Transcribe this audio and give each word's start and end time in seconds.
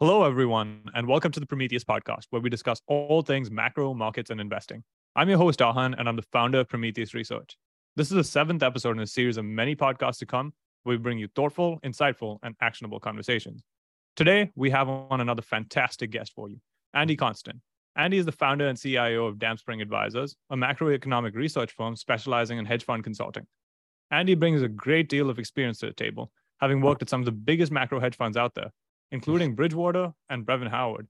Hello, 0.00 0.24
everyone, 0.24 0.82
and 0.96 1.06
welcome 1.06 1.30
to 1.30 1.38
the 1.38 1.46
Prometheus 1.46 1.84
podcast, 1.84 2.24
where 2.30 2.42
we 2.42 2.50
discuss 2.50 2.82
all 2.88 3.22
things 3.22 3.48
macro, 3.48 3.94
markets, 3.94 4.28
and 4.30 4.40
investing. 4.40 4.82
I'm 5.14 5.28
your 5.28 5.38
host, 5.38 5.62
Ahan, 5.62 5.94
and 5.94 6.08
I'm 6.08 6.16
the 6.16 6.26
founder 6.32 6.58
of 6.58 6.68
Prometheus 6.68 7.14
Research. 7.14 7.56
This 7.94 8.08
is 8.10 8.16
the 8.16 8.24
seventh 8.24 8.64
episode 8.64 8.96
in 8.96 9.04
a 9.04 9.06
series 9.06 9.36
of 9.36 9.44
many 9.44 9.76
podcasts 9.76 10.18
to 10.18 10.26
come, 10.26 10.52
where 10.82 10.96
we 10.96 11.00
bring 11.00 11.18
you 11.18 11.28
thoughtful, 11.28 11.78
insightful, 11.84 12.38
and 12.42 12.56
actionable 12.60 12.98
conversations. 12.98 13.62
Today, 14.16 14.50
we 14.56 14.68
have 14.70 14.88
on 14.88 15.20
another 15.20 15.42
fantastic 15.42 16.10
guest 16.10 16.32
for 16.34 16.48
you, 16.48 16.56
Andy 16.92 17.16
Constan. 17.16 17.60
Andy 17.94 18.18
is 18.18 18.26
the 18.26 18.32
founder 18.32 18.66
and 18.66 18.76
CIO 18.76 19.26
of 19.26 19.38
Damped 19.38 19.60
Spring 19.60 19.80
Advisors, 19.80 20.34
a 20.50 20.56
macroeconomic 20.56 21.36
research 21.36 21.70
firm 21.70 21.94
specializing 21.94 22.58
in 22.58 22.64
hedge 22.64 22.84
fund 22.84 23.04
consulting. 23.04 23.46
Andy 24.10 24.34
brings 24.34 24.60
a 24.60 24.68
great 24.68 25.08
deal 25.08 25.30
of 25.30 25.38
experience 25.38 25.78
to 25.78 25.86
the 25.86 25.92
table, 25.92 26.32
having 26.60 26.80
worked 26.80 27.02
at 27.02 27.08
some 27.08 27.20
of 27.20 27.26
the 27.26 27.30
biggest 27.32 27.70
macro 27.70 28.00
hedge 28.00 28.16
funds 28.16 28.36
out 28.36 28.56
there, 28.56 28.72
including 29.14 29.54
Bridgewater 29.54 30.12
and 30.28 30.44
Brevan 30.44 30.66
Howard. 30.66 31.06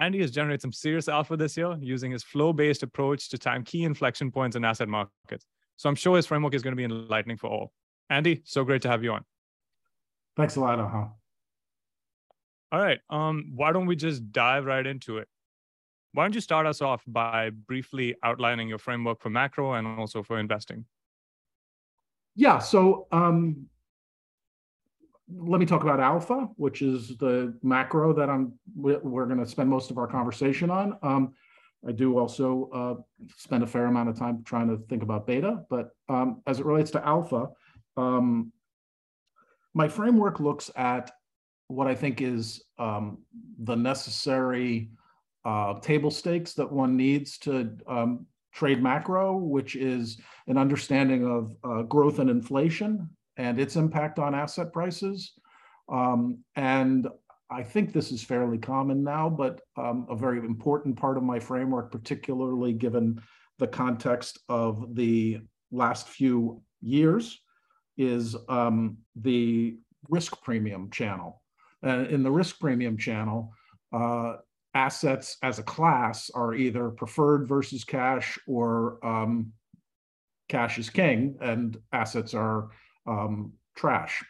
Andy 0.00 0.20
has 0.20 0.32
generated 0.32 0.60
some 0.60 0.72
serious 0.72 1.08
alpha 1.08 1.36
this 1.36 1.56
year 1.56 1.78
using 1.80 2.10
his 2.10 2.24
flow 2.24 2.52
based 2.52 2.82
approach 2.82 3.28
to 3.28 3.38
time 3.38 3.62
key 3.62 3.84
inflection 3.84 4.32
points 4.32 4.56
in 4.56 4.64
asset 4.64 4.88
markets. 4.88 5.46
So 5.76 5.88
I'm 5.88 5.94
sure 5.94 6.16
his 6.16 6.26
framework 6.26 6.54
is 6.54 6.62
going 6.62 6.72
to 6.72 6.76
be 6.76 6.82
enlightening 6.82 7.36
for 7.36 7.48
all. 7.48 7.72
Andy, 8.10 8.42
so 8.44 8.64
great 8.64 8.82
to 8.82 8.88
have 8.88 9.04
you 9.04 9.12
on. 9.12 9.24
Thanks 10.36 10.56
a 10.56 10.60
lot, 10.60 10.80
Ahan. 10.80 11.12
All 12.72 12.80
right. 12.80 12.98
Um, 13.08 13.52
why 13.54 13.70
don't 13.70 13.86
we 13.86 13.94
just 13.94 14.32
dive 14.32 14.64
right 14.64 14.84
into 14.84 15.18
it? 15.18 15.28
Why 16.14 16.24
don't 16.24 16.34
you 16.34 16.40
start 16.40 16.66
us 16.66 16.82
off 16.82 17.04
by 17.06 17.50
briefly 17.50 18.16
outlining 18.24 18.68
your 18.68 18.78
framework 18.78 19.20
for 19.20 19.30
macro 19.30 19.74
and 19.74 19.86
also 19.86 20.24
for 20.24 20.40
investing? 20.40 20.84
Yeah. 22.34 22.58
So 22.58 23.06
um, 23.12 23.68
let 25.32 25.58
me 25.58 25.66
talk 25.66 25.82
about 25.82 26.00
alpha, 26.00 26.48
which 26.56 26.82
is 26.82 27.16
the 27.16 27.56
macro 27.62 28.12
that 28.12 28.28
I'm 28.28 28.52
we're 28.74 29.26
going 29.26 29.38
to 29.38 29.46
spend 29.46 29.70
most 29.70 29.90
of 29.90 29.98
our 29.98 30.06
conversation 30.06 30.70
on. 30.70 30.98
Um, 31.02 31.34
I 31.86 31.92
do 31.92 32.18
also 32.18 32.70
uh, 32.72 33.26
spend 33.36 33.62
a 33.62 33.66
fair 33.66 33.86
amount 33.86 34.08
of 34.08 34.18
time 34.18 34.42
trying 34.44 34.68
to 34.68 34.82
think 34.88 35.02
about 35.02 35.26
beta, 35.26 35.64
but 35.68 35.90
um, 36.08 36.42
as 36.46 36.60
it 36.60 36.66
relates 36.66 36.90
to 36.92 37.06
alpha, 37.06 37.48
um, 37.96 38.52
my 39.74 39.88
framework 39.88 40.40
looks 40.40 40.70
at 40.76 41.10
what 41.68 41.86
I 41.86 41.94
think 41.94 42.20
is 42.20 42.62
um, 42.78 43.18
the 43.58 43.74
necessary 43.74 44.90
uh, 45.44 45.80
table 45.80 46.10
stakes 46.10 46.54
that 46.54 46.70
one 46.70 46.96
needs 46.96 47.38
to 47.38 47.76
um, 47.86 48.26
trade 48.52 48.82
macro, 48.82 49.36
which 49.36 49.74
is 49.76 50.18
an 50.46 50.56
understanding 50.56 51.26
of 51.26 51.56
uh, 51.64 51.82
growth 51.82 52.18
and 52.18 52.30
inflation 52.30 53.10
and 53.36 53.58
its 53.58 53.76
impact 53.76 54.18
on 54.18 54.34
asset 54.34 54.72
prices. 54.72 55.32
Um, 55.88 56.38
and 56.56 57.08
I 57.50 57.62
think 57.62 57.92
this 57.92 58.10
is 58.10 58.22
fairly 58.22 58.58
common 58.58 59.02
now, 59.02 59.28
but 59.28 59.60
um, 59.76 60.06
a 60.08 60.16
very 60.16 60.38
important 60.38 60.96
part 60.96 61.16
of 61.16 61.22
my 61.22 61.38
framework, 61.38 61.92
particularly 61.92 62.72
given 62.72 63.20
the 63.58 63.66
context 63.66 64.38
of 64.48 64.94
the 64.94 65.40
last 65.70 66.08
few 66.08 66.62
years, 66.80 67.40
is 67.96 68.34
um, 68.48 68.98
the 69.16 69.76
risk 70.08 70.42
premium 70.42 70.90
channel. 70.90 71.42
And 71.82 72.06
in 72.08 72.22
the 72.22 72.30
risk 72.30 72.58
premium 72.58 72.96
channel, 72.96 73.52
uh, 73.92 74.36
assets 74.74 75.36
as 75.42 75.58
a 75.58 75.62
class 75.62 76.30
are 76.34 76.54
either 76.54 76.90
preferred 76.90 77.46
versus 77.46 77.84
cash 77.84 78.38
or 78.46 78.98
um, 79.06 79.52
cash 80.48 80.78
is 80.78 80.90
king 80.90 81.36
and 81.40 81.78
assets 81.92 82.34
are 82.34 82.70
um, 83.06 83.52
trash. 83.76 84.24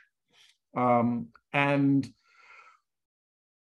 Um, 0.76 1.28
and 1.52 2.08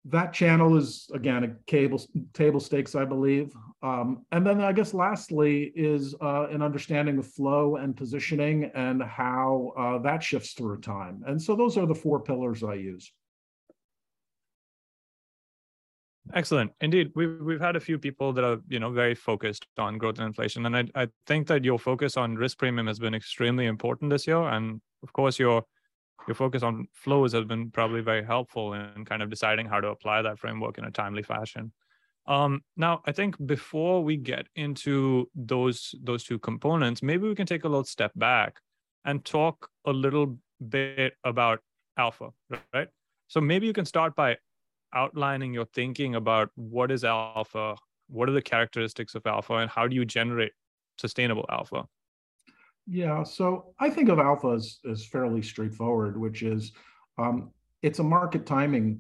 that 0.05 0.33
channel 0.33 0.77
is 0.77 1.09
again 1.13 1.43
a 1.43 1.55
cable 1.67 2.01
table 2.33 2.59
stakes, 2.59 2.95
I 2.95 3.05
believe. 3.05 3.53
Um, 3.83 4.25
and 4.31 4.45
then 4.45 4.61
I 4.61 4.71
guess 4.71 4.93
lastly 4.93 5.71
is 5.75 6.15
uh, 6.21 6.47
an 6.49 6.61
understanding 6.61 7.17
of 7.17 7.27
flow 7.27 7.75
and 7.75 7.95
positioning 7.95 8.71
and 8.73 9.01
how 9.03 9.73
uh, 9.77 9.97
that 9.99 10.23
shifts 10.23 10.53
through 10.53 10.81
time. 10.81 11.23
And 11.27 11.41
so 11.41 11.55
those 11.55 11.77
are 11.77 11.85
the 11.85 11.95
four 11.95 12.19
pillars 12.19 12.63
I 12.63 12.75
use. 12.75 13.11
Excellent. 16.33 16.71
Indeed, 16.81 17.11
we've 17.15 17.39
we've 17.41 17.59
had 17.59 17.75
a 17.75 17.79
few 17.79 17.97
people 17.97 18.31
that 18.33 18.43
are 18.43 18.59
you 18.69 18.79
know 18.79 18.91
very 18.91 19.15
focused 19.15 19.67
on 19.77 19.97
growth 19.97 20.17
and 20.17 20.27
inflation, 20.27 20.65
and 20.65 20.77
I 20.77 20.85
I 20.95 21.07
think 21.27 21.47
that 21.47 21.65
your 21.65 21.79
focus 21.79 22.15
on 22.15 22.35
risk 22.35 22.57
premium 22.57 22.87
has 22.87 22.99
been 22.99 23.13
extremely 23.13 23.65
important 23.65 24.11
this 24.11 24.27
year, 24.27 24.41
and 24.41 24.81
of 25.03 25.13
course 25.13 25.39
your 25.39 25.63
your 26.27 26.35
focus 26.35 26.63
on 26.63 26.87
flows 26.93 27.33
has 27.33 27.45
been 27.45 27.71
probably 27.71 28.01
very 28.01 28.23
helpful 28.23 28.73
in 28.73 29.05
kind 29.05 29.21
of 29.21 29.29
deciding 29.29 29.65
how 29.67 29.79
to 29.81 29.87
apply 29.87 30.21
that 30.21 30.37
framework 30.39 30.77
in 30.77 30.85
a 30.85 30.91
timely 30.91 31.23
fashion. 31.23 31.71
Um, 32.27 32.61
now, 32.77 33.01
I 33.05 33.11
think 33.11 33.35
before 33.45 34.03
we 34.03 34.17
get 34.17 34.45
into 34.55 35.29
those 35.35 35.95
those 36.03 36.23
two 36.23 36.39
components, 36.39 37.01
maybe 37.01 37.27
we 37.27 37.35
can 37.35 37.47
take 37.47 37.63
a 37.63 37.67
little 37.67 37.83
step 37.83 38.11
back 38.15 38.59
and 39.05 39.25
talk 39.25 39.69
a 39.85 39.91
little 39.91 40.37
bit 40.69 41.13
about 41.23 41.61
alpha, 41.97 42.29
right? 42.73 42.87
So 43.27 43.41
maybe 43.41 43.65
you 43.65 43.73
can 43.73 43.85
start 43.85 44.15
by 44.15 44.37
outlining 44.93 45.53
your 45.53 45.65
thinking 45.65 46.15
about 46.15 46.49
what 46.55 46.91
is 46.91 47.03
alpha, 47.03 47.75
what 48.07 48.29
are 48.29 48.33
the 48.33 48.41
characteristics 48.41 49.15
of 49.15 49.25
alpha, 49.25 49.55
and 49.55 49.69
how 49.69 49.87
do 49.87 49.95
you 49.95 50.05
generate 50.05 50.51
sustainable 50.97 51.45
alpha? 51.49 51.87
Yeah, 52.87 53.23
so 53.23 53.73
I 53.79 53.89
think 53.89 54.09
of 54.09 54.19
alpha 54.19 54.49
as, 54.49 54.79
as 54.89 55.05
fairly 55.05 55.41
straightforward, 55.41 56.19
which 56.19 56.43
is 56.43 56.71
um, 57.17 57.51
it's 57.81 57.99
a 57.99 58.03
market 58.03 58.45
timing 58.45 58.99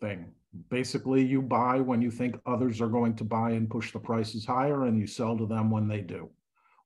thing. 0.00 0.32
Basically, 0.70 1.24
you 1.24 1.40
buy 1.40 1.80
when 1.80 2.02
you 2.02 2.10
think 2.10 2.38
others 2.46 2.80
are 2.80 2.88
going 2.88 3.14
to 3.16 3.24
buy 3.24 3.50
and 3.52 3.70
push 3.70 3.92
the 3.92 3.98
prices 3.98 4.44
higher, 4.44 4.84
and 4.84 4.98
you 4.98 5.06
sell 5.06 5.36
to 5.36 5.46
them 5.46 5.70
when 5.70 5.88
they 5.88 6.00
do. 6.00 6.30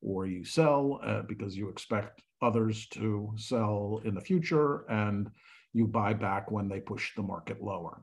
Or 0.02 0.26
you 0.26 0.44
sell 0.44 1.00
uh, 1.02 1.22
because 1.22 1.56
you 1.56 1.68
expect 1.68 2.22
others 2.42 2.86
to 2.88 3.32
sell 3.36 4.00
in 4.04 4.14
the 4.14 4.20
future, 4.20 4.84
and 4.90 5.30
you 5.72 5.86
buy 5.86 6.12
back 6.12 6.50
when 6.50 6.68
they 6.68 6.80
push 6.80 7.14
the 7.14 7.22
market 7.22 7.62
lower. 7.62 8.02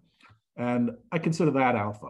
And 0.57 0.91
I 1.11 1.19
consider 1.19 1.51
that 1.51 1.75
alpha. 1.75 2.09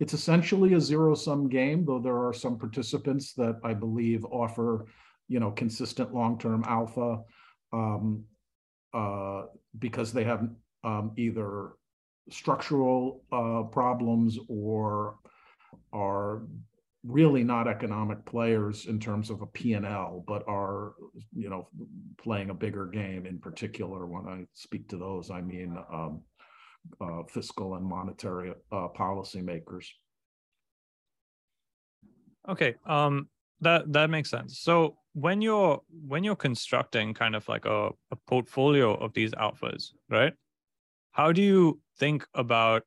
It's 0.00 0.14
essentially 0.14 0.74
a 0.74 0.80
zero 0.80 1.14
sum 1.14 1.48
game, 1.48 1.84
though 1.84 2.00
there 2.00 2.26
are 2.26 2.32
some 2.32 2.58
participants 2.58 3.32
that 3.34 3.60
I 3.64 3.74
believe 3.74 4.24
offer, 4.24 4.86
you 5.28 5.40
know, 5.40 5.50
consistent 5.50 6.14
long 6.14 6.38
term 6.38 6.64
alpha 6.66 7.20
um, 7.72 8.24
uh, 8.92 9.42
because 9.78 10.12
they 10.12 10.24
have 10.24 10.48
um, 10.84 11.12
either 11.16 11.72
structural 12.30 13.22
uh, 13.32 13.62
problems 13.70 14.38
or 14.48 15.16
are 15.92 16.42
really 17.04 17.44
not 17.44 17.68
economic 17.68 18.24
players 18.24 18.86
in 18.86 18.98
terms 18.98 19.28
of 19.28 19.42
a 19.42 19.46
P&L, 19.46 20.24
but 20.26 20.42
are, 20.48 20.94
you 21.34 21.50
know, 21.50 21.68
playing 22.16 22.48
a 22.48 22.54
bigger 22.54 22.86
game 22.86 23.26
in 23.26 23.38
particular. 23.38 24.06
When 24.06 24.26
I 24.26 24.46
speak 24.54 24.88
to 24.88 24.96
those, 24.96 25.30
I 25.30 25.42
mean 25.42 25.76
um, 25.92 26.22
uh, 27.00 27.22
fiscal 27.28 27.74
and 27.74 27.84
monetary 27.84 28.52
uh, 28.72 28.88
policymakers. 28.96 29.86
Okay, 32.48 32.74
um, 32.86 33.28
that 33.60 33.90
that 33.92 34.10
makes 34.10 34.30
sense. 34.30 34.58
So 34.58 34.96
when 35.14 35.40
you're 35.40 35.80
when 36.06 36.24
you're 36.24 36.36
constructing 36.36 37.14
kind 37.14 37.34
of 37.34 37.48
like 37.48 37.64
a, 37.64 37.90
a 38.10 38.16
portfolio 38.26 38.94
of 38.94 39.12
these 39.14 39.32
alphas, 39.32 39.92
right? 40.10 40.34
How 41.12 41.32
do 41.32 41.42
you 41.42 41.80
think 41.98 42.26
about 42.34 42.82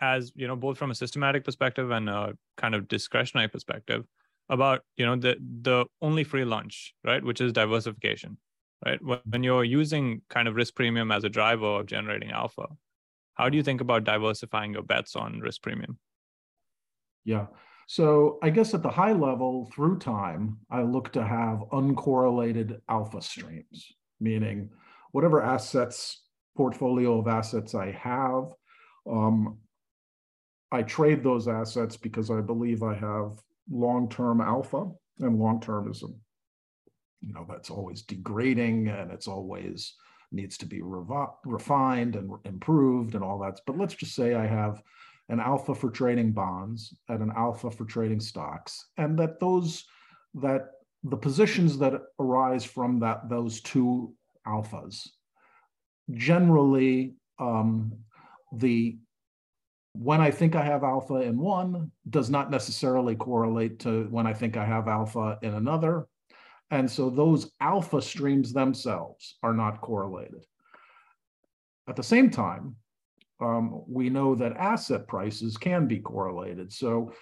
as 0.00 0.32
you 0.34 0.46
know 0.48 0.56
both 0.56 0.78
from 0.78 0.90
a 0.90 0.94
systematic 0.94 1.44
perspective 1.44 1.90
and 1.90 2.08
a 2.08 2.36
kind 2.56 2.74
of 2.74 2.88
discretionary 2.88 3.48
perspective 3.48 4.04
about 4.48 4.82
you 4.96 5.06
know 5.06 5.16
the 5.16 5.36
the 5.62 5.86
only 6.02 6.24
free 6.24 6.44
lunch 6.44 6.94
right 7.04 7.22
which 7.24 7.40
is 7.40 7.52
diversification 7.52 8.36
right 8.84 8.98
when 9.30 9.42
you're 9.42 9.64
using 9.64 10.20
kind 10.28 10.48
of 10.48 10.56
risk 10.56 10.74
premium 10.74 11.12
as 11.12 11.22
a 11.24 11.28
driver 11.28 11.66
of 11.80 11.86
generating 11.86 12.30
alpha 12.32 12.66
how 13.34 13.48
do 13.48 13.56
you 13.56 13.62
think 13.62 13.80
about 13.80 14.04
diversifying 14.04 14.72
your 14.72 14.82
bets 14.82 15.16
on 15.16 15.40
risk 15.40 15.62
premium? 15.62 15.98
Yeah. 17.24 17.46
So 17.86 18.38
I 18.42 18.50
guess 18.50 18.74
at 18.74 18.82
the 18.82 18.90
high 18.90 19.12
level, 19.12 19.70
through 19.74 19.98
time, 19.98 20.58
I 20.70 20.82
look 20.82 21.12
to 21.12 21.24
have 21.24 21.64
uncorrelated 21.72 22.80
alpha 22.88 23.20
streams, 23.20 23.92
meaning 24.20 24.70
whatever 25.12 25.42
assets, 25.42 26.22
portfolio 26.56 27.18
of 27.18 27.28
assets 27.28 27.74
I 27.74 27.90
have, 27.92 28.52
um, 29.10 29.58
I 30.72 30.82
trade 30.82 31.22
those 31.22 31.46
assets 31.46 31.96
because 31.96 32.30
I 32.30 32.40
believe 32.40 32.82
I 32.82 32.94
have 32.94 33.38
long-term 33.70 34.40
alpha, 34.40 34.90
and 35.20 35.38
long-termism, 35.38 36.14
you 37.20 37.32
know, 37.32 37.46
that's 37.48 37.70
always 37.70 38.02
degrading 38.02 38.88
and 38.88 39.10
it's 39.10 39.28
always 39.28 39.94
needs 40.32 40.58
to 40.58 40.66
be 40.66 40.80
revi- 40.80 41.32
refined 41.44 42.16
and 42.16 42.32
improved 42.44 43.14
and 43.14 43.22
all 43.22 43.38
that. 43.38 43.60
But 43.66 43.78
let's 43.78 43.94
just 43.94 44.14
say 44.14 44.34
I 44.34 44.46
have 44.46 44.82
an 45.28 45.40
alpha 45.40 45.74
for 45.74 45.90
trading 45.90 46.32
bonds 46.32 46.94
and 47.08 47.22
an 47.22 47.32
alpha 47.36 47.70
for 47.70 47.84
trading 47.84 48.20
stocks, 48.20 48.88
and 48.96 49.18
that 49.18 49.40
those 49.40 49.84
that 50.34 50.70
the 51.02 51.16
positions 51.16 51.78
that 51.78 52.00
arise 52.18 52.64
from 52.64 52.98
that 53.00 53.28
those 53.28 53.60
two 53.60 54.14
alphas 54.46 55.08
generally 56.12 57.14
um, 57.38 57.92
the 58.52 58.98
when 59.94 60.20
I 60.20 60.30
think 60.30 60.56
I 60.56 60.64
have 60.64 60.82
alpha 60.82 61.20
in 61.20 61.38
one 61.38 61.90
does 62.10 62.28
not 62.28 62.50
necessarily 62.50 63.14
correlate 63.14 63.78
to 63.80 64.08
when 64.10 64.26
I 64.26 64.34
think 64.34 64.56
I 64.56 64.64
have 64.64 64.88
alpha 64.88 65.38
in 65.42 65.54
another. 65.54 66.08
And 66.70 66.90
so 66.90 67.10
those 67.10 67.52
alpha 67.60 68.02
streams 68.02 68.52
themselves 68.52 69.36
are 69.44 69.52
not 69.52 69.80
correlated. 69.80 70.44
At 71.86 71.94
the 71.94 72.02
same 72.02 72.28
time, 72.28 72.74
um, 73.44 73.82
we 73.86 74.08
know 74.08 74.34
that 74.34 74.56
asset 74.56 75.06
prices 75.06 75.56
can 75.56 75.86
be 75.86 75.98
correlated. 75.98 76.72
So 76.72 77.12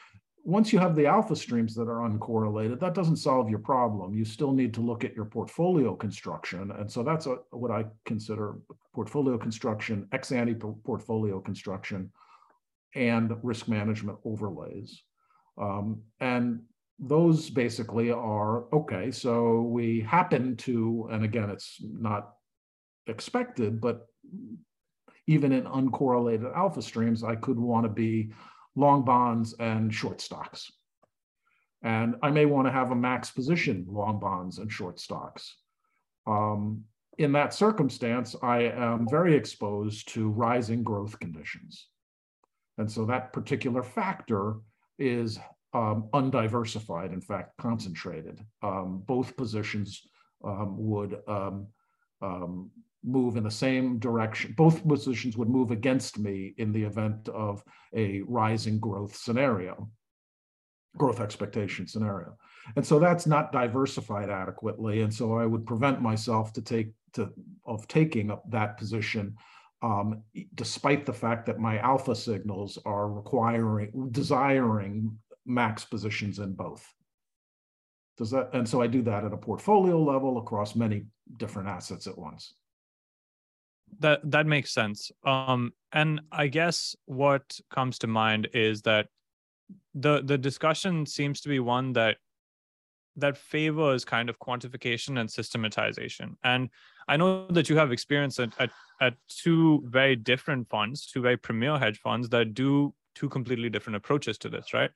once 0.45 0.73
you 0.73 0.79
have 0.79 0.97
the 0.97 1.07
alpha 1.07 1.37
streams 1.37 1.75
that 1.75 1.89
are 1.89 2.09
uncorrelated, 2.09 2.81
that 2.81 2.95
doesn't 2.95 3.17
solve 3.17 3.49
your 3.49 3.61
problem. 3.61 4.15
You 4.15 4.25
still 4.25 4.53
need 4.53 4.75
to 4.75 4.81
look 4.81 5.05
at 5.05 5.15
your 5.15 5.25
portfolio 5.25 5.95
construction. 5.95 6.73
And 6.79 6.91
so 6.91 7.03
that's 7.03 7.27
a, 7.27 7.37
what 7.51 7.71
I 7.71 7.85
consider 8.05 8.57
portfolio 8.93 9.39
construction, 9.39 10.09
ex 10.13 10.33
ante 10.33 10.55
portfolio 10.55 11.41
construction, 11.41 12.11
and 12.95 13.33
risk 13.43 13.69
management 13.69 14.19
overlays. 14.25 15.03
Um, 15.59 16.03
and 16.21 16.63
those 16.99 17.51
basically 17.51 18.11
are 18.11 18.65
okay. 18.75 19.11
So 19.11 19.63
we 19.63 20.01
happen 20.01 20.57
to, 20.59 21.09
and 21.13 21.25
again, 21.25 21.51
it's 21.51 21.79
not 21.81 22.23
expected, 23.07 23.81
but 23.81 24.07
even 25.27 25.53
in 25.53 25.65
uncorrelated 25.65 26.55
alpha 26.57 26.83
streams, 26.83 27.23
I 27.23 27.37
could 27.37 27.59
want 27.59 27.85
to 27.85 27.93
be 27.93 28.33
long 28.75 29.05
bonds 29.05 29.55
and 29.59 29.93
short 29.93 30.21
stocks. 30.21 30.71
And 31.83 32.17
I 32.23 32.31
may 32.31 32.47
want 32.47 32.67
to 32.67 32.73
have 32.73 32.91
a 32.91 32.97
max 32.97 33.31
position 33.31 33.87
long 33.89 34.21
bonds 34.21 34.59
and 34.59 34.71
short 34.71 35.01
stocks. 35.01 35.57
Um, 36.27 36.85
in 37.19 37.33
that 37.33 37.53
circumstance, 37.53 38.35
I 38.43 38.63
am 38.63 39.07
very 39.09 39.35
exposed 39.35 40.09
to 40.15 40.29
rising 40.29 40.83
growth 40.83 41.19
conditions. 41.19 41.89
And 42.79 42.91
so 42.91 43.05
that 43.07 43.33
particular 43.33 43.83
factor 43.83 44.57
is 44.99 45.39
um, 45.75 46.09
undiversified, 46.15 47.13
in 47.13 47.21
fact, 47.21 47.57
concentrated. 47.59 48.41
Um, 48.63 49.03
both 49.07 49.37
positions 49.37 50.03
um, 50.45 50.77
would 50.79 51.19
um, 51.29 51.67
um, 52.23 52.71
move 53.05 53.37
in 53.37 53.45
the 53.45 53.51
same 53.51 53.99
direction. 53.99 54.55
Both 54.57 54.87
positions 54.87 55.37
would 55.37 55.49
move 55.49 55.71
against 55.71 56.19
me 56.19 56.55
in 56.59 56.73
the 56.73 56.83
event 56.83 57.29
of 57.29 57.63
a 57.95 58.23
rising 58.23 58.79
growth 58.79 59.17
scenario, 59.17 59.89
growth 60.97 61.21
expectation 61.21 61.87
scenario. 61.87 62.37
And 62.77 62.87
so 62.87 62.99
that's 62.99 63.27
not 63.27 63.53
diversified 63.53 64.31
adequately. 64.31 65.03
And 65.03 65.13
so 65.13 65.37
I 65.37 65.47
would 65.47 65.67
prevent 65.67 66.01
myself 66.01 66.53
to 66.55 66.63
take 66.63 66.93
to 67.15 67.31
of 67.67 67.87
taking 67.89 68.31
up 68.31 68.43
that 68.51 68.79
position 68.79 69.37
um, 69.83 70.23
despite 70.55 71.05
the 71.05 71.13
fact 71.13 71.47
that 71.47 71.59
my 71.59 71.79
alpha 71.79 72.15
signals 72.15 72.79
are 72.85 73.09
requiring, 73.09 74.09
desiring 74.13 75.19
max 75.45 75.85
positions 75.85 76.39
in 76.39 76.53
both. 76.55 76.87
Does 78.17 78.31
that, 78.31 78.51
and 78.53 78.69
so 78.69 78.81
I 78.81 78.87
do 78.87 79.03
that 79.03 79.25
at 79.25 79.33
a 79.33 79.37
portfolio 79.37 80.01
level 80.01 80.39
across 80.39 80.77
many 80.77 81.07
different 81.37 81.69
assets 81.69 82.07
at 82.07 82.17
once. 82.17 82.55
That 83.99 84.21
that 84.31 84.47
makes 84.47 84.73
sense. 84.73 85.11
Um, 85.25 85.73
and 85.93 86.21
I 86.31 86.47
guess 86.47 86.97
what 87.07 87.61
comes 87.71 87.99
to 88.01 88.07
mind 88.07 88.49
is 88.55 88.83
that 88.83 89.09
the 89.95 90.23
the 90.23 90.39
discussion 90.39 91.07
seems 91.07 91.41
to 91.43 91.49
be 91.49 91.61
one 91.61 91.93
that 91.93 92.17
that 93.17 93.37
favors 93.37 94.05
kind 94.05 94.31
of 94.31 94.39
quantification 94.39 95.21
and 95.21 95.31
systematization. 95.31 96.37
And 96.45 96.71
I 97.09 97.17
know 97.17 97.47
that 97.49 97.69
you 97.69 97.77
have 97.77 97.93
experience 97.93 98.39
at, 98.41 98.51
at, 98.59 98.71
at 99.01 99.15
two 99.29 99.83
very 99.87 100.17
different 100.17 100.69
funds, 100.71 101.07
two 101.07 101.21
very 101.21 101.37
premier 101.37 101.79
hedge 101.79 101.99
funds 101.99 102.31
that 102.31 102.55
do 102.55 102.95
two 103.15 103.29
completely 103.29 103.69
different 103.69 103.97
approaches 103.97 104.39
to 104.39 104.49
this, 104.49 104.73
right? 104.73 104.91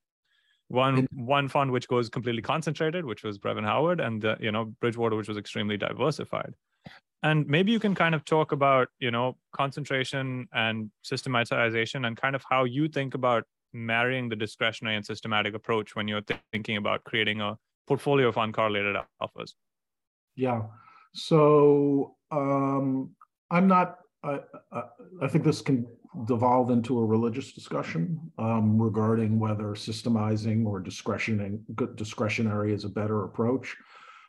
One 0.69 1.07
one 1.13 1.49
fund 1.49 1.71
which 1.71 1.87
goes 1.87 2.09
completely 2.09 2.43
concentrated, 2.43 3.05
which 3.05 3.23
was 3.23 3.39
Brevan 3.39 3.65
Howard, 3.65 4.01
and 4.01 4.21
the, 4.21 4.37
you 4.41 4.51
know 4.51 4.65
Bridgewater, 4.81 5.15
which 5.15 5.29
was 5.29 5.37
extremely 5.37 5.77
diversified. 5.77 6.55
And 7.27 7.45
maybe 7.49 7.73
you 7.73 7.81
can 7.81 7.97
kind 7.97 8.15
of 8.15 8.25
talk 8.25 8.53
about 8.53 8.87
you 9.01 9.11
know 9.11 9.37
concentration 9.53 10.47
and 10.53 10.91
systematization, 11.03 12.05
and 12.05 12.17
kind 12.17 12.37
of 12.37 12.45
how 12.49 12.63
you 12.65 12.89
think 12.89 13.15
about 13.15 13.43
marrying 13.73 14.29
the 14.29 14.37
discretionary 14.37 14.97
and 14.97 15.05
systematic 15.05 15.53
approach 15.55 15.97
when 15.97 16.07
you're 16.07 16.21
th- 16.21 16.41
thinking 16.53 16.77
about 16.77 17.03
creating 17.03 17.41
a 17.41 17.59
portfolio 17.89 18.29
of 18.29 18.37
uncorrelated 18.37 18.95
alphas. 19.21 19.55
Yeah. 20.37 20.63
So 21.15 22.15
um, 22.31 23.11
I'm 23.51 23.67
not. 23.67 23.99
I, 24.23 24.41
I, 24.73 24.83
I 25.23 25.29
think 25.29 25.43
this 25.43 25.61
can 25.61 25.85
devolve 26.27 26.71
into 26.71 26.99
a 27.01 27.05
religious 27.05 27.53
discussion 27.53 28.21
um, 28.39 28.81
regarding 28.81 29.41
whether 29.41 29.75
systemizing 29.75 30.65
or 30.65 30.79
discretioning 30.79 31.65
discretionary 31.97 32.73
is 32.73 32.85
a 32.85 32.89
better 32.89 33.25
approach. 33.25 33.77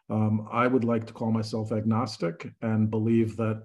Um, 0.09 0.47
I 0.51 0.67
would 0.67 0.83
like 0.83 1.05
to 1.07 1.13
call 1.13 1.31
myself 1.31 1.71
agnostic 1.71 2.51
and 2.61 2.89
believe 2.89 3.35
that 3.37 3.63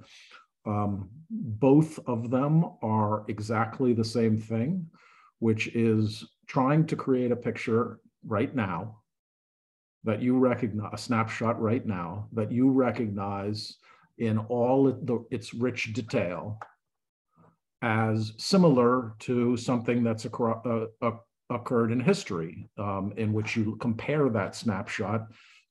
um, 0.67 1.09
both 1.31 1.99
of 2.07 2.31
them 2.31 2.65
are 2.83 3.25
exactly 3.29 3.93
the 3.93 4.05
same 4.05 4.39
thing, 4.39 4.87
which 5.39 5.69
is 5.69 6.25
trying 6.47 6.87
to 6.87 6.97
create 6.97 7.33
a 7.33 7.37
picture 7.37 8.01
right 8.27 8.55
now 8.55 8.99
that 10.05 10.21
you 10.21 10.39
recognize, 10.39 10.91
a 10.93 10.99
snapshot 10.99 11.61
right 11.61 11.87
now 11.87 12.29
that 12.33 12.51
you 12.51 12.71
recognize 12.71 13.77
in 14.19 14.39
all 14.39 14.85
the, 14.85 15.25
its 15.31 15.55
rich 15.55 15.93
detail 15.93 16.59
as 17.83 18.33
similar 18.37 19.15
to 19.19 19.57
something 19.57 20.05
that's 20.05 20.27
uh, 20.27 20.87
uh, 21.01 21.11
occurred 21.51 21.91
in 21.93 22.01
history, 22.01 22.69
um, 22.79 23.13
in 23.17 23.33
which 23.33 23.57
you 23.57 23.77
compare 23.77 24.29
that 24.29 24.55
snapshot 24.55 25.27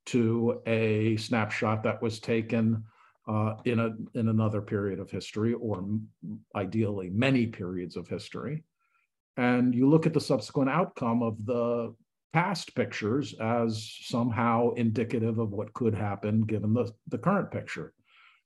to 0.08 0.62
a 0.66 1.18
snapshot 1.18 1.84
that 1.84 2.02
was 2.02 2.20
taken 2.20 2.84
uh, 3.28 3.56
in 3.66 3.80
a 3.80 3.92
in 4.18 4.30
another 4.30 4.62
period 4.62 5.00
of 5.00 5.12
history, 5.12 5.54
or 5.54 5.86
ideally 6.56 7.10
many 7.10 7.46
periods 7.46 7.96
of 7.96 8.08
history, 8.08 8.64
and 9.38 9.76
you 9.76 9.88
look 9.90 10.06
at 10.06 10.14
the 10.14 10.20
subsequent 10.20 10.70
outcome 10.70 11.22
of 11.22 11.46
the 11.46 11.94
past 12.34 12.76
pictures 12.76 13.36
as 13.40 13.98
somehow 14.02 14.72
indicative 14.74 15.38
of 15.38 15.52
what 15.52 15.74
could 15.74 15.94
happen 15.94 16.42
given 16.42 16.74
the, 16.74 16.92
the 17.10 17.18
current 17.18 17.52
picture. 17.52 17.94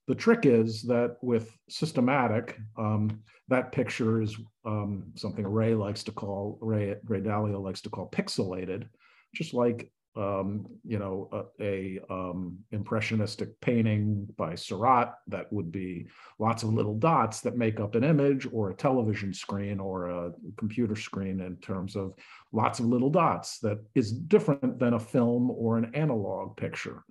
The 0.07 0.15
trick 0.15 0.45
is 0.45 0.83
that 0.83 1.17
with 1.21 1.55
systematic, 1.69 2.59
um, 2.77 3.21
that 3.47 3.71
picture 3.71 4.21
is 4.21 4.37
um, 4.65 5.11
something 5.15 5.45
Ray 5.45 5.75
likes 5.75 6.03
to 6.03 6.11
call, 6.11 6.57
Ray, 6.61 6.95
Ray 7.05 7.21
Dalio 7.21 7.61
likes 7.61 7.81
to 7.81 7.89
call 7.89 8.09
pixelated, 8.09 8.87
just 9.33 9.53
like 9.53 9.91
um, 10.15 10.65
you 10.85 10.97
know, 10.97 11.29
a, 11.59 11.99
a 11.99 11.99
um, 12.09 12.57
impressionistic 12.71 13.59
painting 13.59 14.27
by 14.37 14.55
Seurat 14.55 15.15
that 15.27 15.51
would 15.51 15.71
be 15.71 16.07
lots 16.39 16.63
of 16.63 16.73
little 16.73 16.97
dots 16.97 17.41
that 17.41 17.57
make 17.57 17.79
up 17.79 17.95
an 17.95 18.03
image, 18.03 18.47
or 18.51 18.69
a 18.69 18.75
television 18.75 19.33
screen 19.33 19.79
or 19.79 20.09
a 20.09 20.31
computer 20.57 20.95
screen 20.95 21.41
in 21.41 21.57
terms 21.57 21.95
of 21.95 22.13
lots 22.53 22.79
of 22.79 22.85
little 22.85 23.09
dots 23.09 23.59
that 23.59 23.79
is 23.93 24.11
different 24.13 24.79
than 24.79 24.93
a 24.93 24.99
film 24.99 25.51
or 25.51 25.77
an 25.77 25.93
analog 25.93 26.55
picture. 26.55 27.03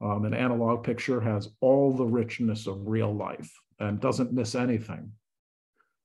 Um, 0.00 0.24
an 0.24 0.34
analog 0.34 0.84
picture 0.84 1.20
has 1.20 1.48
all 1.60 1.92
the 1.92 2.06
richness 2.06 2.66
of 2.66 2.86
real 2.86 3.12
life 3.12 3.52
and 3.80 4.00
doesn't 4.00 4.32
miss 4.32 4.54
anything. 4.54 5.10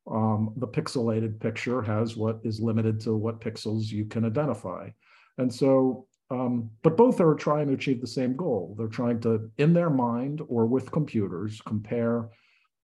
Um, 0.10 0.53
the 0.58 0.68
pixelated 0.68 1.39
picture 1.39 1.84
has 1.84 2.18
what 2.18 2.39
is 2.44 2.60
limited 2.60 3.00
to 3.01 3.15
what 3.15 3.41
pixels 3.41 3.91
you 3.91 4.06
can 4.06 4.25
identify. 4.25 4.89
And 5.38 5.53
so 5.53 6.08
um, 6.31 6.69
but 6.83 6.95
both 6.95 7.19
are 7.19 7.33
trying 7.33 7.67
to 7.67 7.74
achieve 7.74 8.01
the 8.01 8.07
same 8.07 8.36
goal. 8.36 8.75
They're 8.77 8.88
trying 8.88 9.19
to, 9.21 9.50
in 9.57 9.74
their 9.74 9.89
mind 9.89 10.41
or 10.48 10.65
with 10.65 10.91
computers, 10.91 11.62
compare 11.65 12.29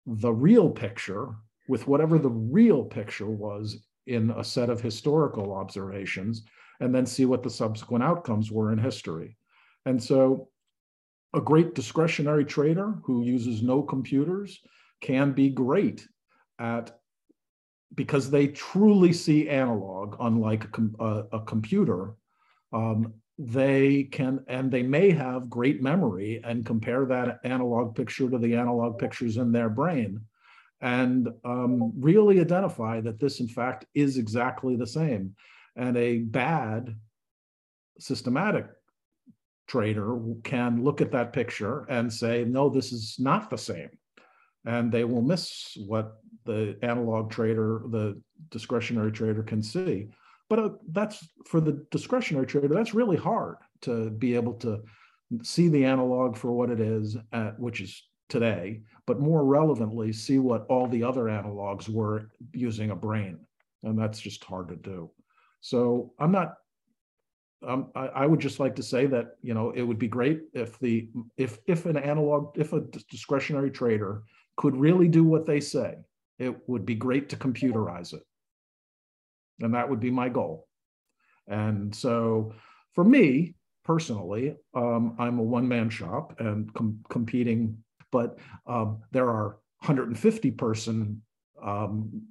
the 0.06 0.32
real 0.32 0.70
picture 0.70 1.30
with 1.68 1.88
whatever 1.88 2.20
the 2.20 2.30
real 2.30 2.84
picture 2.84 3.30
was 3.30 3.86
in 4.06 4.32
a 4.32 4.44
set 4.44 4.70
of 4.70 4.82
historical 4.82 5.54
observations, 5.54 6.44
and 6.82 6.94
then 6.94 7.06
see 7.06 7.25
what 7.25 7.42
the 7.42 7.50
subsequent 7.50 8.04
outcomes 8.04 8.52
were 8.52 8.72
in 8.74 8.78
history. 8.78 9.38
And 9.86 10.02
so, 10.02 10.50
a 11.34 11.42
great 11.42 11.74
discretionary 11.74 12.46
trader 12.46 12.96
who 13.04 13.24
uses 13.24 13.63
no 13.63 13.82
computers 13.82 14.60
can 15.02 15.32
be 15.32 15.50
great 15.50 16.06
at 16.60 17.00
because 17.96 18.30
they 18.30 18.48
truly 18.48 19.13
see 19.13 19.50
analog, 19.50 20.16
unlike 20.20 20.66
a, 20.78 21.04
a, 21.04 21.25
a 21.34 21.40
computer. 21.42 22.13
Um, 22.72 23.13
they 23.52 24.04
can 24.06 24.44
and 24.48 24.72
they 24.72 24.84
may 24.84 25.12
have 25.12 25.50
great 25.50 25.82
memory 25.82 26.42
and 26.44 26.66
compare 26.66 27.06
that 27.06 27.40
analog 27.44 27.96
picture 27.96 28.30
to 28.30 28.38
the 28.38 28.56
analog 28.56 28.98
pictures 28.98 29.38
in 29.38 29.52
their 29.52 29.70
brain 29.70 30.20
and 30.82 31.30
um, 31.46 31.92
really 31.98 32.40
identify 32.40 33.02
that 33.02 33.20
this 33.20 33.40
in 33.40 33.48
fact 33.48 33.86
is 33.94 34.18
exactly 34.18 34.76
the 34.76 34.88
same 34.88 35.36
and 35.76 35.98
a 35.98 36.20
bad 36.20 36.96
systematic 38.00 38.68
trader 39.68 40.18
can 40.44 40.84
look 40.84 41.02
at 41.02 41.12
that 41.12 41.34
picture 41.34 41.86
and 41.90 42.12
say 42.12 42.44
no 42.44 42.70
this 42.70 42.92
is 42.92 43.16
not 43.20 43.50
the 43.50 43.58
same 43.58 43.90
and 44.66 44.92
they 44.92 45.04
will 45.04 45.22
miss 45.22 45.78
what 45.86 46.18
the 46.46 46.78
analog 46.82 47.32
trader, 47.32 47.82
the 47.90 48.22
discretionary 48.50 49.12
trader 49.12 49.44
can 49.44 49.62
see. 49.62 50.10
But 50.54 50.64
uh, 50.64 50.70
that's 50.92 51.28
for 51.48 51.60
the 51.60 51.84
discretionary 51.90 52.46
trader, 52.46 52.68
that's 52.68 52.94
really 52.94 53.18
hard 53.18 53.56
to 53.82 54.12
be 54.12 54.36
able 54.36 54.54
to 54.60 54.84
see 55.42 55.68
the 55.68 55.84
analog 55.84 56.38
for 56.38 56.52
what 56.52 56.70
it 56.70 56.80
is, 56.80 57.18
at, 57.32 57.60
which 57.60 57.82
is 57.82 58.04
today, 58.30 58.82
but 59.08 59.20
more 59.20 59.44
relevantly, 59.44 60.14
see 60.14 60.38
what 60.38 60.68
all 60.70 60.86
the 60.86 61.02
other 61.02 61.24
analogs 61.24 61.90
were 61.90 62.30
using 62.54 62.92
a 62.92 62.96
brain. 62.96 63.40
And 63.82 63.98
that's 63.98 64.20
just 64.20 64.44
hard 64.44 64.68
to 64.68 64.76
do. 64.76 65.10
So 65.62 66.14
I'm 66.20 66.32
not 66.32 66.54
um, 67.66 67.90
I, 67.96 68.08
I, 68.08 68.26
would 68.28 68.40
just 68.40 68.60
like 68.60 68.76
to 68.76 68.84
say 68.84 69.08
that 69.08 69.38
you 69.42 69.56
know 69.56 69.72
it 69.72 69.82
would 69.82 69.98
be 69.98 70.08
great 70.08 70.42
if 70.54 70.78
the 70.78 71.10
if 71.36 71.58
if 71.66 71.88
an 71.88 71.98
analog 71.98 72.60
if 72.60 72.74
a 72.74 72.82
discretionary 73.10 73.72
trader 73.72 74.22
could 74.58 74.76
really 74.76 75.08
do 75.08 75.24
what 75.24 75.48
they 75.48 75.62
say 75.62 75.96
it 76.38 76.56
would 76.68 76.86
be 76.86 76.94
great 76.94 77.30
to 77.30 77.38
computerize 77.38 78.14
it 78.14 78.24
and 79.62 79.74
that 79.74 79.90
would 79.90 80.00
be 80.00 80.12
my 80.12 80.30
goal 80.30 80.68
and 81.48 81.96
so 81.96 82.54
for 82.94 83.04
me 83.04 83.56
personally 83.84 84.56
um, 84.74 85.16
i'm 85.20 85.40
a 85.40 85.44
one-man 85.44 85.90
shop 85.90 86.36
and 86.40 86.74
com- 86.74 87.00
competing 87.10 87.78
but 88.12 88.38
um, 88.68 89.02
there 89.12 89.30
are 89.30 89.58
150 89.80 90.52
person 90.52 91.22
um, 91.62 92.22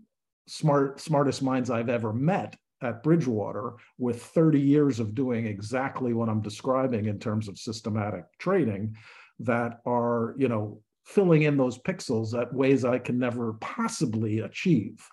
smart 0.46 1.00
smartest 1.00 1.42
minds 1.42 1.70
i've 1.70 1.88
ever 1.88 2.12
met 2.12 2.56
at 2.82 3.02
Bridgewater 3.02 3.74
with 3.98 4.22
30 4.22 4.60
years 4.60 5.00
of 5.00 5.14
doing 5.14 5.46
exactly 5.46 6.12
what 6.12 6.28
I'm 6.28 6.42
describing 6.42 7.06
in 7.06 7.18
terms 7.18 7.48
of 7.48 7.58
systematic 7.58 8.24
trading 8.38 8.96
that 9.40 9.80
are, 9.86 10.34
you 10.36 10.48
know, 10.48 10.80
filling 11.04 11.42
in 11.42 11.56
those 11.56 11.78
pixels 11.78 12.40
at 12.40 12.52
ways 12.52 12.84
I 12.84 12.98
can 12.98 13.18
never 13.18 13.54
possibly 13.54 14.40
achieve. 14.40 15.04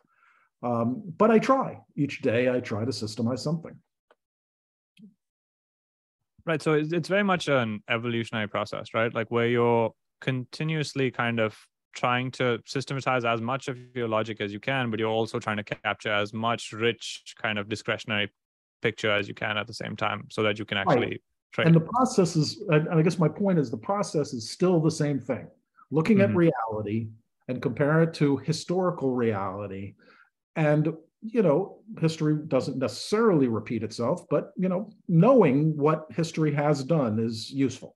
Um, 0.61 1.01
but 1.17 1.31
I 1.31 1.39
try 1.39 1.79
each 1.95 2.21
day, 2.21 2.49
I 2.49 2.59
try 2.59 2.85
to 2.85 2.91
systemize 2.91 3.39
something. 3.39 3.75
Right. 6.45 6.61
So 6.61 6.73
it's, 6.73 6.91
it's 6.93 7.07
very 7.07 7.23
much 7.23 7.47
an 7.47 7.83
evolutionary 7.89 8.47
process, 8.47 8.93
right? 8.93 9.13
Like 9.13 9.29
where 9.29 9.47
you're 9.47 9.93
continuously 10.19 11.11
kind 11.11 11.39
of 11.39 11.55
trying 11.93 12.31
to 12.31 12.59
systematize 12.65 13.25
as 13.25 13.41
much 13.41 13.67
of 13.67 13.77
your 13.95 14.07
logic 14.07 14.41
as 14.41 14.51
you 14.51 14.59
can, 14.59 14.89
but 14.89 14.99
you're 14.99 15.09
also 15.09 15.39
trying 15.39 15.57
to 15.57 15.63
capture 15.63 16.11
as 16.11 16.33
much 16.33 16.71
rich 16.71 17.35
kind 17.41 17.59
of 17.59 17.69
discretionary 17.69 18.31
picture 18.81 19.11
as 19.11 19.27
you 19.27 19.33
can 19.33 19.57
at 19.57 19.67
the 19.67 19.73
same 19.73 19.95
time 19.95 20.25
so 20.29 20.43
that 20.43 20.57
you 20.59 20.65
can 20.65 20.77
actually 20.77 20.99
right. 20.99 21.21
trade. 21.51 21.67
And 21.67 21.75
the 21.75 21.81
process 21.81 22.35
is, 22.35 22.63
and 22.69 22.89
I 22.89 23.01
guess 23.01 23.19
my 23.19 23.27
point 23.27 23.59
is 23.59 23.69
the 23.69 23.77
process 23.77 24.33
is 24.33 24.49
still 24.49 24.79
the 24.79 24.91
same 24.91 25.19
thing. 25.19 25.47
Looking 25.91 26.17
mm-hmm. 26.17 26.31
at 26.31 26.35
reality 26.35 27.09
and 27.47 27.61
compare 27.61 28.03
it 28.03 28.13
to 28.15 28.37
historical 28.37 29.11
reality. 29.15 29.95
And, 30.55 30.93
you 31.21 31.41
know, 31.41 31.79
history 31.99 32.37
doesn't 32.47 32.77
necessarily 32.77 33.47
repeat 33.47 33.83
itself, 33.83 34.25
but, 34.29 34.51
you 34.57 34.69
know, 34.69 34.89
knowing 35.07 35.75
what 35.77 36.07
history 36.09 36.53
has 36.53 36.83
done 36.83 37.19
is 37.19 37.51
useful. 37.51 37.95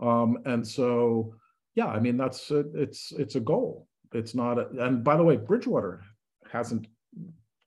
Um, 0.00 0.38
and 0.46 0.66
so, 0.66 1.34
yeah, 1.74 1.86
I 1.86 2.00
mean 2.00 2.16
that's 2.16 2.50
a, 2.50 2.64
it's 2.74 3.12
it's 3.12 3.36
a 3.36 3.40
goal. 3.40 3.86
It's 4.12 4.34
not. 4.34 4.58
A, 4.58 4.68
and 4.78 5.04
by 5.04 5.16
the 5.16 5.22
way, 5.22 5.36
Bridgewater 5.36 6.02
hasn't 6.50 6.86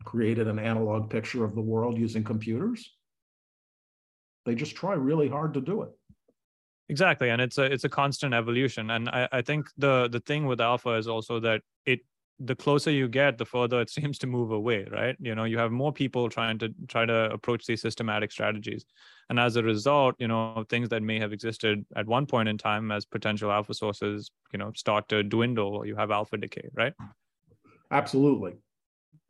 created 0.03 0.47
an 0.47 0.59
analog 0.59 1.09
picture 1.09 1.43
of 1.43 1.55
the 1.55 1.61
world 1.61 1.97
using 1.97 2.23
computers. 2.23 2.91
They 4.45 4.55
just 4.55 4.75
try 4.75 4.93
really 4.93 5.29
hard 5.29 5.53
to 5.53 5.61
do 5.61 5.83
it. 5.83 5.91
Exactly, 6.89 7.29
and 7.29 7.41
it's 7.41 7.57
a 7.57 7.63
it's 7.63 7.85
a 7.85 7.89
constant 7.89 8.33
evolution. 8.33 8.89
And 8.91 9.09
I, 9.09 9.29
I 9.31 9.41
think 9.41 9.67
the 9.77 10.09
the 10.09 10.19
thing 10.19 10.45
with 10.47 10.59
alpha 10.59 10.95
is 10.95 11.07
also 11.07 11.39
that 11.39 11.61
it 11.85 12.01
the 12.39 12.55
closer 12.55 12.91
you 12.91 13.07
get, 13.07 13.37
the 13.37 13.45
further 13.45 13.81
it 13.81 13.89
seems 13.97 14.17
to 14.19 14.27
move 14.27 14.51
away, 14.51 14.85
right? 14.91 15.15
You 15.19 15.35
know, 15.35 15.43
you 15.43 15.57
have 15.57 15.71
more 15.71 15.93
people 15.93 16.29
trying 16.29 16.57
to 16.59 16.73
try 16.87 17.05
to 17.05 17.31
approach 17.31 17.65
these 17.65 17.81
systematic 17.81 18.31
strategies. 18.31 18.85
And 19.29 19.39
as 19.39 19.55
a 19.55 19.63
result, 19.63 20.15
you 20.19 20.27
know, 20.27 20.65
things 20.69 20.89
that 20.89 21.01
may 21.01 21.19
have 21.19 21.33
existed 21.33 21.85
at 21.95 22.05
one 22.05 22.25
point 22.25 22.49
in 22.49 22.57
time 22.57 22.91
as 22.91 23.05
potential 23.05 23.51
alpha 23.51 23.73
sources, 23.73 24.31
you 24.51 24.59
know, 24.59 24.71
start 24.75 25.07
to 25.09 25.23
dwindle 25.23 25.75
or 25.75 25.85
you 25.85 25.95
have 25.95 26.11
alpha 26.11 26.37
decay, 26.37 26.69
right? 26.73 26.93
Absolutely. 27.91 28.53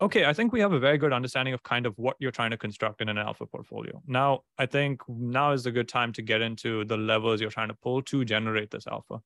Okay, 0.01 0.25
I 0.25 0.33
think 0.33 0.51
we 0.51 0.59
have 0.59 0.73
a 0.73 0.79
very 0.79 0.97
good 0.97 1.13
understanding 1.13 1.53
of 1.53 1.63
kind 1.63 1.85
of 1.85 1.93
what 1.97 2.17
you're 2.19 2.31
trying 2.31 2.51
to 2.51 2.57
construct 2.57 3.01
in 3.01 3.09
an 3.09 3.17
alpha 3.17 3.45
portfolio. 3.45 4.01
Now, 4.07 4.41
I 4.57 4.65
think 4.65 5.01
now 5.07 5.51
is 5.51 5.65
a 5.65 5.71
good 5.71 5.87
time 5.87 6.11
to 6.13 6.21
get 6.21 6.41
into 6.41 6.83
the 6.85 6.97
levels 6.97 7.39
you're 7.39 7.51
trying 7.51 7.69
to 7.69 7.75
pull 7.75 8.01
to 8.03 8.25
generate 8.25 8.71
this 8.71 8.87
alpha. 8.87 9.21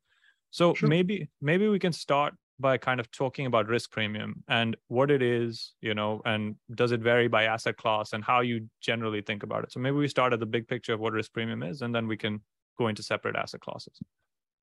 So 0.52 0.74
sure. 0.74 0.88
maybe 0.88 1.30
maybe 1.42 1.68
we 1.68 1.80
can 1.80 1.94
start 1.94 2.36
by 2.60 2.78
kind 2.78 3.00
of 3.00 3.12
talking 3.12 3.46
about 3.46 3.68
risk 3.68 3.92
premium 3.92 4.44
and 4.48 4.76
what 4.88 5.12
it 5.12 5.22
is, 5.22 5.74
you 5.82 5.94
know, 5.94 6.22
and 6.26 6.56
does 6.74 6.92
it 6.92 7.02
vary 7.02 7.28
by 7.28 7.44
asset 7.44 7.78
class 7.78 8.14
and 8.14 8.24
how 8.24 8.42
you 8.42 8.68
generally 8.82 9.22
think 9.22 9.44
about 9.44 9.64
it. 9.64 9.72
So 9.72 9.80
maybe 9.80 9.98
we 9.98 10.08
start 10.08 10.34
at 10.34 10.40
the 10.40 10.46
big 10.46 10.68
picture 10.68 10.94
of 10.94 11.00
what 11.00 11.14
risk 11.14 11.34
premium 11.34 11.64
is, 11.64 11.82
and 11.82 11.94
then 11.94 12.08
we 12.08 12.18
can 12.18 12.42
go 12.78 12.88
into 12.88 13.04
separate 13.04 13.36
asset 13.36 13.62
classes. 13.62 14.00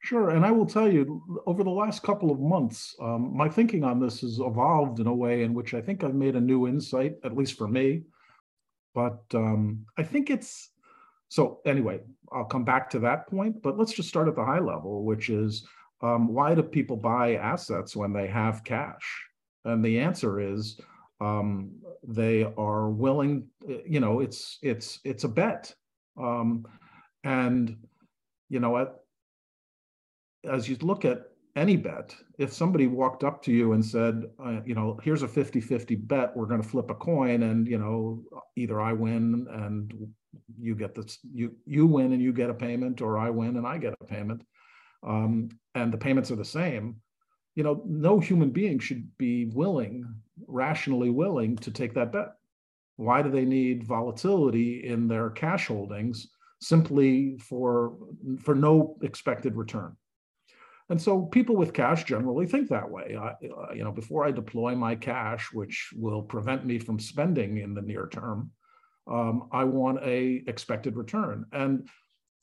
Sure. 0.02 0.30
And 0.30 0.44
I 0.44 0.50
will 0.50 0.66
tell 0.66 0.92
you, 0.92 1.42
over 1.46 1.64
the 1.64 1.70
last 1.70 2.02
couple 2.02 2.30
of 2.30 2.38
months, 2.38 2.94
um, 3.00 3.34
my 3.34 3.48
thinking 3.48 3.84
on 3.84 4.00
this 4.00 4.20
has 4.20 4.38
evolved 4.38 5.00
in 5.00 5.06
a 5.06 5.14
way 5.14 5.44
in 5.44 5.54
which 5.54 5.72
I 5.72 5.80
think 5.80 6.04
I've 6.04 6.14
made 6.14 6.36
a 6.36 6.40
new 6.40 6.68
insight, 6.68 7.14
at 7.24 7.34
least 7.34 7.56
for 7.56 7.66
me. 7.66 8.02
But 8.94 9.22
um, 9.32 9.86
I 9.96 10.02
think 10.02 10.28
it's 10.28 10.70
so, 11.28 11.60
anyway, 11.64 12.00
I'll 12.30 12.44
come 12.44 12.64
back 12.64 12.90
to 12.90 12.98
that 13.00 13.26
point, 13.28 13.62
but 13.62 13.78
let's 13.78 13.92
just 13.92 14.08
start 14.08 14.28
at 14.28 14.36
the 14.36 14.44
high 14.44 14.60
level, 14.60 15.04
which 15.04 15.30
is 15.30 15.66
um, 16.04 16.28
why 16.28 16.54
do 16.54 16.62
people 16.62 16.96
buy 16.96 17.36
assets 17.36 17.96
when 17.96 18.12
they 18.12 18.26
have 18.26 18.62
cash? 18.62 19.24
And 19.64 19.82
the 19.82 19.98
answer 19.98 20.38
is 20.38 20.78
um, 21.20 21.70
they 22.06 22.44
are 22.58 22.90
willing. 22.90 23.46
You 23.86 24.00
know, 24.00 24.20
it's 24.20 24.58
it's 24.62 25.00
it's 25.04 25.24
a 25.24 25.28
bet, 25.28 25.74
um, 26.20 26.66
and 27.24 27.76
you 28.50 28.60
know, 28.60 28.90
as 30.44 30.68
you 30.68 30.76
look 30.82 31.06
at 31.06 31.22
any 31.56 31.76
bet, 31.76 32.14
if 32.38 32.52
somebody 32.52 32.86
walked 32.86 33.24
up 33.24 33.42
to 33.44 33.52
you 33.52 33.72
and 33.72 33.84
said, 33.84 34.24
uh, 34.44 34.60
you 34.66 34.74
know, 34.74 34.98
here's 35.02 35.22
a 35.22 35.28
50 35.28 35.60
50 35.60 35.94
bet, 35.94 36.36
we're 36.36 36.46
going 36.46 36.60
to 36.60 36.68
flip 36.68 36.90
a 36.90 36.94
coin, 36.94 37.44
and, 37.44 37.66
you 37.68 37.78
know, 37.78 38.22
either 38.56 38.80
I 38.80 38.92
win 38.92 39.46
and 39.50 40.12
you 40.58 40.74
get 40.74 40.96
this, 40.96 41.20
you, 41.32 41.54
you 41.64 41.86
win 41.86 42.12
and 42.12 42.20
you 42.20 42.32
get 42.32 42.50
a 42.50 42.54
payment, 42.54 43.00
or 43.00 43.18
I 43.18 43.30
win 43.30 43.56
and 43.56 43.66
I 43.66 43.78
get 43.78 43.94
a 44.00 44.04
payment 44.04 44.42
um, 45.06 45.48
and 45.74 45.92
the 45.92 45.98
payments 45.98 46.30
are 46.30 46.36
the 46.36 46.44
same, 46.44 46.96
you 47.54 47.62
know, 47.62 47.82
no 47.86 48.18
human 48.18 48.50
being 48.50 48.78
should 48.78 49.16
be 49.18 49.46
willing, 49.46 50.04
rationally 50.46 51.10
willing 51.10 51.56
to 51.58 51.70
take 51.70 51.94
that 51.94 52.12
bet. 52.12 52.34
Why 52.96 53.22
do 53.22 53.30
they 53.30 53.44
need 53.44 53.84
volatility 53.84 54.86
in 54.86 55.08
their 55.08 55.30
cash 55.30 55.66
holdings 55.66 56.28
simply 56.60 57.36
for, 57.38 57.96
for 58.40 58.54
no 58.54 58.96
expected 59.02 59.56
return? 59.56 59.96
And 60.90 61.00
so 61.00 61.22
people 61.22 61.56
with 61.56 61.72
cash 61.72 62.04
generally 62.04 62.46
think 62.46 62.68
that 62.68 62.90
way. 62.90 63.16
I, 63.18 63.28
uh, 63.28 63.72
you 63.74 63.84
know, 63.84 63.92
before 63.92 64.26
I 64.26 64.30
deploy 64.30 64.74
my 64.74 64.94
cash, 64.94 65.50
which 65.52 65.90
will 65.96 66.22
prevent 66.22 66.66
me 66.66 66.78
from 66.78 66.98
spending 66.98 67.58
in 67.58 67.72
the 67.74 67.82
near 67.82 68.06
term, 68.06 68.50
um, 69.06 69.48
I 69.50 69.64
want 69.64 70.00
a 70.02 70.42
expected 70.46 70.96
return. 70.96 71.46
And 71.52 71.88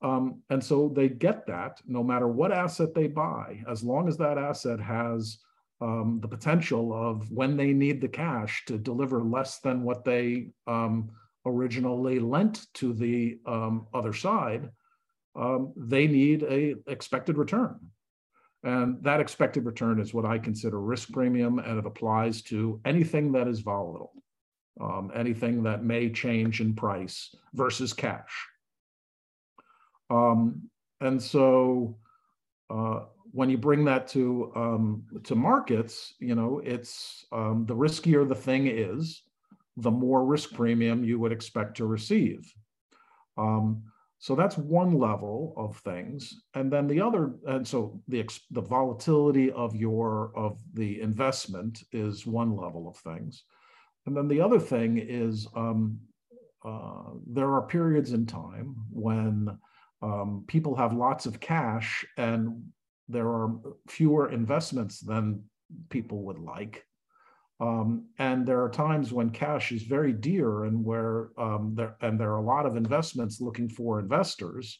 um, 0.02 0.42
and 0.50 0.64
so 0.64 0.90
they 0.90 1.10
get 1.10 1.46
that 1.48 1.80
no 1.86 2.04
matter 2.04 2.28
what 2.28 2.52
asset 2.52 2.94
they 2.96 3.08
buy, 3.08 3.64
as 3.70 3.84
long 3.84 4.08
as 4.08 4.18
that 4.18 4.38
asset 4.38 4.80
has 4.80 5.38
um, 5.80 6.20
the 6.22 6.28
potential 6.28 6.94
of 6.94 7.30
when 7.32 7.56
they 7.58 7.74
need 7.74 8.02
the 8.02 8.08
cash 8.08 8.64
to 8.66 8.78
deliver 8.78 9.24
less 9.24 9.60
than 9.60 9.84
what 9.84 10.04
they 10.04 10.50
um, 10.68 11.10
originally 11.46 12.20
lent 12.20 12.68
to 12.76 12.94
the 12.94 13.40
um, 13.46 13.88
other 13.94 14.14
side, 14.14 14.70
um, 15.36 15.74
they 15.76 16.08
need 16.08 16.44
a 16.44 16.76
expected 16.88 17.38
return. 17.38 17.80
And 18.64 19.04
that 19.04 19.20
expected 19.20 19.66
return 19.66 20.00
is 20.00 20.14
what 20.14 20.26
I 20.26 20.38
consider 20.38 20.80
risk 20.80 21.12
premium, 21.12 21.58
and 21.60 21.80
it 21.80 21.86
applies 21.86 22.44
to 22.44 22.80
anything 22.86 23.32
that 23.32 23.48
is 23.48 23.62
volatile, 23.62 24.14
um, 24.80 25.12
anything 25.16 25.64
that 25.64 25.84
may 25.84 26.12
change 26.12 26.62
in 26.62 26.76
price 26.76 27.34
versus 27.54 27.92
cash. 27.92 28.48
Um, 30.12 30.70
and 31.00 31.22
so 31.22 31.98
uh, 32.70 33.06
when 33.32 33.50
you 33.50 33.58
bring 33.58 33.86
that 33.86 34.08
to 34.10 34.52
um, 34.56 35.04
to 35.24 35.36
markets, 35.36 36.14
you 36.20 36.36
know, 36.36 36.62
it's 36.64 37.26
um, 37.32 37.66
the 37.66 37.76
riskier 37.76 38.28
the 38.28 38.36
thing 38.36 38.68
is, 38.68 39.24
the 39.78 39.92
more 39.92 40.26
risk 40.26 40.54
premium 40.54 41.04
you 41.04 41.18
would 41.20 41.32
expect 41.32 41.78
to 41.78 41.86
receive. 41.86 42.54
Um, 43.38 43.84
so 44.20 44.36
that's 44.36 44.58
one 44.58 45.00
level 45.00 45.54
of 45.58 45.78
things, 45.78 46.44
and 46.54 46.72
then 46.72 46.86
the 46.88 47.02
other, 47.02 47.34
and 47.48 47.68
so 47.68 48.00
the 48.08 48.30
the 48.52 48.62
volatility 48.62 49.52
of 49.52 49.76
your 49.76 50.32
of 50.36 50.60
the 50.74 51.02
investment 51.02 51.84
is 51.92 52.28
one 52.28 52.56
level 52.56 52.88
of 52.88 52.98
things, 52.98 53.44
and 54.06 54.16
then 54.16 54.28
the 54.28 54.42
other 54.42 54.60
thing 54.60 55.00
is 55.00 55.48
um, 55.56 55.98
uh, 56.64 57.12
there 57.26 57.52
are 57.52 57.64
periods 57.64 58.12
in 58.12 58.28
time 58.28 58.76
when 58.92 59.58
um, 60.02 60.44
people 60.48 60.76
have 60.76 60.94
lots 60.94 61.26
of 61.26 61.40
cash 61.40 62.06
and 62.18 62.64
there 63.08 63.28
are 63.28 63.56
fewer 63.88 64.32
investments 64.32 65.00
than 65.00 65.44
people 65.90 66.24
would 66.24 66.40
like. 66.40 66.86
Um, 67.60 68.08
and 68.18 68.46
there 68.46 68.64
are 68.64 68.70
times 68.70 69.14
when 69.14 69.30
cash 69.30 69.72
is 69.72 69.84
very 69.84 70.14
dear 70.14 70.64
and 70.64 70.84
where 70.84 71.30
um, 71.38 71.74
there 71.76 71.96
and 72.02 72.20
there 72.20 72.32
are 72.32 72.40
a 72.40 72.46
lot 72.46 72.66
of 72.66 72.76
investments 72.76 73.40
looking 73.40 73.70
for 73.70 74.00
investors. 74.00 74.80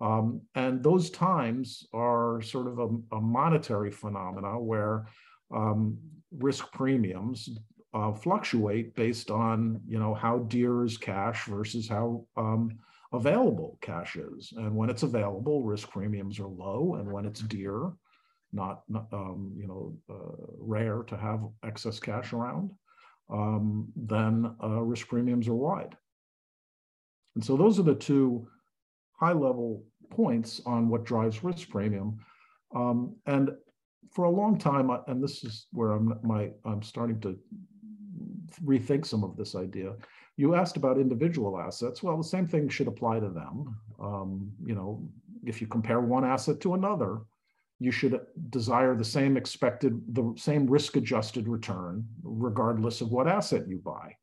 Um, 0.00 0.42
and 0.54 0.82
those 0.82 1.10
times 1.10 1.86
are 1.94 2.42
sort 2.42 2.66
of 2.66 2.78
a, 2.80 3.16
a 3.16 3.20
monetary 3.20 3.90
phenomena 3.90 4.60
where 4.60 5.06
um, 5.54 5.96
risk 6.38 6.70
premiums 6.72 7.48
uh, 7.94 8.12
fluctuate 8.12 8.94
based 8.94 9.30
on 9.30 9.80
you 9.86 9.98
know 9.98 10.12
how 10.12 10.40
dear 10.40 10.84
is 10.84 10.98
cash 10.98 11.46
versus 11.46 11.88
how 11.88 12.26
um, 12.36 12.78
available 13.12 13.78
cash 13.80 14.16
is. 14.16 14.52
And 14.56 14.74
when 14.74 14.90
it's 14.90 15.02
available, 15.02 15.62
risk 15.62 15.90
premiums 15.90 16.38
are 16.38 16.48
low, 16.48 16.96
and 16.98 17.10
when 17.10 17.26
it's 17.26 17.40
dear, 17.40 17.92
not, 18.52 18.82
not 18.88 19.06
um, 19.12 19.52
you 19.56 19.66
know 19.66 19.96
uh, 20.10 20.46
rare 20.58 21.02
to 21.04 21.16
have 21.16 21.40
excess 21.64 21.98
cash 21.98 22.32
around, 22.32 22.70
um, 23.30 23.88
then 23.96 24.54
uh, 24.62 24.80
risk 24.80 25.08
premiums 25.08 25.48
are 25.48 25.54
wide. 25.54 25.96
And 27.34 27.44
so 27.44 27.56
those 27.56 27.78
are 27.78 27.84
the 27.84 27.94
two 27.94 28.46
high 29.18 29.32
level 29.32 29.84
points 30.10 30.60
on 30.66 30.88
what 30.88 31.04
drives 31.04 31.42
risk 31.42 31.70
premium. 31.70 32.18
Um, 32.74 33.16
and 33.26 33.50
for 34.10 34.24
a 34.24 34.30
long 34.30 34.58
time, 34.58 34.90
and 35.06 35.22
this 35.22 35.42
is 35.44 35.66
where 35.72 35.92
I'm 35.92 36.18
my 36.22 36.50
I'm 36.64 36.82
starting 36.82 37.20
to 37.20 37.38
rethink 38.64 39.06
some 39.06 39.24
of 39.24 39.36
this 39.36 39.54
idea. 39.54 39.94
You 40.42 40.56
asked 40.56 40.76
about 40.76 40.98
individual 40.98 41.56
assets. 41.56 42.02
Well, 42.02 42.16
the 42.16 42.24
same 42.24 42.48
thing 42.48 42.68
should 42.68 42.88
apply 42.88 43.20
to 43.20 43.28
them. 43.28 43.76
Um, 44.00 44.50
you 44.66 44.74
know, 44.74 45.08
if 45.44 45.60
you 45.60 45.68
compare 45.68 46.00
one 46.00 46.24
asset 46.24 46.60
to 46.62 46.74
another, 46.74 47.20
you 47.78 47.92
should 47.92 48.20
desire 48.50 48.96
the 48.96 49.04
same 49.04 49.36
expected, 49.36 49.92
the 50.08 50.34
same 50.36 50.66
risk 50.66 50.96
adjusted 50.96 51.46
return, 51.46 52.04
regardless 52.24 53.00
of 53.02 53.12
what 53.12 53.28
asset 53.28 53.68
you 53.68 53.78
buy. 53.78 54.16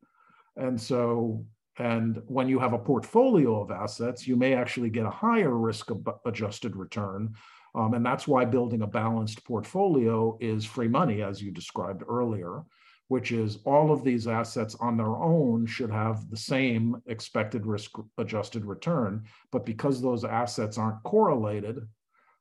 And 0.56 0.78
so, 0.78 1.46
and 1.78 2.20
when 2.26 2.50
you 2.50 2.58
have 2.58 2.74
a 2.74 2.84
portfolio 2.90 3.62
of 3.62 3.70
assets, 3.70 4.28
you 4.28 4.36
may 4.36 4.52
actually 4.52 4.90
get 4.90 5.06
a 5.06 5.10
higher 5.26 5.56
risk 5.56 5.88
adjusted 6.26 6.76
return. 6.76 7.34
Um, 7.74 7.94
and 7.94 8.04
that's 8.04 8.28
why 8.28 8.44
building 8.44 8.82
a 8.82 8.86
balanced 8.86 9.42
portfolio 9.46 10.36
is 10.38 10.66
free 10.66 10.88
money, 10.88 11.22
as 11.22 11.40
you 11.40 11.50
described 11.50 12.02
earlier, 12.06 12.62
which 13.10 13.32
is 13.32 13.58
all 13.64 13.90
of 13.90 14.04
these 14.04 14.28
assets 14.28 14.76
on 14.78 14.96
their 14.96 15.16
own 15.16 15.66
should 15.66 15.90
have 15.90 16.30
the 16.30 16.36
same 16.36 16.96
expected 17.06 17.66
risk 17.66 17.90
adjusted 18.18 18.64
return. 18.64 19.24
But 19.50 19.66
because 19.66 20.00
those 20.00 20.22
assets 20.22 20.78
aren't 20.78 21.02
correlated, 21.02 21.80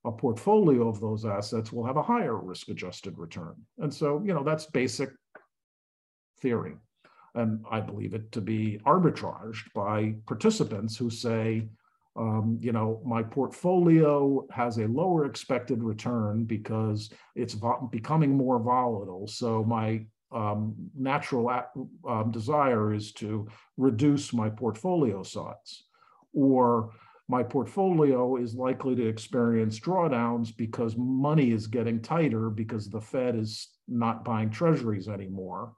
a 0.06 0.12
portfolio 0.12 0.88
of 0.88 1.02
those 1.02 1.26
assets 1.26 1.74
will 1.74 1.88
have 1.88 1.98
a 1.98 2.04
higher 2.04 2.38
risk 2.38 2.70
adjusted 2.70 3.18
return. 3.18 3.56
And 3.80 3.92
so, 3.92 4.22
you 4.24 4.32
know, 4.32 4.44
that's 4.44 4.68
basic 4.68 5.10
theory. 6.40 6.76
And 7.34 7.66
I 7.72 7.80
believe 7.80 8.14
it 8.14 8.32
to 8.34 8.42
be 8.42 8.80
arbitraged 8.86 9.74
by 9.74 10.18
participants 10.28 10.96
who 10.96 11.10
say, 11.10 11.68
um, 12.16 12.60
you 12.62 12.74
know, 12.74 13.02
my 13.04 13.24
portfolio 13.24 14.46
has 14.52 14.78
a 14.78 14.88
lower 14.88 15.26
expected 15.26 15.82
return 15.82 16.44
because 16.44 17.10
it's 17.36 17.58
becoming 17.90 18.38
more 18.38 18.60
volatile. 18.60 19.26
So 19.28 19.64
my 19.64 20.06
um, 20.32 20.76
natural 20.96 21.64
um, 22.08 22.32
desire 22.32 22.94
is 22.94 23.12
to 23.14 23.48
reduce 23.78 24.34
my 24.34 24.50
portfolio 24.50 25.24
size. 25.24 25.84
Or 26.34 26.92
my 27.28 27.44
portfolio 27.44 28.38
is 28.38 28.56
likely 28.56 28.96
to 28.96 29.08
experience 29.08 29.80
drawdowns 29.80 30.56
because 30.56 30.96
money 30.98 31.52
is 31.52 31.68
getting 31.68 32.02
tighter 32.02 32.50
because 32.50 32.90
the 32.90 33.02
Fed 33.02 33.36
is 33.36 33.70
not 33.88 34.26
buying 34.26 34.50
treasuries 34.50 35.08
anymore. 35.08 35.74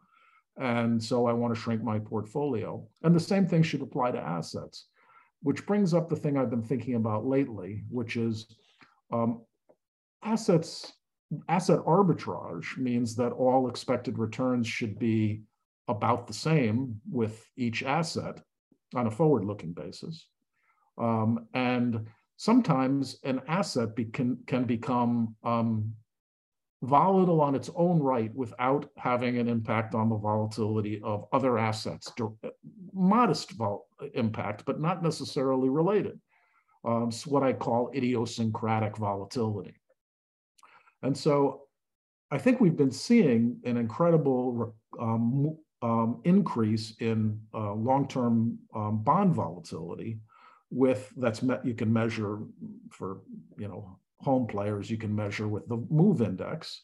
And 0.58 1.02
so 1.02 1.26
I 1.26 1.34
want 1.34 1.54
to 1.54 1.60
shrink 1.60 1.84
my 1.84 2.00
portfolio. 2.00 2.86
And 3.04 3.16
the 3.16 3.20
same 3.20 3.48
thing 3.48 3.64
should 3.64 3.82
apply 3.82 4.12
to 4.12 4.20
assets, 4.20 4.88
which 5.44 5.66
brings 5.66 5.94
up 5.94 6.10
the 6.10 6.16
thing 6.16 6.38
I've 6.38 6.50
been 6.50 6.64
thinking 6.64 6.96
about 6.96 7.26
lately, 7.26 7.84
which 7.90 8.16
is 8.16 8.48
um, 9.12 9.42
assets, 10.24 10.94
asset 11.48 11.80
arbitrage 11.80 12.78
means 12.78 13.16
that 13.16 13.32
all 13.32 13.70
expected 13.70 14.18
returns 14.18 14.68
should 14.68 15.00
be 15.00 15.44
about 15.88 16.28
the 16.28 16.34
same 16.34 17.00
with 17.10 17.46
each 17.58 17.84
asset 17.84 18.42
on 18.96 19.08
a 19.08 19.12
forward 19.12 19.46
looking 19.46 19.74
basis. 19.74 20.28
Um, 20.98 21.48
and 21.54 22.08
sometimes 22.38 23.18
an 23.24 23.42
asset 23.48 23.96
be, 23.96 24.06
can, 24.06 24.38
can 24.46 24.66
become 24.66 25.36
um, 25.44 25.94
volatile 26.84 27.42
on 27.42 27.56
its 27.56 27.70
own 27.76 28.00
right 28.00 28.34
without 28.34 28.90
having 28.98 29.38
an 29.38 29.48
impact 29.48 29.94
on 29.96 30.10
the 30.10 30.18
volatility 30.18 31.00
of 31.04 31.26
other 31.32 31.58
assets. 31.58 32.12
Modest 32.94 33.52
vol- 33.52 33.88
impact, 34.14 34.66
but 34.66 34.80
not 34.80 35.04
necessarily 35.04 35.70
related. 35.70 36.20
Um, 36.84 37.10
it's 37.10 37.28
what 37.28 37.44
I 37.44 37.54
call 37.54 37.92
idiosyncratic 37.94 38.98
volatility. 38.98 39.76
And 41.04 41.18
so 41.18 41.64
I 42.32 42.38
think 42.38 42.60
we've 42.60 42.78
been 42.78 42.92
seeing 42.92 43.58
an 43.66 43.78
incredible 43.78 44.76
um, 45.00 45.58
um, 45.82 46.22
increase 46.24 46.96
in 47.00 47.40
uh, 47.54 47.74
long 47.74 48.08
term 48.08 48.60
um, 48.76 49.04
bond 49.04 49.34
volatility 49.34 50.20
with 50.70 51.12
that's 51.18 51.42
met 51.42 51.66
you 51.66 51.74
can 51.74 51.92
measure 51.92 52.40
for 52.90 53.22
you 53.58 53.68
know 53.68 53.98
home 54.20 54.48
players 54.48 54.90
you 54.90 54.98
can 54.98 55.14
measure 55.14 55.48
with 55.48 55.68
the 55.68 55.78
move 55.90 56.22
index 56.22 56.84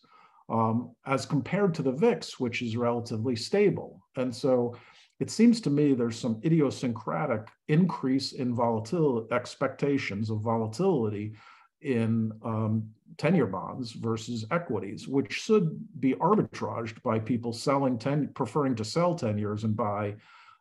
um, 0.50 0.96
as 1.06 1.26
compared 1.26 1.74
to 1.76 1.82
the 1.82 1.92
VIX, 1.92 2.40
which 2.40 2.62
is 2.62 2.78
relatively 2.78 3.36
stable. 3.36 4.02
And 4.16 4.34
so 4.34 4.76
it 5.20 5.30
seems 5.30 5.60
to 5.62 5.70
me 5.70 5.94
there's 5.94 6.18
some 6.18 6.40
idiosyncratic 6.46 7.48
increase 7.68 8.34
in 8.34 8.56
volatility 8.56 9.34
expectations 9.34 10.30
of 10.30 10.42
volatility 10.42 11.34
in 11.82 12.32
um, 12.44 12.90
10-year 13.18 13.48
bonds 13.48 13.92
versus 13.92 14.46
equities, 14.52 15.08
which 15.08 15.32
should 15.32 15.80
be 16.00 16.14
arbitraged 16.16 17.02
by 17.04 17.20
people 17.20 17.54
selling 17.54 17.98
10, 17.98 18.30
preferring 18.34 18.76
to 18.76 18.86
sell 18.86 19.16
10 19.16 19.38
years 19.38 19.64
and 19.64 19.76
buy 19.76 20.16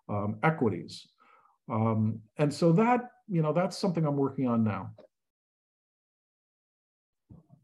um, 0.08 0.36
equities. 0.42 1.08
Um, 1.68 2.20
and 2.38 2.52
so 2.52 2.72
that 2.72 3.10
you 3.28 3.42
know 3.42 3.52
that's 3.52 3.76
something 3.76 4.04
i'm 4.06 4.16
working 4.16 4.46
on 4.46 4.62
now. 4.64 4.90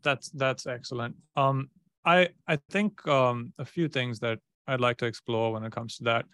That's 0.02 0.30
that's 0.30 0.66
excellent. 0.66 1.16
Um 1.36 1.70
i 2.04 2.28
i 2.48 2.58
think 2.70 3.06
um 3.06 3.52
a 3.58 3.64
few 3.64 3.86
things 3.86 4.18
that 4.18 4.40
i'd 4.66 4.80
like 4.80 4.96
to 4.96 5.06
explore 5.06 5.52
when 5.52 5.64
it 5.64 5.72
comes 5.72 5.96
to 5.98 6.04
that. 6.04 6.24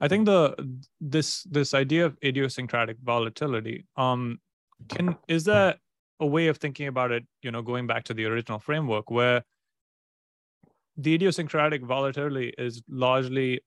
I 0.00 0.08
think 0.08 0.26
the 0.26 0.54
this 1.00 1.44
this 1.44 1.72
idea 1.72 2.04
of 2.04 2.18
idiosyncratic 2.22 2.98
volatility 3.02 3.86
um 3.96 4.38
can 4.88 5.16
is 5.28 5.44
there 5.44 5.76
a 6.20 6.26
way 6.26 6.48
of 6.48 6.58
thinking 6.58 6.86
about 6.86 7.10
it 7.10 7.24
you 7.42 7.50
know 7.50 7.62
going 7.62 7.86
back 7.86 8.04
to 8.04 8.14
the 8.14 8.24
original 8.24 8.58
framework 8.58 9.10
where 9.10 9.42
the 10.96 11.14
idiosyncratic 11.14 11.82
volatility 11.82 12.52
is 12.56 12.82
largely 12.88 13.60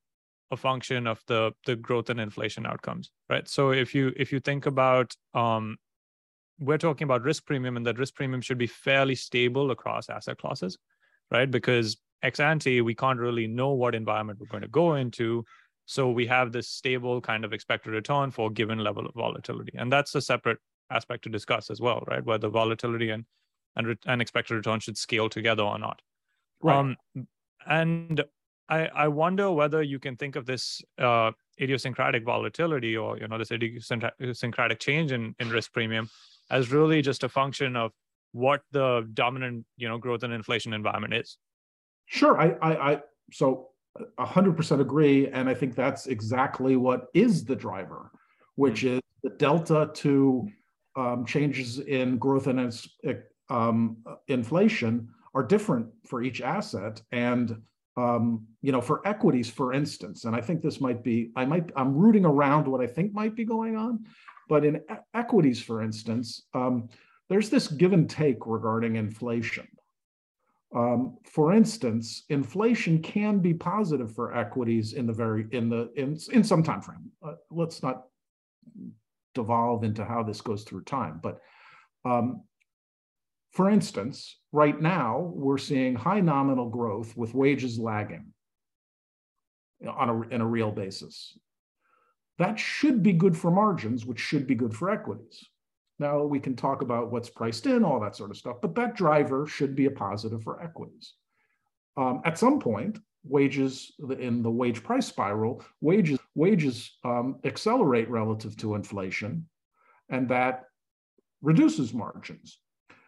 a 0.51 0.57
function 0.57 1.07
of 1.07 1.21
the 1.27 1.51
the 1.65 1.75
growth 1.75 2.09
and 2.09 2.19
inflation 2.19 2.65
outcomes 2.65 3.11
right? 3.29 3.47
So 3.47 3.71
if 3.71 3.93
you 3.93 4.13
if 4.15 4.31
you 4.31 4.39
think 4.39 4.65
about 4.65 5.13
um 5.33 5.77
we're 6.59 6.77
talking 6.77 7.05
about 7.05 7.23
risk 7.23 7.45
premium 7.45 7.77
and 7.77 7.85
that 7.85 7.99
risk 7.99 8.15
premium 8.15 8.41
should 8.41 8.57
be 8.57 8.67
fairly 8.67 9.13
stable 9.13 9.71
across 9.71 10.09
asset 10.09 10.37
classes 10.37 10.77
right? 11.31 11.51
Because 11.51 11.97
ex 12.23 12.39
ante 12.39 12.81
we 12.81 12.95
can't 12.95 13.19
really 13.19 13.47
know 13.47 13.71
what 13.73 13.93
environment 13.93 14.39
we're 14.39 14.47
going 14.47 14.63
to 14.63 14.69
go 14.69 14.95
into. 14.95 15.43
So 15.85 16.09
we 16.09 16.25
have 16.27 16.51
this 16.51 16.69
stable 16.69 17.21
kind 17.21 17.45
of 17.45 17.53
expected 17.53 17.91
return 17.91 18.31
for 18.31 18.47
a 18.47 18.53
given 18.53 18.79
level 18.79 19.05
of 19.05 19.13
volatility. 19.13 19.73
And 19.77 19.91
that's 19.91 20.15
a 20.15 20.21
separate 20.21 20.59
aspect 20.91 21.23
to 21.23 21.29
discuss 21.29 21.69
as 21.69 21.81
well 21.81 22.03
right 22.07 22.25
whether 22.25 22.49
volatility 22.49 23.09
and 23.09 23.25
and, 23.75 23.97
and 24.05 24.21
expected 24.21 24.55
return 24.55 24.79
should 24.79 24.97
scale 24.97 25.29
together 25.29 25.63
or 25.63 25.77
not 25.77 26.01
right. 26.61 26.77
um 26.77 26.97
and 27.65 28.23
I, 28.69 28.87
I 28.87 29.07
wonder 29.07 29.51
whether 29.51 29.81
you 29.81 29.99
can 29.99 30.17
think 30.17 30.35
of 30.35 30.45
this 30.45 30.81
uh, 30.97 31.31
idiosyncratic 31.59 32.23
volatility 32.23 32.97
or 32.97 33.17
you 33.17 33.27
know 33.27 33.37
this 33.37 33.51
idiosyncratic 33.51 34.79
change 34.79 35.11
in, 35.11 35.35
in 35.39 35.49
risk 35.49 35.73
premium 35.73 36.09
as 36.49 36.71
really 36.71 37.01
just 37.01 37.23
a 37.23 37.29
function 37.29 37.75
of 37.75 37.91
what 38.33 38.61
the 38.71 39.09
dominant 39.13 39.65
you 39.77 39.87
know 39.87 39.97
growth 39.97 40.23
and 40.23 40.33
inflation 40.33 40.73
environment 40.73 41.13
is. 41.13 41.37
Sure, 42.07 42.39
I 42.39 42.55
I, 42.61 42.91
I 42.91 43.01
so 43.31 43.69
hundred 44.19 44.57
percent 44.57 44.81
agree, 44.81 45.27
and 45.27 45.49
I 45.49 45.53
think 45.53 45.75
that's 45.75 46.07
exactly 46.07 46.75
what 46.75 47.07
is 47.13 47.45
the 47.45 47.55
driver, 47.55 48.11
which 48.55 48.81
mm-hmm. 48.81 48.97
is 48.97 49.01
the 49.23 49.29
delta 49.29 49.91
to 49.95 50.49
um, 50.97 51.25
changes 51.25 51.79
in 51.79 52.17
growth 52.17 52.47
and 52.47 52.73
um, 53.49 53.97
inflation 54.27 55.07
are 55.33 55.43
different 55.43 55.87
for 56.05 56.21
each 56.21 56.41
asset 56.41 57.01
and 57.11 57.61
um, 57.97 58.45
you 58.61 58.71
know, 58.71 58.79
for 58.79 59.05
equities, 59.07 59.49
for 59.49 59.73
instance, 59.73 60.25
and 60.25 60.35
I 60.35 60.41
think 60.41 60.61
this 60.61 60.79
might 60.79 61.03
be, 61.03 61.31
I 61.35 61.45
might, 61.45 61.71
I'm 61.75 61.95
rooting 61.95 62.25
around 62.25 62.67
what 62.67 62.79
I 62.79 62.85
think 62.85 63.11
might 63.11 63.35
be 63.35 63.43
going 63.43 63.75
on, 63.75 64.05
but 64.47 64.63
in 64.63 64.75
e- 64.75 64.95
equities, 65.15 65.61
for 65.61 65.81
instance, 65.81 66.43
um, 66.53 66.89
there's 67.27 67.49
this 67.49 67.67
give 67.67 67.93
and 67.93 68.07
take 68.07 68.45
regarding 68.45 68.97
inflation. 68.97 69.67
Um, 70.75 71.17
for 71.23 71.53
instance, 71.53 72.23
inflation 72.29 73.01
can 73.01 73.39
be 73.39 73.53
positive 73.53 74.13
for 74.13 74.35
equities 74.35 74.93
in 74.93 75.07
the 75.07 75.13
very 75.13 75.47
in 75.51 75.69
the 75.69 75.89
in 75.95 76.17
in 76.33 76.43
some 76.43 76.61
time 76.61 76.81
frame. 76.81 77.09
Uh, 77.25 77.35
let's 77.49 77.81
not 77.81 78.03
devolve 79.41 79.83
into 79.83 80.03
how 80.03 80.23
this 80.23 80.41
goes 80.41 80.63
through 80.63 80.83
time, 80.83 81.19
but 81.23 81.39
um, 82.05 82.43
for 83.51 83.69
instance, 83.69 84.37
right 84.51 84.79
now 84.79 85.31
we're 85.33 85.57
seeing 85.57 85.95
high 85.95 86.19
nominal 86.19 86.69
growth 86.69 87.15
with 87.17 87.33
wages 87.33 87.79
lagging 87.79 88.33
on 89.87 90.09
a, 90.09 90.21
in 90.33 90.41
a 90.41 90.45
real 90.45 90.71
basis. 90.71 91.37
That 92.37 92.59
should 92.59 93.01
be 93.01 93.13
good 93.13 93.35
for 93.35 93.49
margins, 93.49 94.05
which 94.05 94.19
should 94.19 94.45
be 94.45 94.55
good 94.55 94.75
for 94.75 94.91
equities. 94.91 95.43
Now 95.97 96.23
we 96.23 96.39
can 96.39 96.55
talk 96.55 96.81
about 96.83 97.11
what's 97.11 97.29
priced 97.29 97.65
in, 97.65 97.83
all 97.83 97.99
that 98.01 98.15
sort 98.15 98.29
of 98.29 98.37
stuff, 98.37 98.57
but 98.61 98.75
that 98.75 98.95
driver 98.95 99.47
should 99.47 99.75
be 99.75 99.85
a 99.85 99.91
positive 99.91 100.43
for 100.43 100.61
equities. 100.61 101.13
Um, 101.95 102.21
at 102.25 102.37
some 102.37 102.59
point, 102.59 102.99
wages 103.29 103.93
in 104.19 104.41
the 104.41 104.51
wage 104.51 104.83
price 104.83 105.07
spiral, 105.07 105.63
wages 105.81 106.19
wages 106.35 106.97
um, 107.03 107.39
accelerate 107.43 108.09
relative 108.09 108.55
to 108.57 108.75
inflation, 108.75 109.47
and 110.09 110.27
that 110.29 110.65
reduces 111.41 111.93
margins. 111.93 112.59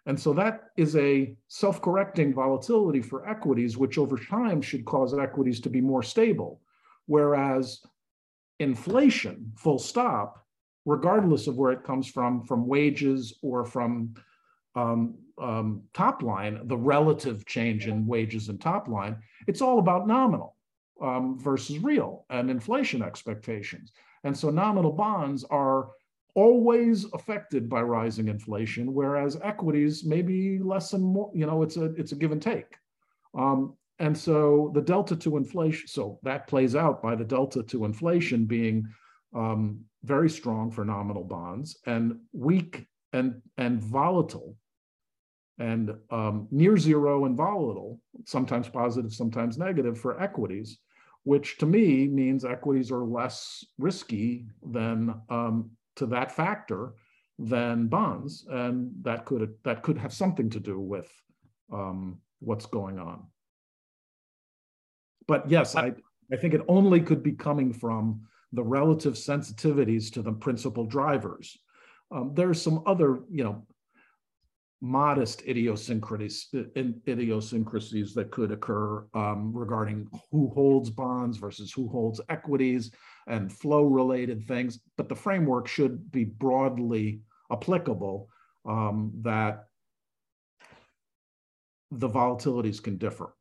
And 0.05 0.19
so 0.19 0.33
that 0.33 0.69
is 0.77 0.95
a 0.95 1.35
self-correcting 1.47 2.33
volatility 2.33 3.01
for 3.01 3.27
equities, 3.27 3.77
which 3.77 3.97
over 3.97 4.17
time 4.17 4.61
should 4.61 4.85
cause 4.85 5.17
equities 5.17 5.59
to 5.61 5.69
be 5.69 5.81
more 5.81 6.01
stable. 6.01 6.61
Whereas 7.05 7.81
inflation, 8.59 9.51
full 9.55 9.79
stop, 9.79 10.45
regardless 10.85 11.47
of 11.47 11.57
where 11.57 11.71
it 11.71 11.83
comes 11.83 12.07
from, 12.07 12.43
from 12.43 12.67
wages 12.67 13.37
or 13.43 13.65
from 13.65 14.15
um, 14.75 15.15
um, 15.41 15.83
top 15.93 16.21
line, 16.21 16.67
the 16.67 16.77
relative 16.77 17.45
change 17.45 17.87
in 17.87 18.05
wages 18.05 18.49
and 18.49 18.59
top 18.59 18.87
line, 18.87 19.17
it's 19.47 19.61
all 19.61 19.79
about 19.79 20.07
nominal 20.07 20.55
um, 21.01 21.39
versus 21.39 21.79
real 21.79 22.25
and 22.29 22.49
inflation 22.49 23.01
expectations. 23.01 23.91
And 24.23 24.37
so 24.37 24.49
nominal 24.49 24.91
bonds 24.91 25.43
are 25.45 25.89
always 26.35 27.05
affected 27.13 27.69
by 27.69 27.81
rising 27.81 28.27
inflation, 28.27 28.93
whereas 28.93 29.37
equities 29.43 30.05
may 30.05 30.21
be 30.21 30.59
less 30.59 30.93
and 30.93 31.03
more, 31.03 31.31
you 31.33 31.45
know, 31.45 31.63
it's 31.63 31.77
a 31.77 31.85
it's 31.95 32.11
a 32.11 32.15
give 32.15 32.31
and 32.31 32.41
take. 32.41 32.77
Um, 33.37 33.75
and 33.99 34.17
so 34.17 34.71
the 34.73 34.81
delta 34.81 35.15
to 35.17 35.37
inflation, 35.37 35.87
so 35.87 36.19
that 36.23 36.47
plays 36.47 36.75
out 36.75 37.01
by 37.01 37.15
the 37.15 37.25
delta 37.25 37.63
to 37.63 37.85
inflation 37.85 38.45
being 38.45 38.87
um, 39.35 39.81
very 40.03 40.29
strong 40.29 40.71
for 40.71 40.85
nominal 40.85 41.23
bonds 41.23 41.77
and 41.85 42.19
weak 42.31 42.85
and, 43.13 43.41
and 43.57 43.81
volatile 43.81 44.55
and 45.59 45.93
um, 46.09 46.47
near 46.51 46.77
zero 46.77 47.25
and 47.25 47.35
volatile, 47.35 47.99
sometimes 48.25 48.69
positive, 48.69 49.13
sometimes 49.13 49.57
negative 49.57 49.99
for 49.99 50.19
equities, 50.21 50.79
which 51.23 51.57
to 51.57 51.65
me 51.65 52.07
means 52.07 52.45
equities 52.45 52.91
are 52.91 53.03
less 53.03 53.65
risky 53.77 54.45
than 54.63 55.13
um, 55.29 55.69
to 55.97 56.05
that 56.07 56.31
factor 56.31 56.93
than 57.37 57.87
bonds, 57.87 58.45
and 58.49 58.91
that 59.01 59.25
could 59.25 59.53
that 59.63 59.83
could 59.83 59.97
have 59.97 60.13
something 60.13 60.49
to 60.49 60.59
do 60.59 60.79
with 60.79 61.09
um, 61.71 62.19
what's 62.39 62.65
going 62.65 62.97
on. 62.97 63.27
But 65.27 65.49
yes, 65.49 65.75
I 65.75 65.93
I 66.31 66.37
think 66.37 66.53
it 66.53 66.61
only 66.67 67.01
could 67.01 67.21
be 67.21 67.33
coming 67.33 67.73
from 67.73 68.21
the 68.53 68.63
relative 68.63 69.13
sensitivities 69.13 70.11
to 70.13 70.21
the 70.21 70.31
principal 70.31 70.85
drivers. 70.85 71.57
Um, 72.11 72.31
there's 72.33 72.61
some 72.61 72.81
other, 72.87 73.19
you 73.29 73.43
know, 73.43 73.65
modest 74.81 75.41
idiosyncrasies, 75.41 76.47
idiosyncrasies 77.07 78.13
that 78.13 78.31
could 78.31 78.51
occur 78.51 79.05
um, 79.13 79.51
regarding 79.53 80.07
who 80.31 80.49
holds 80.51 80.89
bonds 80.89 81.37
versus 81.37 81.71
who 81.71 81.89
holds 81.89 82.21
equities 82.29 82.91
and 83.27 83.51
flow 83.51 83.83
related 83.83 84.47
things, 84.47 84.79
but 84.97 85.09
the 85.09 85.15
framework 85.15 85.67
should 85.67 86.11
be 86.11 86.23
broadly 86.23 87.21
applicable 87.51 88.29
um, 88.65 89.11
that 89.21 89.65
the 91.91 92.09
volatilities 92.09 92.81
can 92.81 92.97
differ 92.97 93.35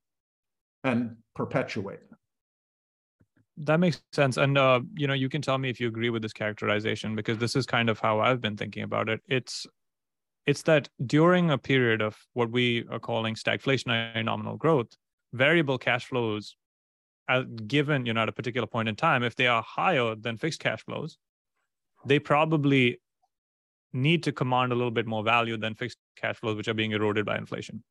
and 0.85 1.17
perpetuate. 1.35 2.01
That 3.59 3.81
makes 3.81 4.01
sense. 4.13 4.37
And 4.37 4.57
uh, 4.57 4.81
you 4.95 5.07
know 5.07 5.15
you 5.15 5.29
can 5.29 5.43
tell 5.43 5.59
me 5.59 5.69
if 5.69 5.81
you 5.81 5.89
agree 5.89 6.11
with 6.11 6.23
this 6.23 6.33
characterization 6.33 7.17
because 7.17 7.39
this 7.39 7.57
is 7.57 7.67
kind 7.67 7.91
of 7.91 7.99
how 7.99 8.21
i've 8.21 8.41
been 8.41 8.57
thinking 8.57 8.85
about 8.85 9.09
it. 9.09 9.21
It's 9.29 9.67
it's 10.47 10.63
that 10.63 10.89
during 11.05 11.51
a 11.51 11.59
period 11.59 12.01
of 12.01 12.17
what 12.33 12.51
we 12.51 12.85
are 12.91 12.99
calling 12.99 13.35
stagflationary 13.35 14.25
nominal 14.25 14.57
growth 14.57 14.89
variable 15.33 15.79
cash 15.79 16.07
flows 16.07 16.57
given 17.67 18.07
you 18.07 18.15
know 18.15 18.23
at 18.23 18.29
a 18.29 18.33
particular 18.33 18.67
point 18.67 18.89
in 18.89 18.97
time 18.97 19.23
if 19.23 19.37
they 19.37 19.47
are 19.47 19.63
higher 19.63 20.15
than 20.15 20.37
fixed 20.37 20.61
cash 20.61 20.83
flows 20.85 21.19
they 22.07 22.19
probably 22.19 23.01
need 23.93 24.23
to 24.23 24.33
command 24.33 24.73
a 24.73 24.75
little 24.75 24.91
bit 24.91 25.07
more 25.07 25.23
value 25.23 25.57
than 25.57 25.75
fixed 25.75 25.99
cash 26.17 26.37
flows 26.37 26.57
which 26.57 26.69
are 26.69 26.75
being 26.75 26.93
eroded 26.93 27.27
by 27.27 27.37
inflation 27.37 27.83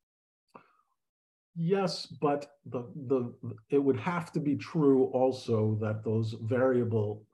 Yes, 1.59 2.05
but 2.05 2.51
the, 2.67 2.83
the, 3.07 3.33
it 3.71 3.79
would 3.79 3.99
have 3.99 4.31
to 4.33 4.39
be 4.39 4.55
true 4.55 5.05
also 5.05 5.75
that 5.81 6.03
those 6.03 6.35
variable 6.43 7.25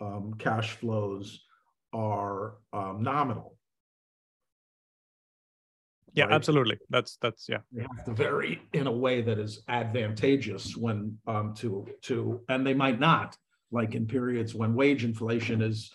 um, 0.00 0.34
cash 0.36 0.72
flows 0.72 1.44
are 1.92 2.54
um, 2.72 3.02
nominal. 3.02 3.56
Yeah, 6.14 6.24
right? 6.24 6.34
absolutely. 6.34 6.78
That's 6.90 7.16
that's 7.22 7.48
yeah. 7.48 7.58
They 7.72 7.82
have 7.82 8.04
to 8.04 8.12
vary 8.12 8.60
in 8.72 8.86
a 8.86 8.92
way 8.92 9.22
that 9.22 9.38
is 9.38 9.62
advantageous 9.68 10.76
when 10.76 11.18
um, 11.26 11.54
to 11.56 11.86
to, 12.02 12.40
and 12.48 12.66
they 12.66 12.74
might 12.74 13.00
not, 13.00 13.36
like 13.70 13.94
in 13.94 14.06
periods 14.06 14.54
when 14.54 14.74
wage 14.74 15.04
inflation 15.04 15.62
is 15.62 15.90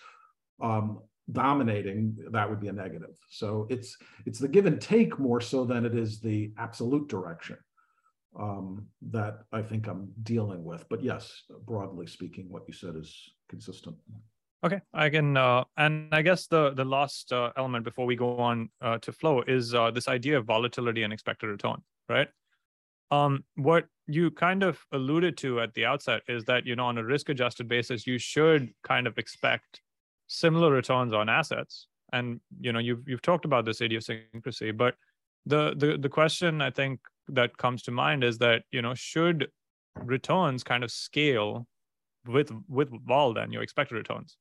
um, 0.61 0.99
dominating, 1.31 2.17
that 2.31 2.49
would 2.49 2.59
be 2.59 2.67
a 2.67 2.73
negative. 2.73 3.15
So 3.29 3.67
it's 3.69 3.97
it's 4.25 4.39
the 4.39 4.47
give 4.47 4.65
and 4.65 4.81
take 4.81 5.19
more 5.19 5.41
so 5.41 5.65
than 5.65 5.85
it 5.85 5.95
is 5.95 6.19
the 6.19 6.51
absolute 6.57 7.07
direction 7.09 7.57
um, 8.39 8.87
that 9.09 9.39
I 9.51 9.61
think 9.61 9.87
I'm 9.87 10.11
dealing 10.23 10.63
with. 10.63 10.85
But 10.89 11.03
yes, 11.03 11.43
broadly 11.65 12.07
speaking, 12.07 12.47
what 12.49 12.63
you 12.67 12.73
said 12.73 12.95
is 12.95 13.15
consistent. 13.49 13.95
Okay, 14.65 14.81
I 14.93 15.09
can, 15.09 15.37
uh, 15.37 15.65
and 15.77 16.13
I 16.13 16.23
guess 16.23 16.47
the 16.47 16.71
the 16.71 16.83
last 16.85 17.31
uh, 17.31 17.51
element 17.57 17.85
before 17.85 18.07
we 18.07 18.15
go 18.15 18.37
on 18.37 18.69
uh, 18.81 18.97
to 18.99 19.11
flow 19.11 19.43
is 19.43 19.75
uh, 19.75 19.91
this 19.91 20.07
idea 20.07 20.37
of 20.37 20.45
volatility 20.45 21.03
and 21.03 21.13
expected 21.13 21.47
return, 21.47 21.77
right? 22.09 22.27
Um, 23.11 23.43
what 23.55 23.85
you 24.07 24.31
kind 24.31 24.63
of 24.63 24.79
alluded 24.91 25.37
to 25.37 25.61
at 25.61 25.73
the 25.73 25.85
outset 25.85 26.23
is 26.27 26.45
that 26.45 26.65
you 26.65 26.75
know 26.75 26.85
on 26.85 26.97
a 26.97 27.03
risk 27.03 27.29
adjusted 27.29 27.67
basis 27.67 28.07
you 28.07 28.17
should 28.17 28.73
kind 28.83 29.05
of 29.05 29.17
expect 29.17 29.81
similar 30.27 30.71
returns 30.71 31.13
on 31.13 31.29
assets 31.29 31.87
and 32.13 32.39
you 32.59 32.71
know 32.71 32.79
you've 32.79 33.07
you've 33.07 33.21
talked 33.21 33.45
about 33.45 33.65
this 33.65 33.81
idiosyncrasy 33.81 34.71
but 34.71 34.95
the 35.45 35.73
the 35.77 35.97
the 35.97 36.09
question 36.09 36.61
i 36.61 36.69
think 36.69 36.99
that 37.27 37.57
comes 37.57 37.81
to 37.83 37.91
mind 37.91 38.23
is 38.23 38.37
that 38.37 38.63
you 38.71 38.81
know 38.81 38.93
should 38.93 39.47
returns 40.03 40.63
kind 40.63 40.83
of 40.83 40.91
scale 40.91 41.67
with 42.25 42.51
with 42.67 42.89
vol 43.05 43.33
then 43.33 43.51
your 43.51 43.61
expected 43.61 43.95
returns 43.95 44.37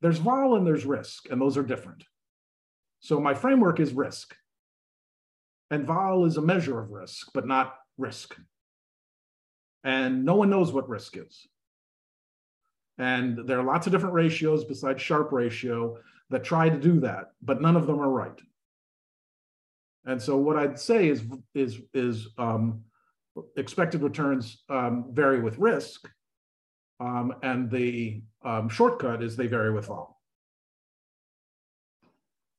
there's 0.00 0.18
vol 0.18 0.56
and 0.56 0.66
there's 0.66 0.86
risk 0.86 1.30
and 1.30 1.40
those 1.40 1.56
are 1.56 1.62
different. 1.62 2.04
So 3.00 3.20
my 3.20 3.34
framework 3.34 3.80
is 3.80 3.92
risk. 3.92 4.34
And 5.70 5.86
vol 5.86 6.24
is 6.24 6.36
a 6.36 6.42
measure 6.42 6.80
of 6.80 6.90
risk 6.90 7.28
but 7.32 7.46
not 7.46 7.76
risk. 7.96 8.36
And 9.84 10.24
no 10.24 10.34
one 10.34 10.50
knows 10.50 10.72
what 10.72 10.88
risk 10.88 11.16
is. 11.16 11.46
And 12.98 13.48
there 13.48 13.58
are 13.58 13.64
lots 13.64 13.86
of 13.86 13.92
different 13.92 14.14
ratios 14.14 14.64
besides 14.64 15.00
Sharpe 15.00 15.32
ratio 15.32 15.96
that 16.28 16.44
try 16.44 16.68
to 16.68 16.78
do 16.78 17.00
that, 17.00 17.32
but 17.40 17.62
none 17.62 17.76
of 17.76 17.86
them 17.86 17.98
are 17.98 18.10
right. 18.10 18.38
And 20.04 20.20
so 20.20 20.36
what 20.36 20.56
I'd 20.56 20.78
say 20.78 21.08
is 21.08 21.22
is 21.54 21.80
is 21.92 22.28
um, 22.38 22.84
expected 23.56 24.02
returns 24.02 24.62
um, 24.68 25.06
vary 25.12 25.40
with 25.40 25.58
risk, 25.58 26.08
um, 27.00 27.34
and 27.42 27.70
the 27.70 28.22
um, 28.44 28.68
shortcut 28.68 29.22
is 29.22 29.36
they 29.36 29.46
vary 29.46 29.72
with 29.72 29.86
vol. 29.86 30.20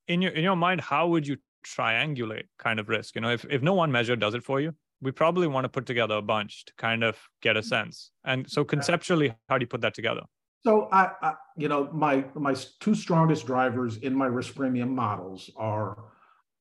In 0.08 0.20
your 0.20 0.32
in 0.32 0.42
your 0.42 0.56
mind, 0.56 0.80
how 0.80 1.08
would 1.08 1.26
you 1.26 1.36
triangulate 1.64 2.44
kind 2.58 2.80
of 2.80 2.88
risk? 2.88 3.14
You 3.14 3.20
know, 3.20 3.30
if 3.30 3.44
if 3.48 3.62
no 3.62 3.74
one 3.74 3.92
measure 3.92 4.16
does 4.16 4.34
it 4.34 4.42
for 4.42 4.60
you, 4.60 4.74
we 5.00 5.12
probably 5.12 5.46
want 5.46 5.64
to 5.64 5.68
put 5.68 5.86
together 5.86 6.16
a 6.16 6.22
bunch 6.22 6.64
to 6.66 6.72
kind 6.76 7.04
of 7.04 7.16
get 7.40 7.56
a 7.56 7.62
sense. 7.62 8.10
And 8.24 8.50
so 8.50 8.64
conceptually, 8.64 9.34
how 9.48 9.58
do 9.58 9.62
you 9.62 9.68
put 9.68 9.80
that 9.82 9.94
together? 9.94 10.22
So 10.64 10.88
I, 10.92 11.10
I, 11.22 11.34
you 11.56 11.68
know, 11.68 11.88
my 11.92 12.24
my 12.34 12.54
two 12.80 12.94
strongest 12.94 13.46
drivers 13.46 13.96
in 13.98 14.14
my 14.14 14.26
risk 14.26 14.54
premium 14.54 14.94
models 14.94 15.50
are 15.56 16.04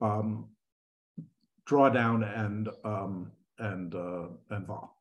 um, 0.01 0.49
drawdown 1.67 2.23
and 2.37 2.69
um, 2.83 3.31
and 3.59 3.93
uh, 3.95 4.27
and 4.49 4.67
vol. 4.67 5.00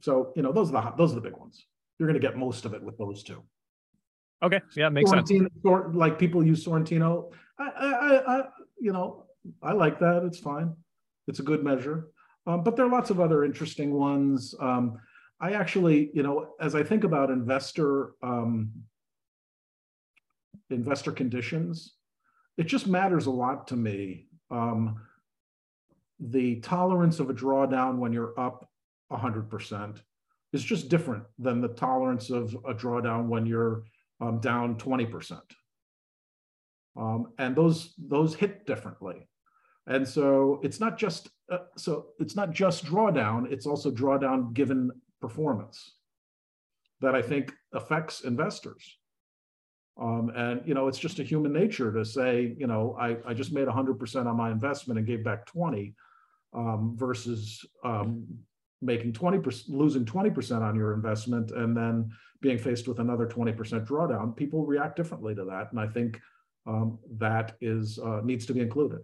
So 0.00 0.32
you 0.36 0.42
know, 0.42 0.52
those 0.52 0.72
are 0.72 0.82
the 0.82 0.96
those 0.96 1.12
are 1.12 1.16
the 1.16 1.20
big 1.20 1.36
ones. 1.36 1.66
You're 1.98 2.08
going 2.08 2.20
to 2.20 2.26
get 2.26 2.36
most 2.36 2.64
of 2.64 2.74
it 2.74 2.82
with 2.82 2.96
those 2.98 3.22
two. 3.22 3.42
Okay, 4.42 4.60
yeah, 4.74 4.88
makes 4.88 5.10
Sortino, 5.10 5.48
sense. 5.62 5.94
Like 5.94 6.18
people 6.18 6.44
use 6.44 6.64
Sortino. 6.64 7.30
I, 7.58 7.68
I, 7.68 8.38
I, 8.38 8.42
you 8.80 8.92
know, 8.92 9.26
I 9.62 9.72
like 9.72 9.98
that. 10.00 10.22
It's 10.24 10.38
fine. 10.38 10.74
It's 11.28 11.40
a 11.40 11.42
good 11.42 11.62
measure. 11.62 12.08
Um, 12.46 12.64
but 12.64 12.74
there 12.74 12.86
are 12.86 12.90
lots 12.90 13.10
of 13.10 13.20
other 13.20 13.44
interesting 13.44 13.92
ones. 13.92 14.54
Um, 14.58 14.98
I 15.40 15.52
actually, 15.52 16.10
you 16.14 16.22
know, 16.22 16.54
as 16.58 16.74
I 16.74 16.82
think 16.82 17.04
about 17.04 17.30
investor 17.30 18.12
um, 18.22 18.70
investor 20.70 21.12
conditions, 21.12 21.96
it 22.56 22.64
just 22.64 22.86
matters 22.86 23.26
a 23.26 23.30
lot 23.30 23.66
to 23.68 23.76
me. 23.76 24.28
Um, 24.50 25.00
the 26.18 26.60
tolerance 26.60 27.20
of 27.20 27.28
a 27.28 27.34
drawdown 27.34 27.98
when 27.98 28.12
you're 28.12 28.38
up 28.38 28.69
100% 29.10 30.00
is 30.52 30.64
just 30.64 30.88
different 30.88 31.24
than 31.38 31.60
the 31.60 31.68
tolerance 31.68 32.30
of 32.30 32.54
a 32.66 32.74
drawdown 32.74 33.28
when 33.28 33.46
you're 33.46 33.84
um, 34.20 34.40
down 34.40 34.76
20%. 34.76 35.40
Um, 36.96 37.28
and 37.38 37.54
those 37.54 37.94
those 37.98 38.34
hit 38.34 38.66
differently. 38.66 39.28
And 39.86 40.06
so 40.06 40.60
it's 40.62 40.80
not 40.80 40.98
just 40.98 41.30
uh, 41.50 41.58
so 41.76 42.08
it's 42.18 42.36
not 42.36 42.50
just 42.52 42.84
drawdown, 42.84 43.50
it's 43.50 43.66
also 43.66 43.90
drawdown 43.90 44.52
given 44.52 44.90
performance 45.20 45.94
that 47.00 47.14
I 47.14 47.22
think 47.22 47.52
affects 47.72 48.22
investors. 48.22 48.98
Um, 50.00 50.30
and 50.34 50.62
you 50.66 50.74
know, 50.74 50.88
it's 50.88 50.98
just 50.98 51.18
a 51.18 51.24
human 51.24 51.52
nature 51.52 51.92
to 51.92 52.04
say, 52.04 52.54
you 52.58 52.66
know, 52.66 52.96
I, 53.00 53.16
I 53.26 53.34
just 53.34 53.52
made 53.52 53.68
100% 53.68 54.26
on 54.26 54.36
my 54.36 54.50
investment 54.50 54.98
and 54.98 55.06
gave 55.06 55.24
back 55.24 55.46
20 55.46 55.94
um, 56.54 56.94
versus 56.96 57.64
um, 57.84 58.26
making 58.82 59.12
20%, 59.12 59.64
losing 59.68 60.04
20% 60.04 60.62
on 60.62 60.74
your 60.74 60.94
investment 60.94 61.50
and 61.50 61.76
then 61.76 62.10
being 62.40 62.58
faced 62.58 62.88
with 62.88 62.98
another 62.98 63.26
20% 63.26 63.54
drawdown. 63.86 64.34
People 64.34 64.64
react 64.64 64.96
differently 64.96 65.34
to 65.34 65.44
that. 65.44 65.70
And 65.70 65.80
I 65.80 65.86
think 65.86 66.20
um, 66.66 66.98
that 67.18 67.56
is 67.60 67.98
uh, 67.98 68.20
needs 68.22 68.46
to 68.46 68.54
be 68.54 68.60
included. 68.60 69.00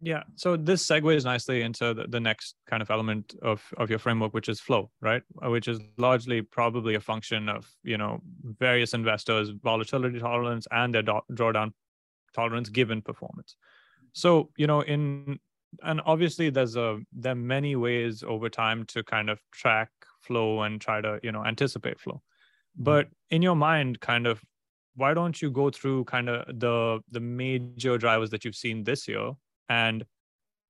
Yeah. 0.00 0.22
So 0.36 0.56
this 0.56 0.86
segues 0.86 1.24
nicely 1.24 1.62
into 1.62 1.94
the, 1.94 2.06
the 2.08 2.20
next 2.20 2.56
kind 2.66 2.82
of 2.82 2.90
element 2.90 3.34
of, 3.42 3.62
of 3.76 3.90
your 3.90 3.98
framework, 3.98 4.34
which 4.34 4.48
is 4.48 4.60
flow, 4.60 4.90
right? 5.00 5.22
Uh, 5.44 5.50
which 5.50 5.68
is 5.68 5.78
largely 5.98 6.42
probably 6.42 6.94
a 6.94 7.00
function 7.00 7.48
of, 7.48 7.68
you 7.82 7.98
know, 7.98 8.20
various 8.58 8.94
investors' 8.94 9.50
volatility 9.62 10.18
tolerance 10.18 10.66
and 10.70 10.94
their 10.94 11.02
do- 11.02 11.20
drawdown 11.32 11.72
tolerance 12.34 12.68
given 12.68 13.02
performance. 13.02 13.56
So, 14.12 14.50
you 14.56 14.66
know, 14.66 14.80
in 14.80 15.38
and 15.82 16.00
obviously 16.06 16.50
there's 16.50 16.76
a 16.76 16.98
there 17.12 17.32
are 17.32 17.36
many 17.36 17.76
ways 17.76 18.22
over 18.22 18.48
time 18.48 18.84
to 18.86 19.02
kind 19.04 19.30
of 19.30 19.40
track 19.52 19.90
flow 20.20 20.62
and 20.62 20.80
try 20.80 21.00
to, 21.00 21.20
you 21.22 21.32
know, 21.32 21.44
anticipate 21.44 22.00
flow. 22.00 22.14
Mm-hmm. 22.14 22.84
But 22.84 23.08
in 23.30 23.42
your 23.42 23.56
mind, 23.56 24.00
kind 24.00 24.26
of 24.26 24.40
why 24.94 25.14
don't 25.14 25.40
you 25.40 25.50
go 25.50 25.70
through 25.70 26.04
kind 26.04 26.28
of 26.28 26.58
the 26.58 27.00
the 27.10 27.20
major 27.20 27.98
drivers 27.98 28.30
that 28.30 28.44
you've 28.44 28.56
seen 28.56 28.84
this 28.84 29.06
year 29.06 29.32
and 29.68 30.04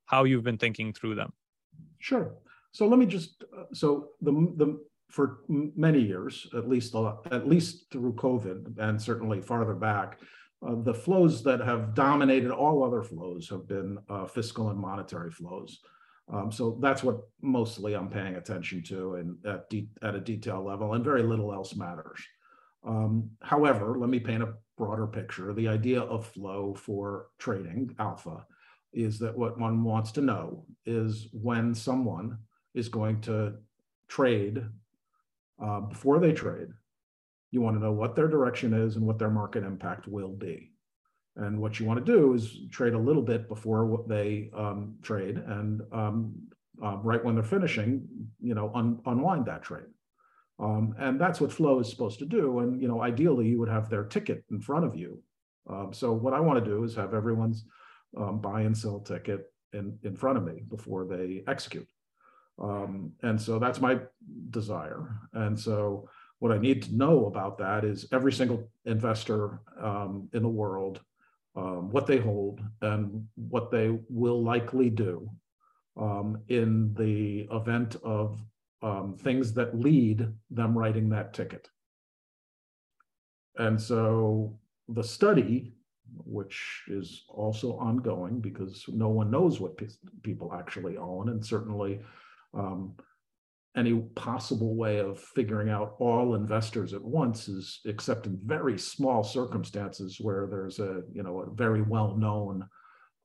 how 0.06 0.24
you've 0.24 0.44
been 0.44 0.58
thinking 0.58 0.92
through 0.92 1.14
them. 1.14 1.32
Sure. 1.98 2.34
So 2.72 2.86
let 2.86 2.98
me 2.98 3.06
just 3.06 3.44
uh, 3.56 3.64
so 3.72 4.10
the 4.20 4.32
the 4.56 4.80
for 5.10 5.40
many 5.48 6.00
years, 6.00 6.46
at 6.54 6.68
least 6.68 6.94
at 7.30 7.48
least 7.48 7.90
through 7.90 8.12
COVID, 8.14 8.78
and 8.78 9.00
certainly 9.00 9.40
farther 9.40 9.74
back, 9.74 10.18
uh, 10.66 10.74
the 10.82 10.94
flows 10.94 11.42
that 11.44 11.60
have 11.60 11.94
dominated 11.94 12.50
all 12.50 12.82
other 12.82 13.02
flows 13.02 13.48
have 13.48 13.68
been 13.68 13.98
uh, 14.08 14.26
fiscal 14.26 14.70
and 14.70 14.78
monetary 14.78 15.30
flows. 15.30 15.80
Um, 16.32 16.52
so 16.52 16.78
that's 16.80 17.02
what 17.02 17.20
mostly 17.40 17.94
I'm 17.94 18.10
paying 18.10 18.36
attention 18.36 18.82
to, 18.84 19.14
and 19.14 19.36
at 19.46 19.72
at 20.02 20.14
a 20.14 20.20
detail 20.20 20.62
level, 20.62 20.94
and 20.94 21.04
very 21.04 21.22
little 21.22 21.54
else 21.54 21.74
matters. 21.74 22.20
Um, 22.86 23.30
however, 23.42 23.98
let 23.98 24.10
me 24.10 24.20
paint 24.20 24.42
a 24.42 24.54
broader 24.76 25.06
picture. 25.06 25.52
The 25.54 25.68
idea 25.68 26.00
of 26.00 26.26
flow 26.26 26.74
for 26.74 27.28
trading 27.38 27.94
alpha 27.98 28.46
is 28.92 29.18
that 29.20 29.36
what 29.36 29.58
one 29.58 29.84
wants 29.84 30.12
to 30.12 30.22
know 30.22 30.64
is 30.86 31.28
when 31.32 31.74
someone 31.74 32.38
is 32.74 32.88
going 32.88 33.20
to 33.22 33.54
trade 34.08 34.64
uh, 35.62 35.80
before 35.80 36.20
they 36.20 36.32
trade 36.32 36.68
you 37.50 37.60
want 37.60 37.76
to 37.76 37.82
know 37.82 37.92
what 37.92 38.14
their 38.14 38.28
direction 38.28 38.72
is 38.72 38.96
and 38.96 39.06
what 39.06 39.18
their 39.18 39.30
market 39.30 39.64
impact 39.64 40.06
will 40.06 40.32
be 40.32 40.72
and 41.36 41.58
what 41.60 41.78
you 41.78 41.86
want 41.86 42.04
to 42.04 42.12
do 42.12 42.34
is 42.34 42.58
trade 42.70 42.94
a 42.94 42.98
little 42.98 43.22
bit 43.22 43.48
before 43.48 43.86
what 43.86 44.08
they 44.08 44.50
um, 44.56 44.96
trade 45.02 45.36
and 45.36 45.82
um, 45.92 46.34
uh, 46.82 46.96
right 47.02 47.24
when 47.24 47.34
they're 47.34 47.44
finishing 47.44 48.06
you 48.40 48.54
know 48.54 48.70
un- 48.74 49.00
unwind 49.06 49.46
that 49.46 49.62
trade 49.62 49.90
um, 50.60 50.94
and 50.98 51.20
that's 51.20 51.40
what 51.40 51.52
flow 51.52 51.78
is 51.80 51.88
supposed 51.88 52.18
to 52.18 52.26
do 52.26 52.60
and 52.60 52.80
you 52.82 52.88
know 52.88 53.02
ideally 53.02 53.46
you 53.46 53.58
would 53.58 53.68
have 53.68 53.88
their 53.88 54.04
ticket 54.04 54.44
in 54.50 54.60
front 54.60 54.84
of 54.84 54.96
you 54.96 55.22
um, 55.70 55.92
so 55.92 56.12
what 56.12 56.34
i 56.34 56.40
want 56.40 56.62
to 56.62 56.70
do 56.70 56.84
is 56.84 56.94
have 56.94 57.14
everyone's 57.14 57.64
um, 58.16 58.40
buy 58.40 58.62
and 58.62 58.76
sell 58.76 59.00
ticket 59.00 59.52
in, 59.72 59.98
in 60.02 60.16
front 60.16 60.38
of 60.38 60.44
me 60.44 60.62
before 60.68 61.04
they 61.04 61.42
execute. 61.46 61.88
Um, 62.60 63.12
and 63.22 63.40
so 63.40 63.58
that's 63.58 63.80
my 63.80 63.98
desire. 64.50 65.20
And 65.32 65.58
so 65.58 66.08
what 66.38 66.52
I 66.52 66.58
need 66.58 66.82
to 66.84 66.94
know 66.94 67.26
about 67.26 67.58
that 67.58 67.84
is 67.84 68.06
every 68.12 68.32
single 68.32 68.68
investor 68.84 69.60
um, 69.80 70.28
in 70.32 70.42
the 70.42 70.48
world, 70.48 71.00
um, 71.56 71.90
what 71.90 72.06
they 72.06 72.18
hold 72.18 72.60
and 72.80 73.26
what 73.34 73.70
they 73.70 73.98
will 74.08 74.42
likely 74.42 74.90
do 74.90 75.28
um, 75.96 76.38
in 76.48 76.94
the 76.94 77.48
event 77.50 77.96
of 78.04 78.40
um, 78.82 79.16
things 79.16 79.52
that 79.54 79.78
lead 79.78 80.28
them 80.50 80.78
writing 80.78 81.08
that 81.08 81.34
ticket. 81.34 81.68
And 83.56 83.80
so 83.80 84.56
the 84.88 85.02
study 85.02 85.74
which 86.24 86.84
is 86.88 87.24
also 87.28 87.76
ongoing 87.78 88.40
because 88.40 88.84
no 88.88 89.08
one 89.08 89.30
knows 89.30 89.60
what 89.60 89.80
people 90.22 90.52
actually 90.54 90.96
own. 90.96 91.28
And 91.28 91.44
certainly, 91.44 92.00
um, 92.54 92.94
any 93.78 93.94
possible 94.14 94.74
way 94.74 94.98
of 94.98 95.20
figuring 95.20 95.70
out 95.70 95.94
all 95.98 96.34
investors 96.34 96.92
at 96.92 97.02
once 97.02 97.48
is 97.48 97.80
except 97.86 98.26
in 98.26 98.38
very 98.44 98.78
small 98.78 99.22
circumstances 99.22 100.18
where 100.20 100.46
there's 100.50 100.78
a 100.80 101.02
you 101.12 101.22
know 101.22 101.40
a 101.40 101.50
very 101.54 101.82
well 101.82 102.16
known 102.16 102.66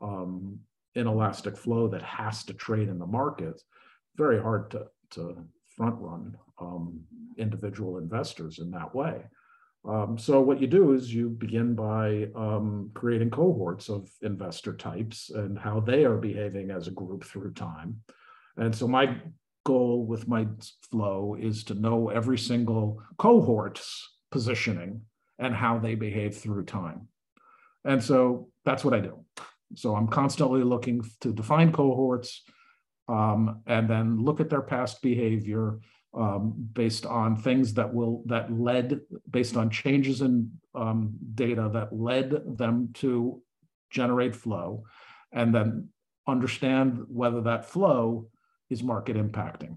um, 0.02 0.60
inelastic 0.96 1.58
flow 1.58 1.88
that 1.88 2.04
has 2.04 2.44
to 2.44 2.54
trade 2.54 2.88
in 2.88 3.00
the 3.00 3.06
market 3.06 3.62
very 4.16 4.40
hard 4.40 4.70
to 4.72 4.86
to 5.10 5.36
front 5.76 5.96
run 6.00 6.38
um, 6.62 7.00
individual 7.38 7.98
investors 7.98 8.60
in 8.60 8.70
that 8.70 8.94
way 8.94 9.24
um, 9.86 10.18
so 10.18 10.40
what 10.40 10.62
you 10.62 10.68
do 10.68 10.94
is 10.94 11.14
you 11.14 11.30
begin 11.30 11.76
by 11.76 12.28
um, 12.36 12.92
creating 12.94 13.32
cohorts 13.32 13.90
of 13.90 14.10
investor 14.22 14.74
types 14.74 15.30
and 15.30 15.60
how 15.60 15.82
they 15.82 16.06
are 16.06 16.16
behaving 16.16 16.72
as 16.72 16.88
a 16.88 16.92
group 16.92 17.26
through 17.26 17.54
time. 17.54 17.98
And 18.56 18.74
so 18.74 18.88
my 18.88 19.18
goal 19.66 20.06
with 20.06 20.28
my 20.28 20.48
flow 20.92 21.36
is 21.40 21.64
to 21.66 21.74
know 21.74 22.10
every 22.10 22.38
single 22.38 23.02
cohort's 23.18 24.18
positioning 24.32 25.02
and 25.40 25.56
how 25.56 25.80
they 25.80 25.96
behave 25.96 26.36
through 26.36 26.66
time. 26.66 27.08
And 27.86 28.04
so 28.04 28.50
that's 28.66 28.84
what 28.86 28.94
I 28.94 29.00
do. 29.00 29.26
So 29.76 29.96
I'm 29.96 30.08
constantly 30.08 30.64
looking 30.64 31.04
to 31.22 31.34
define 31.34 31.72
cohorts 31.72 32.44
um, 33.08 33.62
and 33.68 33.90
then 33.90 34.24
look 34.24 34.40
at 34.40 34.50
their 34.50 34.62
past 34.62 35.02
behavior 35.02 35.80
um, 36.14 36.54
based 36.74 37.06
on 37.06 37.36
things 37.36 37.74
that 37.74 37.92
will 37.92 38.24
that 38.28 38.54
led 38.54 39.02
based 39.30 39.58
on 39.58 39.70
changes 39.70 40.22
in 40.22 40.52
um, 40.76 41.14
data 41.34 41.70
that 41.74 41.92
led 41.92 42.58
them 42.58 42.90
to 42.96 43.42
generate 43.90 44.36
flow 44.36 44.84
and 45.32 45.54
then 45.54 45.90
understand 46.28 47.04
whether 47.08 47.42
that 47.42 47.66
flow 47.66 48.28
is 48.70 48.84
market 48.84 49.16
impacting 49.16 49.76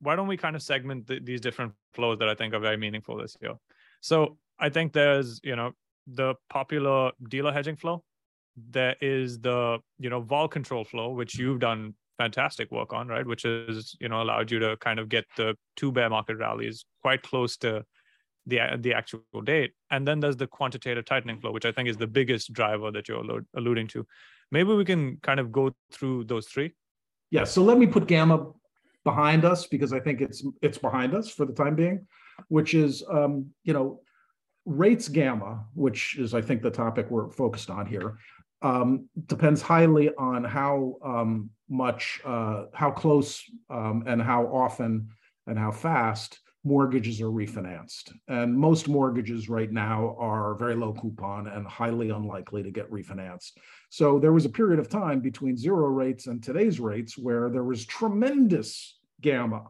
why 0.00 0.14
don't 0.14 0.28
we 0.28 0.36
kind 0.36 0.54
of 0.54 0.62
segment 0.62 1.06
the, 1.06 1.18
these 1.20 1.40
different 1.40 1.72
flows 1.94 2.18
that 2.18 2.28
i 2.28 2.34
think 2.34 2.54
are 2.54 2.60
very 2.60 2.76
meaningful 2.76 3.16
this 3.16 3.36
year 3.40 3.54
so 4.00 4.36
i 4.58 4.68
think 4.68 4.92
there's 4.92 5.40
you 5.42 5.56
know 5.56 5.72
the 6.06 6.34
popular 6.48 7.10
dealer 7.28 7.52
hedging 7.52 7.76
flow 7.76 8.02
there 8.70 8.96
is 9.00 9.38
the 9.40 9.78
you 9.98 10.10
know 10.10 10.20
vol 10.20 10.48
control 10.48 10.84
flow 10.84 11.10
which 11.10 11.38
you've 11.38 11.60
done 11.60 11.94
fantastic 12.18 12.70
work 12.70 12.92
on, 12.92 13.08
right? 13.08 13.26
Which 13.26 13.44
is 13.44 13.96
you 14.00 14.08
know 14.08 14.20
allowed 14.20 14.50
you 14.50 14.58
to 14.58 14.76
kind 14.78 14.98
of 14.98 15.08
get 15.08 15.24
the 15.36 15.56
two 15.76 15.90
bear 15.90 16.10
market 16.10 16.36
rallies 16.36 16.84
quite 17.00 17.22
close 17.22 17.56
to 17.58 17.84
the 18.46 18.76
the 18.78 18.92
actual 18.92 19.22
date. 19.44 19.72
And 19.90 20.06
then 20.06 20.20
there's 20.20 20.36
the 20.36 20.46
quantitative 20.46 21.06
tightening 21.06 21.40
flow, 21.40 21.52
which 21.52 21.64
I 21.64 21.72
think 21.72 21.88
is 21.88 21.96
the 21.96 22.06
biggest 22.06 22.52
driver 22.52 22.90
that 22.90 23.08
you're 23.08 23.24
alluding 23.56 23.86
to. 23.88 24.06
Maybe 24.50 24.74
we 24.74 24.84
can 24.84 25.18
kind 25.22 25.40
of 25.40 25.52
go 25.52 25.72
through 25.92 26.24
those 26.24 26.46
three. 26.48 26.74
Yeah. 27.30 27.44
So 27.44 27.62
let 27.62 27.78
me 27.78 27.86
put 27.86 28.06
gamma 28.06 28.52
behind 29.04 29.44
us 29.44 29.66
because 29.66 29.92
I 29.92 30.00
think 30.00 30.20
it's 30.20 30.44
it's 30.62 30.78
behind 30.78 31.14
us 31.14 31.30
for 31.30 31.44
the 31.44 31.52
time 31.52 31.74
being, 31.74 32.06
which 32.48 32.74
is 32.74 33.02
um, 33.10 33.50
you 33.64 33.72
know 33.72 34.00
rates 34.64 35.08
gamma, 35.08 35.64
which 35.74 36.18
is 36.18 36.34
I 36.34 36.42
think 36.42 36.62
the 36.62 36.70
topic 36.70 37.10
we're 37.10 37.30
focused 37.30 37.70
on 37.70 37.86
here 37.86 38.18
um, 38.62 39.08
depends 39.26 39.62
highly 39.62 40.10
on 40.16 40.44
how 40.44 40.96
um, 41.04 41.50
much, 41.68 42.20
uh, 42.24 42.64
how 42.72 42.90
close 42.90 43.42
um, 43.70 44.04
and 44.06 44.20
how 44.20 44.46
often 44.46 45.08
and 45.46 45.58
how 45.58 45.70
fast 45.70 46.40
mortgages 46.64 47.20
are 47.20 47.26
refinanced. 47.26 48.12
And 48.28 48.54
most 48.54 48.88
mortgages 48.88 49.48
right 49.48 49.70
now 49.70 50.16
are 50.18 50.54
very 50.54 50.74
low 50.74 50.92
coupon 50.92 51.46
and 51.46 51.66
highly 51.66 52.10
unlikely 52.10 52.62
to 52.62 52.70
get 52.70 52.90
refinanced. 52.90 53.52
So 53.90 54.18
there 54.18 54.32
was 54.32 54.44
a 54.44 54.50
period 54.50 54.78
of 54.78 54.88
time 54.88 55.20
between 55.20 55.56
zero 55.56 55.86
rates 55.88 56.26
and 56.26 56.42
today's 56.42 56.80
rates 56.80 57.16
where 57.16 57.48
there 57.48 57.64
was 57.64 57.86
tremendous 57.86 58.98
gamma, 59.20 59.64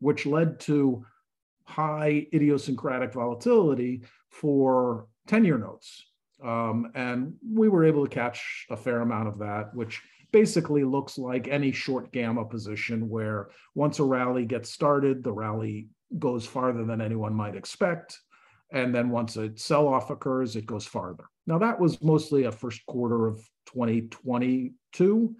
which 0.00 0.26
led 0.26 0.58
to 0.60 1.04
high 1.64 2.26
idiosyncratic 2.34 3.12
volatility 3.12 4.02
for 4.30 5.06
10 5.26 5.44
year 5.44 5.58
notes. 5.58 6.04
Um, 6.42 6.90
and 6.94 7.34
we 7.48 7.68
were 7.68 7.84
able 7.84 8.04
to 8.04 8.12
catch 8.12 8.66
a 8.68 8.76
fair 8.76 9.00
amount 9.00 9.28
of 9.28 9.38
that, 9.38 9.72
which 9.74 10.02
basically 10.32 10.82
looks 10.82 11.18
like 11.18 11.46
any 11.46 11.70
short 11.70 12.10
gamma 12.10 12.44
position 12.44 13.08
where 13.08 13.50
once 13.74 14.00
a 14.00 14.04
rally 14.04 14.44
gets 14.44 14.70
started, 14.70 15.22
the 15.22 15.32
rally 15.32 15.88
goes 16.18 16.46
farther 16.46 16.84
than 16.84 17.00
anyone 17.00 17.34
might 17.34 17.56
expect. 17.56 18.18
And 18.72 18.94
then 18.94 19.10
once 19.10 19.36
a 19.36 19.56
sell 19.56 19.86
off 19.86 20.10
occurs, 20.10 20.56
it 20.56 20.66
goes 20.66 20.86
farther. 20.86 21.24
Now, 21.46 21.58
that 21.58 21.78
was 21.78 22.02
mostly 22.02 22.44
a 22.44 22.52
first 22.52 22.84
quarter 22.86 23.26
of 23.26 23.36
2022 23.66 25.36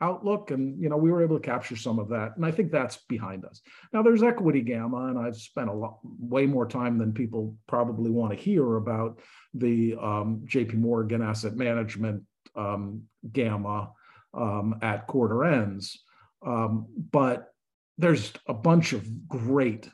outlook. 0.00 0.50
And, 0.50 0.80
you 0.80 0.88
know, 0.88 0.96
we 0.96 1.10
were 1.10 1.22
able 1.22 1.38
to 1.38 1.46
capture 1.46 1.76
some 1.76 1.98
of 1.98 2.08
that. 2.08 2.36
And 2.36 2.46
I 2.46 2.50
think 2.50 2.70
that's 2.70 2.98
behind 3.08 3.44
us. 3.44 3.60
Now, 3.92 4.02
there's 4.02 4.22
equity 4.22 4.62
gamma, 4.62 5.08
and 5.08 5.18
I've 5.18 5.36
spent 5.36 5.68
a 5.68 5.74
lot, 5.74 5.98
way 6.02 6.46
more 6.46 6.66
time 6.66 6.96
than 6.96 7.12
people 7.12 7.54
probably 7.66 8.10
want 8.10 8.32
to 8.32 8.42
hear 8.42 8.76
about 8.76 9.20
the 9.52 9.96
um, 10.00 10.42
JP 10.46 10.74
Morgan 10.74 11.20
asset 11.20 11.56
management 11.56 12.22
um, 12.56 13.02
gamma 13.30 13.90
um, 14.32 14.78
at 14.80 15.06
quarter 15.06 15.44
ends. 15.44 16.02
Um, 16.44 16.86
but 17.10 17.52
there's 17.98 18.32
a 18.46 18.54
bunch 18.54 18.94
of 18.94 19.28
great 19.28 19.88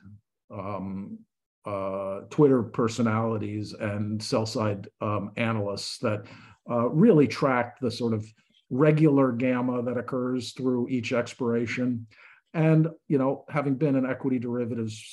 um, 0.50 1.18
uh, 1.64 2.20
Twitter 2.30 2.62
personalities 2.62 3.72
and 3.72 4.22
sell 4.22 4.46
side 4.46 4.88
um, 5.00 5.32
analysts 5.36 5.98
that 5.98 6.24
uh, 6.70 6.88
really 6.88 7.26
track 7.26 7.78
the 7.80 7.90
sort 7.90 8.12
of 8.12 8.24
regular 8.70 9.32
gamma 9.32 9.82
that 9.82 9.96
occurs 9.96 10.52
through 10.52 10.88
each 10.88 11.12
expiration. 11.12 12.06
And, 12.54 12.88
you 13.08 13.18
know, 13.18 13.44
having 13.48 13.74
been 13.74 13.96
an 13.96 14.06
equity 14.06 14.38
derivatives 14.38 15.04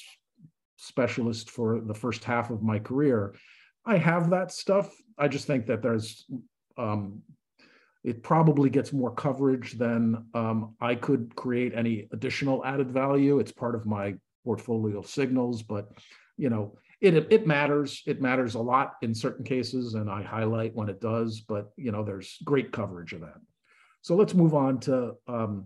specialist 0.77 1.49
for 1.49 1.81
the 1.81 1.93
first 1.93 2.23
half 2.23 2.49
of 2.49 2.61
my 2.61 2.79
career, 2.79 3.35
I 3.85 3.97
have 3.97 4.29
that 4.29 4.51
stuff. 4.51 4.93
I 5.17 5.27
just 5.27 5.45
think 5.45 5.67
that 5.67 5.81
there's, 5.81 6.25
um, 6.77 7.21
it 8.03 8.23
probably 8.23 8.69
gets 8.69 8.93
more 8.93 9.13
coverage 9.13 9.73
than 9.73 10.25
um, 10.33 10.75
I 10.79 10.95
could 10.95 11.35
create 11.35 11.73
any 11.75 12.07
additional 12.11 12.63
added 12.65 12.91
value. 12.91 13.39
It's 13.39 13.51
part 13.51 13.75
of 13.75 13.85
my 13.85 14.15
portfolio 14.43 15.01
signals, 15.01 15.63
but 15.63 15.91
you 16.37 16.49
know, 16.49 16.77
it 17.01 17.15
it 17.31 17.45
matters. 17.45 18.01
It 18.05 18.21
matters 18.21 18.55
a 18.55 18.59
lot 18.59 18.93
in 19.01 19.13
certain 19.13 19.43
cases, 19.43 19.93
and 19.93 20.09
I 20.09 20.23
highlight 20.23 20.73
when 20.73 20.89
it 20.89 21.01
does. 21.01 21.41
But 21.41 21.71
you 21.75 21.91
know, 21.91 22.03
there's 22.03 22.37
great 22.43 22.71
coverage 22.71 23.13
of 23.13 23.21
that. 23.21 23.39
So 24.01 24.15
let's 24.15 24.33
move 24.33 24.53
on 24.53 24.79
to 24.81 25.13
um, 25.27 25.65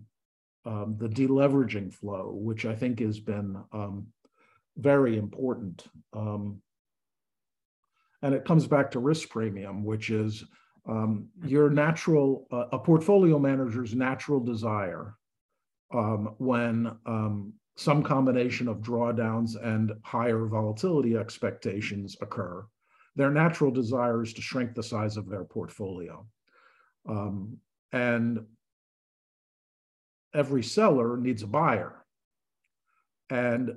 um, 0.66 0.96
the 1.00 1.08
deleveraging 1.08 1.94
flow, 1.94 2.32
which 2.34 2.66
I 2.66 2.76
think 2.76 3.00
has 3.00 3.20
been 3.20 3.58
um, 3.72 4.08
very 4.78 5.18
important. 5.18 5.86
Um, 6.13 6.62
and 8.22 8.34
it 8.34 8.46
comes 8.46 8.68
back 8.68 8.92
to 8.92 9.00
risk 9.00 9.30
premium, 9.30 9.84
which 9.84 10.10
is 10.10 10.44
um, 10.88 11.28
your 11.46 11.70
natural, 11.70 12.48
uh, 12.52 12.66
a 12.72 12.80
portfolio 12.80 13.38
manager's 13.40 13.94
natural 13.94 14.40
desire 14.40 15.16
um, 15.94 16.36
when 16.38 16.92
some 17.78 18.02
combination 18.02 18.68
of 18.68 18.82
drawdowns 18.82 19.52
and 19.63 19.94
higher 20.04 20.46
volatility 20.48 21.16
expectations 21.16 22.18
occur, 22.22 22.66
their 23.16 23.30
natural 23.30 23.70
desire 23.70 24.24
is 24.24 24.34
to 24.34 24.42
shrink 24.42 24.74
the 24.74 24.82
size 24.82 25.16
of 25.16 25.30
their 25.30 25.44
portfolio. 25.44 26.26
Um, 27.08 27.58
and 27.92 28.40
every 30.34 30.63
seller 30.63 31.18
needs 31.18 31.44
a 31.44 31.48
buyer. 31.48 32.04
And 33.30 33.76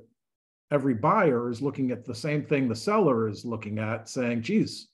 every 0.71 0.95
buyer 0.95 1.51
is 1.51 1.61
looking 1.61 1.91
at 1.91 2.07
the 2.07 2.15
same 2.15 2.45
thing 2.45 2.69
the 2.69 2.75
seller 2.75 3.29
is 3.29 3.45
looking 3.45 3.79
at, 3.79 4.09
saying, 4.09 4.43
geez, 4.43 4.89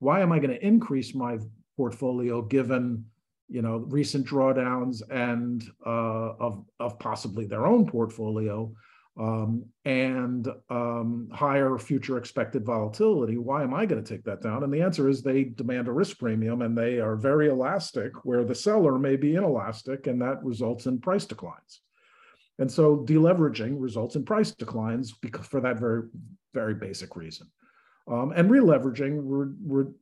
why 0.00 0.20
am 0.20 0.32
I 0.32 0.38
going 0.38 0.50
to 0.50 0.66
increase 0.66 1.14
my 1.14 1.38
portfolio 1.76 2.42
given 2.42 3.06
you 3.50 3.62
know, 3.62 3.78
recent 3.88 4.26
drawdowns 4.26 5.02
and 5.10 5.64
uh, 5.84 6.34
of, 6.38 6.64
of 6.78 6.98
possibly 6.98 7.46
their 7.46 7.66
own 7.66 7.84
portfolio 7.86 8.72
um, 9.18 9.64
and 9.84 10.48
um, 10.70 11.28
higher 11.32 11.76
future 11.76 12.16
expected 12.16 12.64
volatility. 12.64 13.38
Why 13.38 13.62
am 13.64 13.74
I 13.74 13.84
going 13.86 14.02
to 14.02 14.14
take 14.14 14.24
that 14.24 14.40
down? 14.40 14.62
And 14.62 14.72
the 14.72 14.82
answer 14.82 15.08
is 15.08 15.20
they 15.20 15.44
demand 15.44 15.88
a 15.88 15.92
risk 15.92 16.18
premium 16.18 16.62
and 16.62 16.78
they 16.78 17.00
are 17.00 17.16
very 17.16 17.48
elastic, 17.48 18.12
where 18.24 18.44
the 18.44 18.54
seller 18.54 18.98
may 18.98 19.16
be 19.16 19.34
inelastic, 19.34 20.06
and 20.06 20.22
that 20.22 20.42
results 20.44 20.86
in 20.86 21.00
price 21.00 21.26
declines. 21.26 21.80
And 22.60 22.70
so 22.70 22.98
deleveraging 22.98 23.74
results 23.78 24.16
in 24.16 24.24
price 24.24 24.52
declines 24.52 25.12
because 25.12 25.46
for 25.46 25.60
that 25.60 25.78
very, 25.78 26.02
very 26.54 26.74
basic 26.74 27.16
reason. 27.16 27.50
Um, 28.10 28.32
and 28.34 28.50
releveraging 28.50 29.20
re- 29.22 29.54
re- 29.66 29.92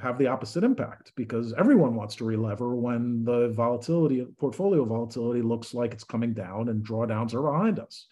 have 0.00 0.18
the 0.18 0.26
opposite 0.26 0.64
impact 0.64 1.12
because 1.16 1.52
everyone 1.58 1.94
wants 1.94 2.16
to 2.16 2.24
relever 2.24 2.74
when 2.74 3.24
the 3.24 3.48
volatility, 3.48 4.24
portfolio 4.38 4.84
volatility 4.84 5.42
looks 5.42 5.74
like 5.74 5.92
it's 5.92 6.04
coming 6.04 6.32
down 6.32 6.68
and 6.68 6.86
drawdowns 6.86 7.34
are 7.34 7.42
behind 7.42 7.78
us. 7.78 8.06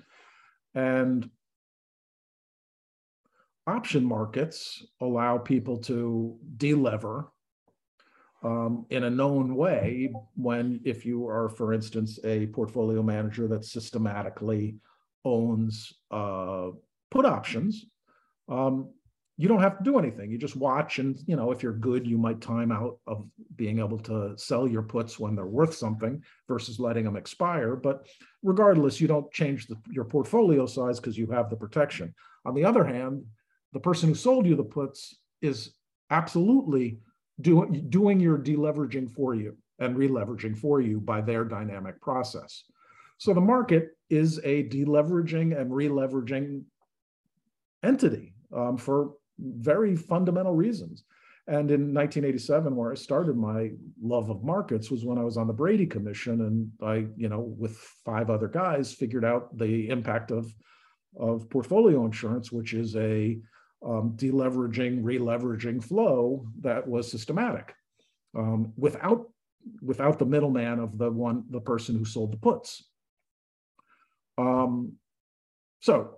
And 0.75 1.29
option 3.67 4.05
markets 4.05 4.85
allow 5.01 5.39
people 5.39 5.79
to 5.79 6.37
delever 6.57 7.27
um, 8.43 8.87
in 8.91 9.05
a 9.05 9.11
known 9.11 9.57
way 9.57 10.13
when 10.35 10.81
if 10.85 11.05
you 11.05 11.27
are 11.27 11.49
for 11.49 11.73
instance 11.73 12.19
a 12.25 12.47
portfolio 12.49 13.03
manager 13.03 13.49
that 13.49 13.65
systematically 13.65 14.77
owns 15.25 15.93
uh, 16.11 16.69
put 17.11 17.25
options 17.25 17.87
um, 18.49 18.91
you 19.39 19.49
don't 19.49 19.61
have 19.61 19.77
to 19.77 19.85
do 19.85 19.99
anything. 19.99 20.31
You 20.31 20.39
just 20.39 20.57
watch, 20.57 20.99
and 20.99 21.19
you 21.27 21.37
know 21.37 21.51
if 21.51 21.63
you're 21.63 21.73
good, 21.73 22.07
you 22.07 22.17
might 22.17 22.41
time 22.41 22.73
out 22.73 22.99
of 23.07 23.27
being 23.55 23.79
able 23.79 23.99
to 24.01 24.37
sell 24.39 24.67
your 24.67 24.83
puts 24.83 25.19
when 25.19 25.35
they're 25.35 25.47
worth 25.47 25.75
something 25.75 26.23
versus 26.49 26.81
letting 26.81 27.05
them 27.05 27.17
expire. 27.17 27.77
But 27.77 28.07
regardless, 28.43 29.01
you 29.01 29.09
don't 29.09 29.31
change 29.33 29.67
the, 29.67 29.77
your 29.91 30.05
portfolio 30.05 30.65
size 30.65 30.99
because 30.99 31.19
you 31.19 31.27
have 31.29 31.51
the 31.51 31.57
protection. 31.57 32.15
On 32.47 32.55
the 32.55 32.65
other 32.65 32.85
hand, 32.85 33.25
the 33.73 33.81
person 33.81 34.09
who 34.09 34.15
sold 34.15 34.47
you 34.47 34.57
the 34.57 34.65
puts 34.65 35.17
is 35.43 35.75
absolutely 36.11 36.99
doing 37.41 37.91
doing 37.91 38.19
your 38.19 38.39
deleveraging 38.39 39.11
for 39.11 39.35
you 39.35 39.57
and 39.79 39.97
releveraging 39.97 40.57
for 40.57 40.81
you 40.81 40.99
by 40.99 41.21
their 41.21 41.45
dynamic 41.45 42.01
process. 42.01 42.65
So 43.19 43.35
the 43.35 43.41
market 43.43 43.91
is 44.09 44.39
a 44.45 44.65
deleveraging 44.65 45.59
and 45.59 45.71
releveraging 45.71 46.63
entity 47.83 48.33
um, 48.55 48.79
for 48.79 49.13
very 49.39 49.97
fundamental 49.97 50.55
reasons. 50.55 51.05
And 51.49 51.71
in 51.71 51.95
1987, 51.95 52.75
where 52.75 52.91
I 52.91 52.97
started 52.97 53.37
my 53.37 53.71
love 54.03 54.31
of 54.31 54.43
markets 54.43 54.91
was 54.91 55.05
when 55.05 55.17
I 55.17 55.23
was 55.23 55.37
on 55.37 55.47
the 55.47 55.53
Brady 55.53 55.87
Commission, 55.87 56.41
and 56.41 56.71
I, 56.83 57.07
you 57.17 57.29
know, 57.29 57.41
with 57.41 57.77
five 58.05 58.31
other 58.31 58.49
guys, 58.49 58.93
figured 58.93 59.25
out 59.25 59.57
the 59.57 59.89
impact 59.89 60.31
of 60.31 60.53
of 61.19 61.49
portfolio 61.49 62.05
insurance, 62.05 62.53
which 62.53 62.75
is 62.75 62.95
a 62.97 63.39
um, 63.87 64.13
deleveraging, 64.17 65.03
releveraging 65.03 65.83
flow 65.83 66.47
that 66.61 66.87
was 66.87 67.11
systematic, 67.11 67.75
um, 68.37 68.73
without 68.77 69.31
without 69.83 70.19
the 70.19 70.27
middleman 70.27 70.79
of 70.79 70.99
the 70.99 71.11
one 71.11 71.45
the 71.51 71.61
person 71.61 71.97
who 71.97 72.05
sold 72.05 72.33
the 72.33 72.39
puts. 72.39 72.85
Um, 74.37 74.95
so 75.81 76.17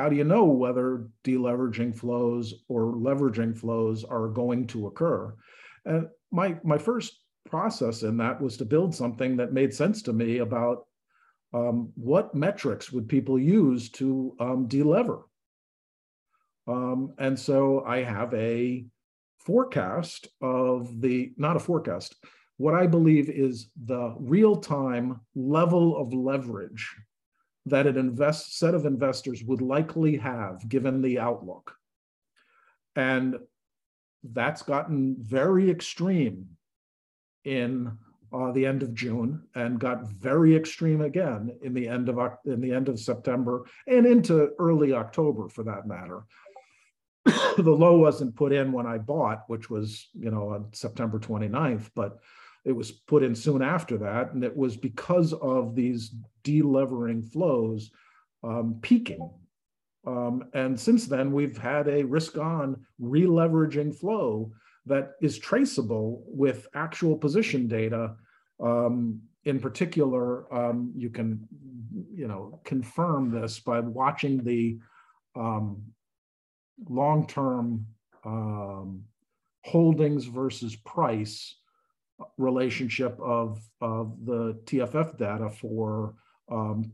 how 0.00 0.08
do 0.08 0.16
you 0.16 0.24
know 0.24 0.44
whether 0.44 1.08
deleveraging 1.24 1.94
flows 1.94 2.54
or 2.68 2.94
leveraging 2.94 3.54
flows 3.54 4.02
are 4.02 4.28
going 4.28 4.66
to 4.66 4.86
occur? 4.86 5.34
And 5.84 6.08
my 6.30 6.56
my 6.64 6.78
first 6.78 7.20
process 7.50 8.02
in 8.02 8.16
that 8.16 8.40
was 8.40 8.56
to 8.56 8.64
build 8.64 8.94
something 8.94 9.36
that 9.36 9.52
made 9.52 9.74
sense 9.74 10.00
to 10.02 10.14
me 10.14 10.38
about 10.38 10.86
um, 11.52 11.92
what 11.96 12.34
metrics 12.34 12.90
would 12.90 13.08
people 13.10 13.38
use 13.38 13.90
to 13.90 14.34
um, 14.40 14.68
delever. 14.68 15.24
Um, 16.66 17.12
and 17.18 17.38
so 17.38 17.84
I 17.84 18.02
have 18.02 18.32
a 18.32 18.86
forecast 19.38 20.28
of 20.40 21.00
the 21.02 21.32
not 21.36 21.56
a 21.56 21.60
forecast, 21.60 22.14
what 22.56 22.74
I 22.74 22.86
believe 22.86 23.28
is 23.28 23.68
the 23.84 24.14
real 24.18 24.56
time 24.56 25.20
level 25.34 25.98
of 25.98 26.14
leverage 26.14 26.88
that 27.66 27.86
an 27.86 27.96
invest 27.96 28.58
set 28.58 28.74
of 28.74 28.86
investors 28.86 29.44
would 29.44 29.60
likely 29.60 30.16
have 30.16 30.68
given 30.68 31.02
the 31.02 31.18
outlook. 31.18 31.76
And 32.96 33.38
that's 34.22 34.62
gotten 34.62 35.16
very 35.18 35.70
extreme 35.70 36.48
in 37.44 37.96
uh, 38.32 38.52
the 38.52 38.66
end 38.66 38.82
of 38.82 38.94
June 38.94 39.42
and 39.54 39.80
got 39.80 40.06
very 40.06 40.54
extreme 40.54 41.00
again 41.00 41.56
in 41.62 41.74
the 41.74 41.88
end 41.88 42.08
of 42.08 42.18
in 42.44 42.60
the 42.60 42.72
end 42.72 42.88
of 42.88 43.00
September 43.00 43.64
and 43.86 44.06
into 44.06 44.50
early 44.58 44.92
October 44.92 45.48
for 45.48 45.64
that 45.64 45.86
matter. 45.86 46.24
the 47.24 47.70
low 47.70 47.98
wasn't 47.98 48.36
put 48.36 48.52
in 48.52 48.72
when 48.72 48.86
I 48.86 48.98
bought, 48.98 49.44
which 49.48 49.68
was 49.68 50.08
you 50.14 50.30
know 50.30 50.50
on 50.50 50.68
September 50.72 51.18
29th, 51.18 51.90
but 51.94 52.18
it 52.64 52.72
was 52.72 52.90
put 52.92 53.22
in 53.22 53.34
soon 53.34 53.62
after 53.62 53.96
that, 53.98 54.32
and 54.32 54.44
it 54.44 54.56
was 54.56 54.76
because 54.76 55.32
of 55.32 55.74
these 55.74 56.14
delevering 56.44 57.22
flows 57.22 57.90
um, 58.42 58.78
peaking. 58.82 59.30
Um, 60.06 60.44
and 60.54 60.78
since 60.78 61.06
then, 61.06 61.32
we've 61.32 61.58
had 61.58 61.88
a 61.88 62.04
risk-on 62.04 62.84
releveraging 63.00 63.94
flow 63.98 64.52
that 64.86 65.12
is 65.20 65.38
traceable 65.38 66.24
with 66.26 66.66
actual 66.74 67.16
position 67.16 67.68
data. 67.68 68.14
Um, 68.62 69.20
in 69.44 69.60
particular, 69.60 70.52
um, 70.54 70.92
you 70.96 71.10
can, 71.10 71.46
you 72.14 72.28
know, 72.28 72.60
confirm 72.64 73.30
this 73.30 73.60
by 73.60 73.80
watching 73.80 74.42
the 74.44 74.78
um, 75.34 75.82
long-term 76.88 77.86
um, 78.24 79.02
holdings 79.64 80.24
versus 80.24 80.76
price 80.76 81.56
relationship 82.38 83.18
of, 83.20 83.60
of 83.80 84.24
the 84.24 84.54
TFF 84.64 85.16
data 85.18 85.50
for 85.50 86.14
um, 86.50 86.92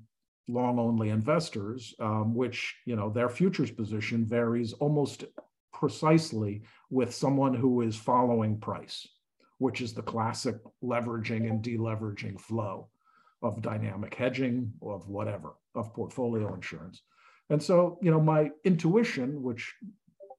long-only 0.49 1.11
investors, 1.11 1.95
um, 2.01 2.35
which, 2.35 2.77
you 2.85 2.97
know, 2.97 3.11
their 3.11 3.29
futures 3.29 3.70
position 3.70 4.24
varies 4.24 4.72
almost 4.74 5.24
precisely 5.72 6.62
with 6.91 7.14
someone 7.14 7.55
who 7.55 7.83
is 7.83 7.97
following 7.97 8.59
price, 8.59 9.07
which 9.59 9.81
is 9.81 9.93
the 9.93 10.03
classic 10.03 10.57
leveraging 10.83 11.49
and 11.51 11.62
deleveraging 11.62 12.41
flow 12.41 12.89
of 13.43 13.61
dynamic 13.61 14.14
hedging, 14.14 14.72
of 14.83 15.09
whatever, 15.09 15.55
of 15.74 15.93
portfolio 15.95 16.55
insurance. 16.55 17.03
And 17.51 17.62
so, 17.62 17.99
you 18.03 18.11
know, 18.11 18.20
my 18.20 18.51
intuition, 18.64 19.43
which 19.43 19.74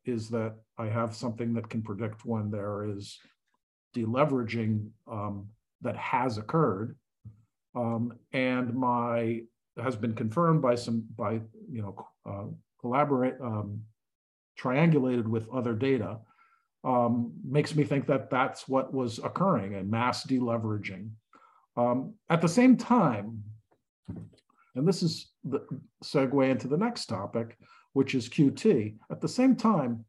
is 0.06 0.30
that 0.30 0.56
I 0.78 0.88
have 0.88 1.16
something 1.16 1.54
that 1.54 1.70
can 1.70 1.82
predict 1.82 2.26
when 2.26 2.50
there 2.50 2.90
is 2.90 3.20
deleveraging 3.98 4.90
um, 5.12 5.48
that 5.82 5.98
has 5.98 6.38
occurred, 6.38 6.96
um, 7.76 8.14
and 8.34 8.74
my 8.74 9.42
has 9.82 9.96
been 9.96 10.14
confirmed 10.14 10.62
by 10.62 10.76
some 10.76 11.06
by 11.16 11.34
you 11.72 11.82
know 11.82 12.08
uh, 12.26 12.46
collaborate 12.82 13.36
um, 13.42 13.82
triangulated 14.60 15.28
with 15.28 15.50
other 15.50 15.74
data 15.74 16.18
um, 16.84 17.34
makes 17.44 17.76
me 17.76 17.84
think 17.84 18.08
that 18.08 18.30
that's 18.30 18.68
what 18.68 18.94
was 18.94 19.20
occurring 19.20 19.76
a 19.76 19.84
mass 19.84 20.26
deleveraging. 20.26 21.10
Um, 21.76 22.14
at 22.30 22.42
the 22.42 22.48
same 22.48 22.78
time, 22.78 23.44
and 24.76 24.88
this 24.88 25.04
is 25.04 25.32
the 25.44 25.66
segue 26.04 26.50
into 26.50 26.68
the 26.68 26.78
next 26.78 27.08
topic, 27.08 27.58
which 27.94 28.16
is 28.16 28.30
QT. 28.30 28.96
At 29.12 29.22
the 29.22 29.28
same 29.28 29.56
time, 29.56 30.06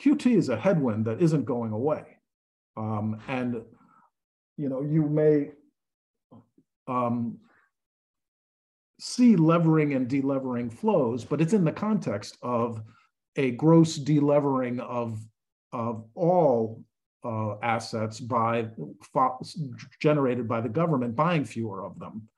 QT 0.00 0.36
is 0.36 0.48
a 0.48 0.56
headwind 0.56 1.04
that 1.06 1.22
isn't 1.22 1.44
going 1.44 1.72
away. 1.72 2.04
Um, 2.76 3.20
and, 3.28 3.62
you 4.56 4.68
know, 4.68 4.82
you 4.82 5.08
may 5.08 5.50
um, 6.86 7.38
see 8.98 9.36
levering 9.36 9.94
and 9.94 10.08
delevering 10.08 10.70
flows, 10.70 11.24
but 11.24 11.40
it's 11.40 11.52
in 11.52 11.64
the 11.64 11.72
context 11.72 12.36
of 12.42 12.82
a 13.36 13.52
gross 13.52 13.98
delevering 13.98 14.80
of, 14.80 15.18
of 15.72 16.04
all 16.14 16.84
uh, 17.24 17.56
assets 17.62 18.20
by 18.20 18.68
generated 20.00 20.46
by 20.46 20.60
the 20.60 20.68
government 20.68 21.16
buying 21.16 21.44
fewer 21.44 21.84
of 21.84 21.98
them, 21.98 22.28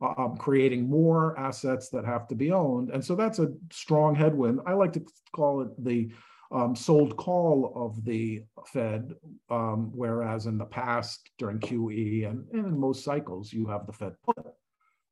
um, 0.00 0.36
creating 0.38 0.88
more 0.88 1.38
assets 1.38 1.88
that 1.88 2.04
have 2.04 2.28
to 2.28 2.34
be 2.34 2.52
owned. 2.52 2.90
And 2.90 3.04
so 3.04 3.14
that's 3.14 3.38
a 3.38 3.52
strong 3.72 4.14
headwind. 4.14 4.60
I 4.66 4.74
like 4.74 4.92
to 4.94 5.04
call 5.32 5.62
it 5.62 5.84
the 5.84 6.10
um, 6.52 6.74
sold 6.74 7.16
call 7.16 7.72
of 7.76 8.04
the 8.04 8.42
Fed, 8.72 9.12
um, 9.50 9.90
whereas 9.94 10.46
in 10.46 10.58
the 10.58 10.64
past 10.64 11.30
during 11.38 11.60
QE 11.60 12.28
and, 12.28 12.44
and, 12.52 12.66
in 12.66 12.78
most 12.78 13.04
cycles, 13.04 13.52
you 13.52 13.66
have 13.66 13.86
the 13.86 13.92
Fed 13.92 14.14
put 14.24 14.36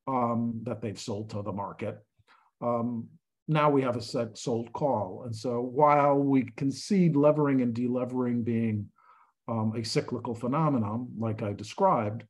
um, 0.09 0.61
that 0.64 0.80
they've 0.80 0.99
sold 0.99 1.30
to 1.30 1.43
the 1.43 1.53
market. 1.53 1.99
Um, 2.61 3.07
now 3.47 3.70
we 3.70 3.82
have 3.82 3.97
a 3.97 4.03
set 4.03 4.36
sold 4.36 4.72
call. 4.72 5.22
And 5.24 5.34
so 5.34 5.61
while 5.61 6.16
we 6.16 6.51
concede 6.57 7.16
levering 7.16 7.62
and 7.62 7.74
delevering 7.74 8.43
being 8.43 8.86
um, 9.47 9.72
a 9.76 9.84
cyclical 9.84 10.34
phenomenon, 10.34 11.09
like 11.18 11.43
I 11.43 11.53
described, 11.53 12.24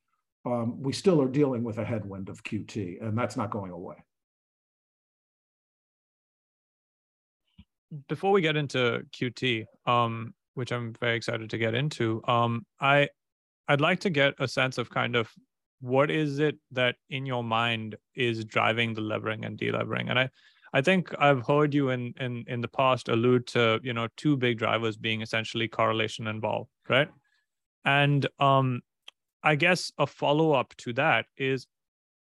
um, 0.44 0.80
we 0.80 0.92
still 0.92 1.20
are 1.20 1.28
dealing 1.28 1.64
with 1.64 1.78
a 1.78 1.84
headwind 1.84 2.28
of 2.28 2.44
QT, 2.44 3.02
and 3.02 3.18
that's 3.18 3.36
not 3.36 3.50
going 3.50 3.72
away. 3.72 3.96
Before 8.08 8.32
we 8.32 8.40
get 8.40 8.56
into 8.56 9.02
QT, 9.12 9.64
um, 9.86 10.34
which 10.54 10.72
I'm 10.72 10.92
very 11.00 11.16
excited 11.16 11.50
to 11.50 11.58
get 11.58 11.74
into, 11.74 12.22
um, 12.26 12.66
I 12.80 13.08
I'd 13.68 13.80
like 13.80 14.00
to 14.00 14.10
get 14.10 14.34
a 14.38 14.48
sense 14.48 14.78
of 14.78 14.90
kind 14.90 15.14
of 15.14 15.30
what 15.80 16.10
is 16.10 16.38
it 16.38 16.56
that 16.72 16.96
in 17.10 17.26
your 17.26 17.44
mind 17.44 17.96
is 18.14 18.44
driving 18.44 18.94
the 18.94 19.00
levering 19.00 19.44
and 19.44 19.58
delevering, 19.58 20.10
and 20.10 20.18
I 20.18 20.30
I 20.72 20.82
think 20.82 21.14
I've 21.18 21.46
heard 21.46 21.74
you 21.74 21.90
in 21.90 22.14
in 22.20 22.44
in 22.46 22.60
the 22.60 22.68
past 22.68 23.08
allude 23.08 23.46
to 23.48 23.80
you 23.82 23.92
know 23.92 24.08
two 24.16 24.36
big 24.36 24.58
drivers 24.58 24.96
being 24.96 25.22
essentially 25.22 25.68
correlation 25.68 26.26
and 26.26 26.40
vol, 26.40 26.68
right? 26.88 27.08
And 27.84 28.26
um, 28.38 28.80
I 29.42 29.54
guess 29.54 29.92
a 29.98 30.06
follow 30.06 30.52
up 30.52 30.74
to 30.78 30.92
that 30.94 31.26
is 31.36 31.66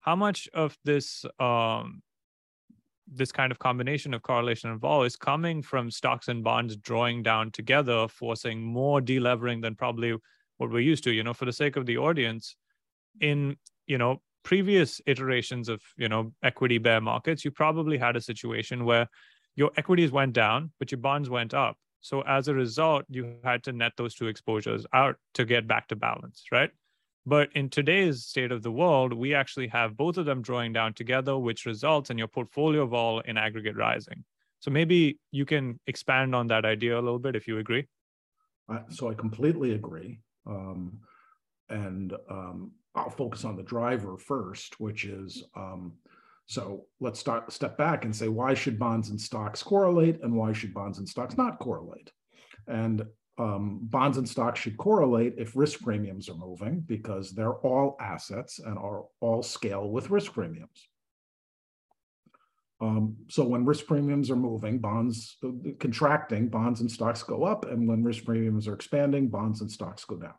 how 0.00 0.16
much 0.16 0.48
of 0.54 0.78
this 0.84 1.24
um, 1.38 2.02
this 3.12 3.32
kind 3.32 3.50
of 3.50 3.58
combination 3.58 4.14
of 4.14 4.22
correlation 4.22 4.70
and 4.70 4.80
vol 4.80 5.02
is 5.02 5.16
coming 5.16 5.62
from 5.62 5.90
stocks 5.90 6.28
and 6.28 6.44
bonds 6.44 6.76
drawing 6.76 7.22
down 7.22 7.50
together, 7.50 8.06
forcing 8.08 8.62
more 8.62 9.00
delevering 9.00 9.62
than 9.62 9.74
probably 9.74 10.16
what 10.58 10.70
we're 10.70 10.80
used 10.80 11.04
to. 11.04 11.12
You 11.12 11.24
know, 11.24 11.34
for 11.34 11.44
the 11.44 11.52
sake 11.52 11.76
of 11.76 11.86
the 11.86 11.98
audience, 11.98 12.56
in 13.20 13.56
you 13.86 13.98
know 13.98 14.20
previous 14.42 15.00
iterations 15.06 15.68
of 15.68 15.80
you 15.96 16.08
know 16.08 16.32
equity 16.42 16.78
bear 16.78 17.00
markets, 17.00 17.44
you 17.44 17.50
probably 17.50 17.98
had 17.98 18.16
a 18.16 18.20
situation 18.20 18.84
where 18.84 19.08
your 19.56 19.70
equities 19.76 20.12
went 20.12 20.32
down, 20.32 20.72
but 20.78 20.92
your 20.92 21.00
bonds 21.00 21.28
went 21.28 21.54
up. 21.54 21.76
So 22.00 22.22
as 22.22 22.48
a 22.48 22.54
result, 22.54 23.04
you 23.08 23.36
had 23.42 23.64
to 23.64 23.72
net 23.72 23.92
those 23.96 24.14
two 24.14 24.28
exposures 24.28 24.86
out 24.92 25.16
to 25.34 25.44
get 25.44 25.66
back 25.66 25.88
to 25.88 25.96
balance, 25.96 26.44
right? 26.52 26.70
But 27.28 27.50
in 27.54 27.68
today's 27.68 28.24
state 28.24 28.50
of 28.52 28.62
the 28.62 28.72
world, 28.72 29.12
we 29.12 29.34
actually 29.34 29.68
have 29.68 29.98
both 29.98 30.16
of 30.16 30.24
them 30.24 30.40
drawing 30.40 30.72
down 30.72 30.94
together, 30.94 31.36
which 31.36 31.66
results 31.66 32.08
in 32.08 32.16
your 32.16 32.26
portfolio 32.26 32.86
vol 32.86 33.20
in 33.20 33.36
aggregate 33.36 33.76
rising. 33.76 34.24
So 34.60 34.70
maybe 34.70 35.18
you 35.30 35.44
can 35.44 35.78
expand 35.86 36.34
on 36.34 36.46
that 36.46 36.64
idea 36.64 36.94
a 36.94 37.02
little 37.02 37.18
bit 37.18 37.36
if 37.36 37.46
you 37.46 37.58
agree. 37.58 37.86
So 38.88 39.10
I 39.10 39.14
completely 39.14 39.74
agree. 39.74 40.20
Um, 40.46 41.00
and 41.68 42.14
um, 42.30 42.72
I'll 42.94 43.10
focus 43.10 43.44
on 43.44 43.56
the 43.56 43.62
driver 43.62 44.16
first, 44.16 44.80
which 44.80 45.04
is 45.04 45.44
um, 45.54 45.92
so 46.46 46.86
let's 46.98 47.20
start 47.20 47.52
step 47.52 47.76
back 47.76 48.06
and 48.06 48.16
say 48.16 48.28
why 48.28 48.54
should 48.54 48.78
bonds 48.78 49.10
and 49.10 49.20
stocks 49.20 49.62
correlate 49.62 50.22
and 50.22 50.34
why 50.34 50.54
should 50.54 50.72
bonds 50.72 50.98
and 50.98 51.06
stocks 51.06 51.36
not 51.36 51.58
correlate? 51.58 52.10
And 52.66 53.04
um, 53.38 53.78
bonds 53.82 54.18
and 54.18 54.28
stocks 54.28 54.60
should 54.60 54.76
correlate 54.76 55.34
if 55.38 55.56
risk 55.56 55.80
premiums 55.80 56.28
are 56.28 56.34
moving 56.34 56.80
because 56.80 57.30
they're 57.30 57.54
all 57.54 57.96
assets 58.00 58.58
and 58.58 58.76
are 58.76 59.04
all 59.20 59.42
scale 59.42 59.88
with 59.90 60.10
risk 60.10 60.32
premiums. 60.32 60.88
Um, 62.80 63.16
so 63.28 63.44
when 63.44 63.64
risk 63.64 63.86
premiums 63.86 64.30
are 64.30 64.36
moving, 64.36 64.78
bonds 64.78 65.36
uh, 65.44 65.50
contracting, 65.80 66.48
bonds 66.48 66.80
and 66.80 66.90
stocks 66.90 67.22
go 67.22 67.44
up, 67.44 67.64
and 67.64 67.88
when 67.88 68.04
risk 68.04 68.24
premiums 68.24 68.68
are 68.68 68.74
expanding, 68.74 69.28
bonds 69.28 69.60
and 69.60 69.70
stocks 69.70 70.04
go 70.04 70.16
down. 70.16 70.34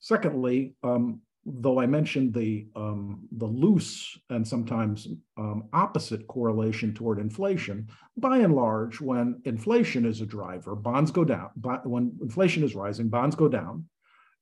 Secondly, 0.00 0.74
um, 0.82 1.20
though 1.44 1.80
I 1.80 1.86
mentioned 1.86 2.34
the 2.34 2.66
um, 2.76 3.26
the 3.32 3.46
loose 3.46 4.16
and 4.30 4.46
sometimes 4.46 5.08
um, 5.36 5.64
opposite 5.72 6.26
correlation 6.28 6.94
toward 6.94 7.18
inflation, 7.18 7.88
by 8.16 8.38
and 8.38 8.54
large, 8.54 9.00
when 9.00 9.40
inflation 9.44 10.04
is 10.04 10.20
a 10.20 10.26
driver, 10.26 10.76
bonds 10.76 11.10
go 11.10 11.24
down. 11.24 11.50
When 11.84 12.16
inflation 12.22 12.62
is 12.62 12.74
rising, 12.74 13.08
bonds 13.08 13.34
go 13.34 13.48
down, 13.48 13.86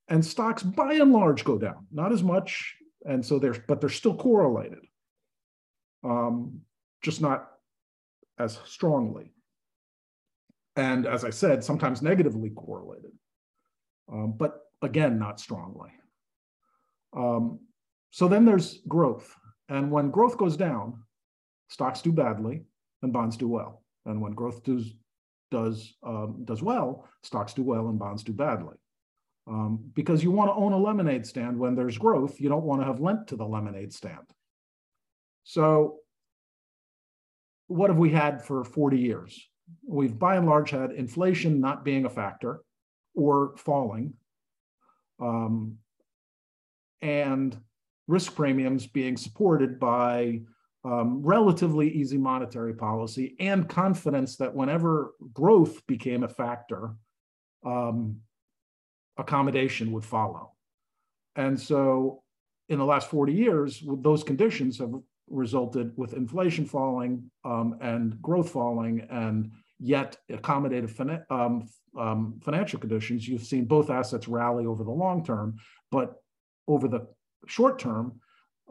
and 0.08 0.24
stocks 0.24 0.62
by 0.62 0.94
and 0.94 1.12
large 1.12 1.44
go 1.44 1.56
down. 1.58 1.86
Not 1.90 2.12
as 2.12 2.22
much, 2.22 2.76
and 3.06 3.24
so 3.24 3.38
they're 3.38 3.64
but 3.66 3.80
they're 3.80 3.88
still 3.88 4.16
correlated, 4.16 4.84
um, 6.04 6.60
just 7.02 7.22
not 7.22 7.48
as 8.38 8.58
strongly. 8.66 9.32
And 10.76 11.06
as 11.06 11.24
I 11.24 11.30
said, 11.30 11.64
sometimes 11.64 12.02
negatively 12.02 12.50
correlated, 12.50 13.12
um, 14.12 14.34
but 14.36 14.60
again, 14.82 15.18
not 15.18 15.40
strongly. 15.40 15.90
Um, 17.16 17.60
so 18.10 18.28
then 18.28 18.44
there's 18.44 18.78
growth. 18.88 19.34
And 19.68 19.90
when 19.90 20.10
growth 20.10 20.36
goes 20.36 20.56
down, 20.56 21.02
stocks 21.68 22.02
do 22.02 22.12
badly 22.12 22.64
and 23.02 23.12
bonds 23.12 23.36
do 23.36 23.48
well. 23.48 23.82
And 24.06 24.20
when 24.20 24.32
growth 24.32 24.62
does, 24.64 24.92
does, 25.50 25.94
um, 26.02 26.42
does 26.44 26.62
well, 26.62 27.08
stocks 27.22 27.54
do 27.54 27.62
well 27.62 27.88
and 27.88 27.98
bonds 27.98 28.22
do 28.22 28.32
badly. 28.32 28.76
Um, 29.46 29.90
because 29.94 30.22
you 30.22 30.30
want 30.30 30.48
to 30.48 30.54
own 30.54 30.72
a 30.72 30.78
lemonade 30.78 31.26
stand 31.26 31.58
when 31.58 31.74
there's 31.74 31.98
growth, 31.98 32.40
you 32.40 32.48
don't 32.48 32.64
want 32.64 32.82
to 32.82 32.86
have 32.86 33.00
lent 33.00 33.28
to 33.28 33.36
the 33.36 33.46
lemonade 33.46 33.92
stand. 33.92 34.26
So, 35.44 35.96
what 37.66 37.90
have 37.90 37.98
we 37.98 38.10
had 38.10 38.44
for 38.44 38.62
40 38.62 38.98
years? 38.98 39.48
We've 39.86 40.16
by 40.16 40.36
and 40.36 40.46
large 40.46 40.70
had 40.70 40.92
inflation 40.92 41.60
not 41.60 41.84
being 41.84 42.04
a 42.04 42.10
factor 42.10 42.60
or 43.14 43.54
falling, 43.56 44.14
um, 45.20 45.78
and 47.02 47.56
risk 48.06 48.34
premiums 48.34 48.86
being 48.86 49.16
supported 49.16 49.78
by 49.78 50.40
um, 50.84 51.22
relatively 51.22 51.90
easy 51.90 52.16
monetary 52.16 52.74
policy 52.74 53.36
and 53.38 53.68
confidence 53.68 54.36
that 54.36 54.54
whenever 54.54 55.12
growth 55.32 55.86
became 55.86 56.22
a 56.22 56.28
factor, 56.28 56.94
um, 57.64 58.16
accommodation 59.18 59.92
would 59.92 60.04
follow. 60.04 60.52
And 61.36 61.60
so 61.60 62.22
in 62.68 62.78
the 62.78 62.84
last 62.84 63.08
40 63.10 63.32
years, 63.32 63.82
those 63.86 64.24
conditions 64.24 64.78
have 64.78 64.94
resulted 65.28 65.92
with 65.96 66.14
inflation 66.14 66.64
falling 66.64 67.30
um, 67.44 67.76
and 67.80 68.20
growth 68.20 68.50
falling 68.50 69.06
and 69.10 69.52
yet 69.78 70.16
accommodative 70.30 71.24
um, 71.30 71.66
um, 71.98 72.40
financial 72.42 72.78
conditions, 72.78 73.26
you've 73.26 73.44
seen 73.44 73.64
both 73.64 73.90
assets 73.90 74.28
rally 74.28 74.66
over 74.66 74.84
the 74.84 74.90
long 74.90 75.24
term, 75.24 75.56
but 75.90 76.19
over 76.70 76.88
the 76.88 77.06
short 77.46 77.78
term, 77.78 78.20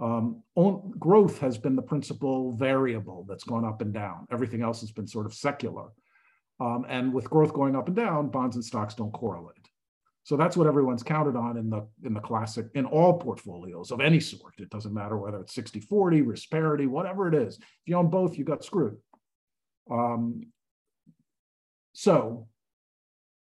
um, 0.02 0.44
own, 0.56 0.94
growth 0.98 1.40
has 1.40 1.58
been 1.58 1.76
the 1.76 1.82
principal 1.82 2.54
variable 2.54 3.26
that's 3.28 3.44
gone 3.44 3.66
up 3.66 3.82
and 3.82 3.94
down. 3.94 4.26
Everything 4.32 4.62
else 4.62 4.80
has 4.82 4.92
been 4.92 5.08
sort 5.08 5.26
of 5.26 5.34
secular. 5.34 5.90
Um, 6.62 6.86
and 6.90 7.14
with 7.14 7.30
growth 7.30 7.54
going 7.54 7.76
up 7.76 7.88
and 7.88 7.96
down, 7.96 8.30
bonds 8.30 8.56
and 8.56 8.64
stocks 8.64 8.94
don't 8.94 9.12
correlate. 9.12 9.56
So 10.24 10.38
that's 10.38 10.56
what 10.56 10.68
everyone's 10.68 11.04
counted 11.04 11.36
on 11.36 11.58
in 11.58 11.70
the 11.70 11.88
in 12.04 12.14
the 12.14 12.20
classic 12.20 12.68
in 12.76 12.86
all 12.86 13.18
portfolios 13.18 13.92
of 13.92 14.00
any 14.00 14.20
sort. 14.20 14.54
It 14.60 14.70
doesn't 14.70 14.94
matter 14.94 15.18
whether 15.18 15.40
it's 15.40 15.56
60-40, 15.56 16.28
risk 16.28 16.50
parity, 16.50 16.86
whatever 16.86 17.28
it 17.28 17.34
is. 17.34 17.58
If 17.58 17.66
you 17.86 17.96
own 17.96 18.10
both, 18.10 18.38
you 18.38 18.44
got 18.44 18.64
screwed. 18.64 18.98
Um, 19.90 20.44
so 21.94 22.48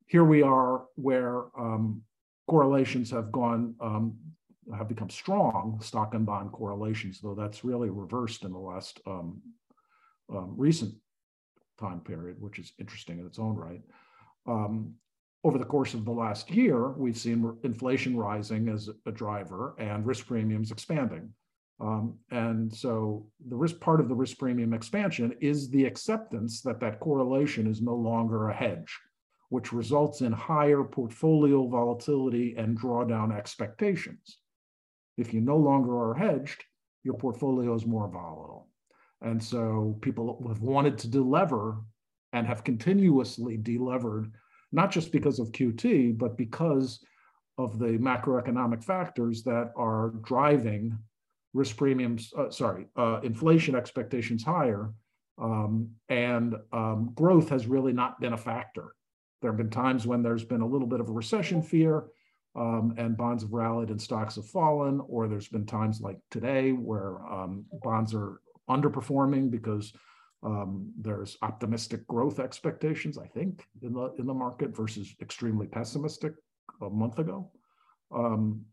here 0.06 0.24
we 0.24 0.44
are 0.44 0.84
where 0.96 1.46
um, 1.58 2.04
correlations 2.48 3.10
have 3.12 3.32
gone 3.32 3.76
um, 3.82 4.16
have 4.78 4.88
become 4.88 5.10
strong 5.10 5.80
stock 5.82 6.14
and 6.14 6.26
bond 6.26 6.52
correlations, 6.52 7.20
though 7.22 7.36
that's 7.36 7.64
really 7.64 7.90
reversed 7.90 8.44
in 8.44 8.52
the 8.52 8.58
last 8.58 9.00
um, 9.06 9.42
um, 10.30 10.54
recent 10.58 10.94
time 11.80 12.00
period, 12.00 12.38
which 12.40 12.60
is 12.60 12.74
interesting 12.80 13.20
in 13.20 13.26
its 13.26 13.40
own 13.40 13.56
right. 13.56 13.82
Um, 14.48 14.96
over 15.44 15.58
the 15.60 15.66
course 15.66 15.94
of 15.94 16.06
the 16.06 16.12
last 16.12 16.50
year, 16.50 16.90
we've 16.94 17.18
seen 17.18 17.56
inflation 17.64 18.18
rising 18.18 18.68
as 18.70 18.90
a 19.06 19.12
driver 19.12 19.76
and 19.78 20.06
risk 20.06 20.26
premiums 20.26 20.72
expanding. 20.72 21.32
Um, 21.80 22.18
and 22.32 22.74
so 22.74 23.28
the 23.48 23.56
risk 23.56 23.80
part 23.80 24.00
of 24.00 24.08
the 24.08 24.16
risk 24.16 24.40
premium 24.40 24.74
expansion 24.74 25.36
is 25.42 25.70
the 25.70 25.86
acceptance 25.86 26.62
that 26.62 26.80
that 26.80 27.00
correlation 27.00 27.68
is 27.68 27.82
no 27.82 27.96
longer 27.96 28.50
a 28.50 28.56
hedge, 28.56 28.98
which 29.50 29.74
results 29.74 30.22
in 30.22 30.32
higher 30.32 30.84
portfolio 30.84 31.68
volatility 31.68 32.56
and 32.58 32.80
drawdown 32.80 33.36
expectations. 33.36 34.40
If 35.18 35.34
you 35.34 35.42
no 35.42 35.58
longer 35.58 35.98
are 35.98 36.14
hedged, 36.14 36.64
your 37.04 37.16
portfolio 37.16 37.74
is 37.76 37.86
more 37.86 38.08
volatile. 38.08 38.68
And 39.22 39.42
so 39.42 39.98
people 40.02 40.44
have 40.48 40.62
wanted 40.62 40.98
to 41.00 41.08
delever 41.08 41.82
and 42.34 42.46
have 42.46 42.64
continuously 42.64 43.58
delevered, 43.58 44.32
not 44.72 44.92
just 44.92 45.12
because 45.12 45.40
of 45.40 45.52
QT, 45.52 46.18
but 46.18 46.38
because 46.38 47.04
of 47.58 47.80
the 47.80 47.98
macroeconomic 47.98 48.84
factors 48.84 49.44
that 49.44 49.72
are 49.78 50.14
driving 50.24 50.98
risk 51.54 51.78
premiums, 51.78 52.34
uh, 52.38 52.50
sorry, 52.50 52.86
uh, 52.98 53.22
inflation 53.24 53.76
expectations 53.76 54.44
higher, 54.44 54.92
um, 55.42 55.90
and 56.10 56.56
um, 56.74 57.12
growth 57.16 57.50
has 57.50 57.66
really 57.66 57.94
not 57.94 58.20
been 58.20 58.34
a 58.34 58.38
factor. 58.38 58.94
There 59.42 59.52
have 59.52 59.58
been 59.58 59.70
times 59.70 60.06
when 60.06 60.22
there's 60.22 60.44
been 60.44 60.62
a 60.62 60.68
little 60.68 60.88
bit 60.88 61.00
of 61.00 61.08
a 61.08 61.14
recession 61.14 61.62
fear, 61.62 62.08
um, 62.56 62.94
and 62.98 63.18
bonds 63.18 63.44
have 63.44 63.52
rallied 63.52 63.90
and 63.90 64.02
stocks 64.02 64.36
have 64.36 64.48
fallen, 64.48 65.02
or 65.08 65.28
there's 65.28 65.50
been 65.50 65.66
times 65.66 66.00
like 66.00 66.18
today 66.32 66.72
where 66.72 67.26
um, 67.26 67.66
bonds 67.84 68.14
are 68.14 68.40
underperforming 68.70 69.52
because 69.52 69.94
um, 70.44 70.92
there's 71.00 71.38
optimistic 71.42 72.08
growth 72.08 72.40
expectations, 72.40 73.18
I 73.18 73.28
think, 73.28 73.66
in 73.82 73.94
the 73.94 74.14
in 74.20 74.26
the 74.26 74.34
market 74.34 74.76
versus 74.76 75.16
extremely 75.22 75.68
pessimistic 75.68 76.34
a 76.82 76.90
month 76.90 77.20
ago. 77.20 77.52
Um, 78.14 78.66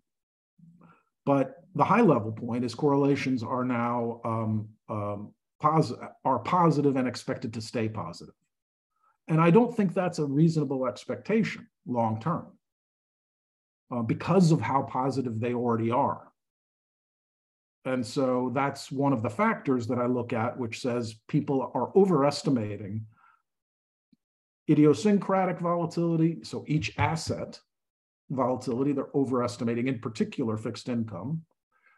but 1.24 1.64
the 1.74 1.85
high 1.85 2.03
level 2.03 2.33
point 2.33 2.64
is 2.64 2.74
correlations 2.74 3.43
are 3.43 3.64
now 3.64 4.20
um, 4.24 4.68
um, 4.89 5.33
posi- 5.62 6.11
are 6.24 6.41
positive 6.41 6.97
and 6.97 7.09
expected 7.09 7.55
to 7.55 7.61
stay 7.61 7.89
positive. 7.89 8.35
And 9.28 9.41
I 9.41 9.51
don't 9.51 9.74
think 9.74 9.95
that's 9.95 10.18
a 10.18 10.26
reasonable 10.26 10.87
expectation 10.87 11.66
long 11.87 12.20
term 12.20 12.47
uh, 13.91 14.03
because 14.03 14.53
of 14.53 14.61
how 14.61 14.83
positive 14.83 15.41
they 15.41 15.55
already 15.55 15.91
are. 15.91 16.28
And 17.85 18.07
so 18.07 18.53
that's 18.55 18.93
one 18.93 19.12
of 19.12 19.22
the 19.22 19.30
factors 19.30 19.87
that 19.89 19.99
I 19.99 20.07
look 20.07 20.33
at, 20.33 20.57
which 20.57 20.80
says 20.80 21.16
people 21.28 21.72
are 21.74 21.91
overestimating 21.97 23.07
idiosyncratic 24.70 25.59
volatility. 25.59 26.39
So 26.45 26.64
each 26.68 26.97
asset 26.99 27.59
volatility, 28.30 28.93
they're 28.93 29.09
overestimating, 29.14 29.89
in 29.89 29.99
particular, 29.99 30.57
fixed 30.57 30.89
income, 30.89 31.43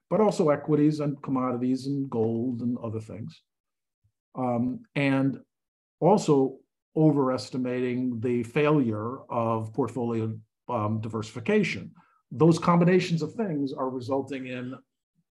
but 0.08 0.20
also 0.20 0.48
equities 0.48 1.00
and 1.00 1.20
commodities 1.22 1.86
and 1.86 2.08
gold 2.08 2.62
and 2.62 2.78
other 2.78 3.00
things. 3.00 3.42
Um, 4.34 4.80
and 4.94 5.38
also 6.00 6.56
overestimating 6.96 8.20
the 8.20 8.42
failure 8.42 9.18
of 9.30 9.72
portfolio 9.72 10.36
um, 10.68 11.00
diversification. 11.00 11.92
Those 12.30 12.58
combinations 12.58 13.22
of 13.22 13.34
things 13.34 13.72
are 13.72 13.88
resulting 13.88 14.46
in 14.46 14.74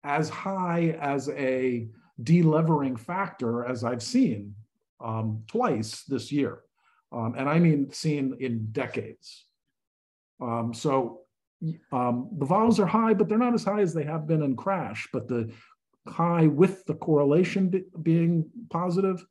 as 0.05 0.29
high 0.29 0.97
as 1.01 1.29
a 1.31 1.89
delevering 2.23 2.99
factor 2.99 3.65
as 3.65 3.85
I've 3.85 4.03
seen 4.03 4.55
um, 5.05 5.43
twice 5.47 6.05
this 6.05 6.33
year. 6.33 6.61
Um, 7.13 7.35
and 7.37 7.49
I 7.49 7.59
mean 7.59 7.93
seen 7.93 8.37
in 8.41 8.69
decades. 8.73 9.47
Um, 10.41 10.75
so 10.75 11.21
um, 11.93 12.29
the 12.39 12.45
vols 12.45 12.79
are 12.81 12.87
high, 12.87 13.15
but 13.15 13.29
they're 13.29 13.39
not 13.39 13.55
as 13.55 13.65
high 13.65 13.81
as 13.81 13.95
they 13.95 14.05
have 14.05 14.27
been 14.27 14.43
in 14.43 14.57
crash. 14.57 15.09
But 15.13 15.29
the 15.29 15.53
high 16.09 16.47
with 16.47 16.85
the 16.87 16.95
correlation 16.95 17.69
be, 17.69 17.85
being 18.03 18.49
positive 18.71 19.25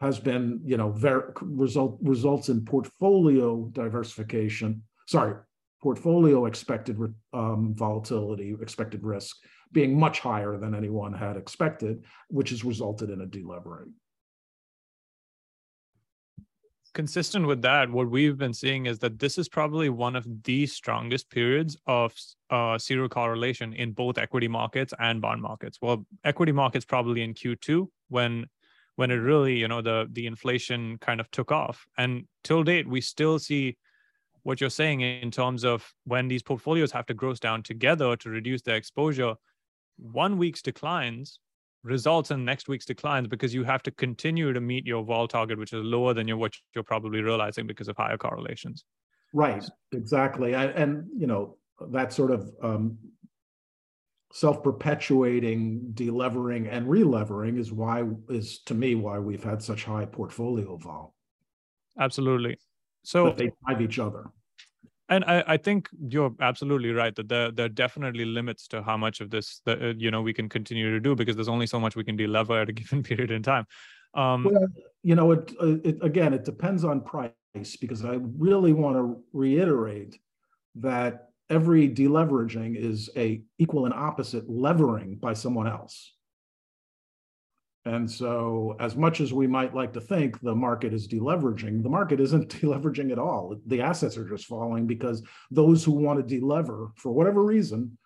has 0.00 0.18
been, 0.18 0.60
you 0.64 0.76
know, 0.76 0.90
ver- 0.90 1.34
result 1.40 1.98
results 2.02 2.48
in 2.48 2.64
portfolio 2.64 3.68
diversification. 3.72 4.82
Sorry, 5.08 5.34
portfolio 5.82 6.46
expected 6.46 6.98
um, 7.32 7.74
volatility, 7.74 8.54
expected 8.60 9.02
risk 9.02 9.36
being 9.72 9.98
much 9.98 10.20
higher 10.20 10.56
than 10.56 10.74
anyone 10.74 11.12
had 11.12 11.36
expected, 11.36 12.04
which 12.28 12.50
has 12.50 12.64
resulted 12.64 13.10
in 13.10 13.20
a 13.20 13.26
delevering 13.26 13.92
consistent 16.98 17.46
with 17.46 17.62
that, 17.62 17.88
what 17.88 18.10
we've 18.10 18.36
been 18.36 18.52
seeing 18.52 18.86
is 18.86 18.98
that 18.98 19.20
this 19.20 19.38
is 19.38 19.48
probably 19.48 19.88
one 19.88 20.16
of 20.16 20.26
the 20.42 20.66
strongest 20.66 21.30
periods 21.30 21.76
of 21.86 22.12
uh, 22.50 22.76
zero 22.76 23.08
correlation 23.08 23.72
in 23.72 23.92
both 23.92 24.18
equity 24.18 24.48
markets 24.48 24.92
and 24.98 25.20
bond 25.20 25.40
markets. 25.40 25.78
Well, 25.80 26.04
equity 26.24 26.50
markets 26.50 26.84
probably 26.84 27.22
in 27.22 27.34
Q2 27.34 27.86
when 28.08 28.46
when 28.96 29.12
it 29.12 29.20
really, 29.30 29.54
you 29.54 29.68
know, 29.68 29.80
the 29.80 30.08
the 30.10 30.26
inflation 30.26 30.98
kind 30.98 31.20
of 31.20 31.30
took 31.30 31.52
off, 31.52 31.86
and 31.96 32.24
till 32.42 32.64
date 32.64 32.88
we 32.88 33.00
still 33.00 33.38
see 33.38 33.76
what 34.48 34.62
you're 34.62 34.70
saying 34.70 35.02
in 35.02 35.30
terms 35.30 35.62
of 35.62 35.92
when 36.04 36.26
these 36.26 36.42
portfolios 36.42 36.90
have 36.90 37.04
to 37.04 37.12
gross 37.12 37.38
down 37.38 37.62
together 37.62 38.16
to 38.16 38.30
reduce 38.30 38.62
their 38.62 38.76
exposure. 38.76 39.34
One 39.98 40.38
week's 40.38 40.62
declines 40.62 41.38
results 41.82 42.30
in 42.30 42.46
next 42.46 42.66
week's 42.66 42.86
declines 42.86 43.28
because 43.28 43.52
you 43.52 43.62
have 43.64 43.82
to 43.82 43.90
continue 43.90 44.54
to 44.54 44.60
meet 44.62 44.86
your 44.86 45.04
vol 45.04 45.28
target, 45.28 45.58
which 45.58 45.74
is 45.74 45.84
lower 45.84 46.14
than 46.14 46.26
your, 46.26 46.38
what 46.38 46.54
you're 46.74 46.82
probably 46.82 47.20
realizing 47.20 47.66
because 47.66 47.88
of 47.88 47.98
higher 47.98 48.16
correlations. 48.16 48.84
Right, 49.34 49.62
exactly. 49.92 50.54
And, 50.54 50.70
and 50.70 51.04
you 51.14 51.26
know, 51.26 51.58
that 51.90 52.14
sort 52.14 52.30
of 52.30 52.50
um, 52.62 52.96
self-perpetuating 54.32 55.90
delevering 55.92 56.68
and 56.72 56.88
relevering 56.88 57.58
is 57.58 57.70
why 57.70 58.02
is 58.30 58.60
to 58.60 58.72
me 58.72 58.94
why 58.94 59.18
we've 59.18 59.44
had 59.44 59.62
such 59.62 59.84
high 59.84 60.06
portfolio 60.06 60.78
vol. 60.78 61.14
Absolutely. 62.00 62.56
So 63.04 63.24
but 63.24 63.36
they 63.36 63.52
drive 63.62 63.82
each 63.82 63.98
other 63.98 64.30
and 65.08 65.24
I, 65.24 65.44
I, 65.46 65.56
think 65.56 65.88
you're 66.08 66.34
absolutely 66.40 66.92
right 66.92 67.14
that 67.16 67.28
there, 67.28 67.50
there 67.50 67.66
are 67.66 67.70
definitely 67.70 68.24
limits 68.24 68.68
to 68.68 68.82
how 68.82 68.96
much 68.96 69.20
of 69.20 69.30
this 69.30 69.60
that 69.64 69.82
uh, 69.82 69.94
you 69.96 70.10
know 70.10 70.22
we 70.22 70.32
can 70.32 70.48
continue 70.48 70.90
to 70.90 71.00
do 71.00 71.14
because 71.14 71.36
there's 71.36 71.48
only 71.48 71.66
so 71.66 71.80
much 71.80 71.96
we 71.96 72.04
can 72.04 72.16
delever 72.16 72.60
at 72.60 72.68
a 72.68 72.72
given 72.80 73.02
period 73.02 73.30
in 73.30 73.42
time. 73.42 73.66
Um, 74.14 74.44
well, 74.44 74.66
you 75.02 75.14
know, 75.14 75.32
it, 75.32 75.52
uh, 75.60 75.76
it 75.84 75.98
again, 76.02 76.32
it 76.34 76.44
depends 76.44 76.84
on 76.84 77.00
price 77.00 77.32
because 77.80 78.04
I 78.04 78.18
really 78.36 78.72
want 78.72 78.96
to 78.96 79.22
reiterate 79.32 80.18
that 80.76 81.28
every 81.50 81.88
deleveraging 81.88 82.76
is 82.76 83.10
a 83.16 83.42
equal 83.58 83.86
and 83.86 83.94
opposite 83.94 84.48
levering 84.48 85.16
by 85.16 85.32
someone 85.32 85.66
else. 85.66 86.14
And 87.88 88.10
so, 88.10 88.76
as 88.80 88.96
much 88.96 89.22
as 89.22 89.32
we 89.32 89.46
might 89.46 89.74
like 89.74 89.94
to 89.94 90.00
think 90.00 90.38
the 90.40 90.54
market 90.54 90.92
is 90.92 91.08
deleveraging, 91.08 91.82
the 91.82 91.88
market 91.88 92.20
isn't 92.20 92.48
deleveraging 92.60 93.10
at 93.10 93.18
all. 93.18 93.56
The 93.64 93.80
assets 93.80 94.18
are 94.18 94.28
just 94.28 94.44
falling 94.44 94.86
because 94.86 95.22
those 95.50 95.82
who 95.82 95.92
want 95.92 96.28
to 96.28 96.40
delever, 96.40 96.90
for 96.96 97.12
whatever 97.12 97.42
reason, 97.42 97.96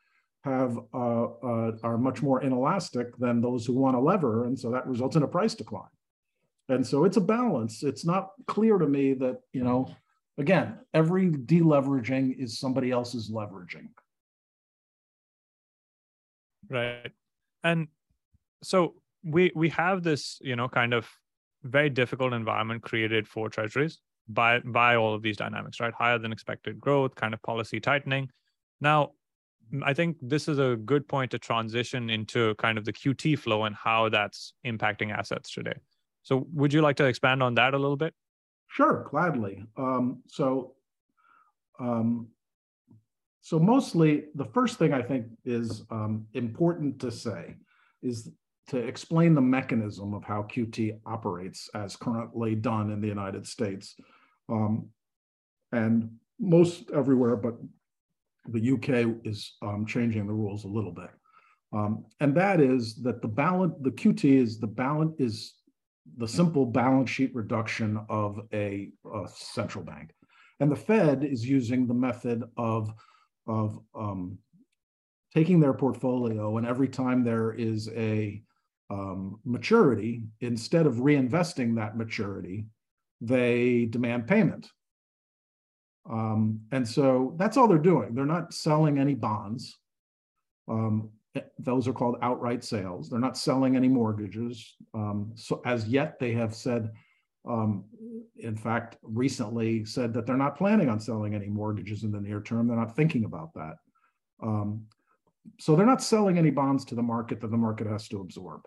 have 0.45 0.79
uh, 0.95 1.25
uh, 1.25 1.73
are 1.83 1.99
much 1.99 2.23
more 2.23 2.45
inelastic 2.45 3.17
than 3.17 3.41
those 3.41 3.67
who 3.67 3.75
want 3.75 3.97
to 3.97 4.01
lever, 4.01 4.45
and 4.45 4.57
so 4.57 4.71
that 4.71 4.87
results 4.87 5.17
in 5.17 5.25
a 5.25 5.29
price 5.29 5.55
decline. 5.57 5.91
And 6.69 6.87
so 6.87 7.05
it's 7.05 7.17
a 7.17 7.21
balance. 7.21 7.83
It's 7.83 8.05
not 8.05 8.31
clear 8.47 8.79
to 8.79 8.87
me 8.87 9.15
that 9.15 9.41
you 9.53 9.65
know, 9.65 9.93
again, 10.39 10.79
every 10.95 11.29
deleveraging 11.29 12.39
is 12.39 12.61
somebody 12.61 12.93
else's 12.93 13.33
leveraging. 13.33 13.89
Right, 16.71 17.11
and 17.65 17.89
so 18.63 18.95
we 19.25 19.53
we 19.55 19.69
have 19.71 20.03
this 20.03 20.39
you 20.43 20.57
know 20.57 20.69
kind 20.69 20.95
of 20.95 21.09
very 21.63 21.91
difficult 21.91 22.33
environment 22.33 22.83
created 22.83 23.29
for 23.29 23.49
treasuries 23.49 24.01
by 24.29 24.61
by 24.61 24.97
all 24.97 25.15
of 25.15 25.23
these 25.23 25.37
dynamics 25.37 25.81
right? 25.81 25.93
Higher 25.93 26.19
than 26.19 26.33
expected 26.33 26.81
growth 26.81 27.15
kind 27.15 27.35
of 27.35 27.43
policy 27.43 27.81
tightening. 27.81 28.31
Now 28.81 29.13
i 29.85 29.95
think 29.95 30.19
this 30.21 30.49
is 30.49 30.59
a 30.59 30.77
good 30.77 31.09
point 31.09 31.31
to 31.31 31.39
transition 31.39 32.11
into 32.11 32.55
kind 32.57 32.77
of 32.77 32.85
the 32.85 32.93
qt 32.93 33.39
flow 33.39 33.65
and 33.65 33.75
how 33.75 34.09
that's 34.09 34.55
impacting 34.67 35.17
assets 35.17 35.53
today. 35.53 35.75
So 36.23 36.47
would 36.53 36.73
you 36.73 36.83
like 36.83 36.97
to 36.97 37.07
expand 37.07 37.43
on 37.43 37.55
that 37.55 37.75
a 37.75 37.79
little 37.79 37.97
bit? 37.97 38.15
Sure 38.69 39.07
gladly. 39.11 39.65
Um, 39.77 40.23
so 40.27 40.75
um, 41.81 42.29
so 43.41 43.59
mostly 43.59 44.25
the 44.35 44.45
first 44.45 44.79
thing 44.79 44.93
i 44.93 45.03
think 45.03 45.27
is 45.45 45.85
um, 45.91 46.27
important 46.35 47.01
to 47.01 47.11
say 47.11 47.57
is 48.03 48.31
to 48.69 48.79
explain 48.79 49.35
the 49.35 49.41
mechanism 49.41 50.15
of 50.15 50.25
how 50.25 50.43
QT 50.43 50.99
operates 51.05 51.69
as 51.75 51.97
currently 51.97 52.55
done 52.55 52.91
in 52.91 53.01
the 53.01 53.09
United 53.09 53.47
States. 53.47 53.97
Um, 54.49 54.89
and 55.73 56.11
most 56.39 56.91
everywhere, 56.91 57.37
but 57.37 57.55
the 58.49 58.73
UK 58.73 59.17
is 59.25 59.57
um, 59.63 59.87
changing 59.87 60.27
the 60.27 60.33
rules 60.33 60.65
a 60.65 60.69
little 60.69 60.93
bit. 60.93 61.11
Um, 61.73 62.05
and 62.21 62.35
that 62.37 62.61
is 62.61 62.97
that 62.97 63.23
the 63.23 63.29
balance, 63.29 63.75
the 63.81 63.91
QT 63.91 64.25
is 64.25 64.59
the 64.59 64.67
balance 64.67 65.15
is 65.19 65.55
the 66.19 66.29
simple 66.29 66.67
balance 66.67 67.09
sheet 67.09 67.35
reduction 67.35 67.99
of 68.09 68.41
a, 68.53 68.91
a, 69.15 69.29
central 69.35 69.85
bank. 69.85 70.11
And 70.61 70.71
the 70.71 70.77
Fed 70.77 71.25
is 71.25 71.49
using 71.49 71.87
the 71.87 71.95
method 71.95 72.45
of, 72.57 72.93
of 73.47 73.79
um, 73.95 74.39
taking 75.35 75.61
their 75.61 75.73
portfolio 75.73 76.59
and 76.59 76.67
every 76.67 76.89
time 76.89 77.25
there 77.25 77.53
is 77.53 77.89
a 77.91 78.43
um, 78.93 79.41
maturity, 79.45 80.23
instead 80.41 80.87
of 80.87 80.97
reinvesting 80.97 81.75
that 81.77 81.97
maturity, 81.97 82.67
they 83.23 83.87
demand 83.87 84.27
payment. 84.27 84.69
Um, 86.11 86.61
and 86.73 86.87
so 86.87 87.35
that's 87.39 87.57
all 87.57 87.69
they're 87.69 87.79
doing. 87.79 88.15
They're 88.15 88.27
not 88.27 88.53
selling 88.53 88.99
any 88.99 89.15
bonds. 89.15 89.79
Um, 90.69 91.09
those 91.59 91.89
are 91.89 91.95
called 91.95 92.17
outright 92.21 92.63
sales. 92.63 93.09
They're 93.09 93.19
not 93.19 93.39
selling 93.39 93.77
any 93.77 93.89
mortgages. 93.89 94.77
Um, 94.93 95.33
so 95.37 95.63
as 95.65 95.89
yet, 95.89 96.19
they 96.19 96.33
have 96.33 96.55
said, 96.55 96.91
um, 97.49 97.85
in 98.37 98.57
fact, 98.57 98.99
recently 99.03 99.87
said 99.87 100.13
that 100.13 100.27
they're 100.27 100.37
not 100.37 100.59
planning 100.59 100.91
on 100.91 101.01
selling 101.01 101.35
any 101.35 101.49
mortgages 101.49 102.05
in 102.05 102.13
the 102.13 102.21
near 102.21 102.43
term. 102.43 102.69
They're 102.69 102.77
not 102.77 102.95
thinking 102.95 103.25
about 103.25 103.55
that. 103.55 103.77
Um, 104.43 104.85
so 105.59 105.75
they're 105.75 105.87
not 105.87 106.03
selling 106.03 106.37
any 106.37 106.51
bonds 106.51 106.85
to 106.87 106.95
the 106.95 107.03
market 107.03 107.41
that 107.41 107.51
the 107.51 107.57
market 107.57 107.87
has 107.87 108.07
to 108.09 108.21
absorb 108.21 108.63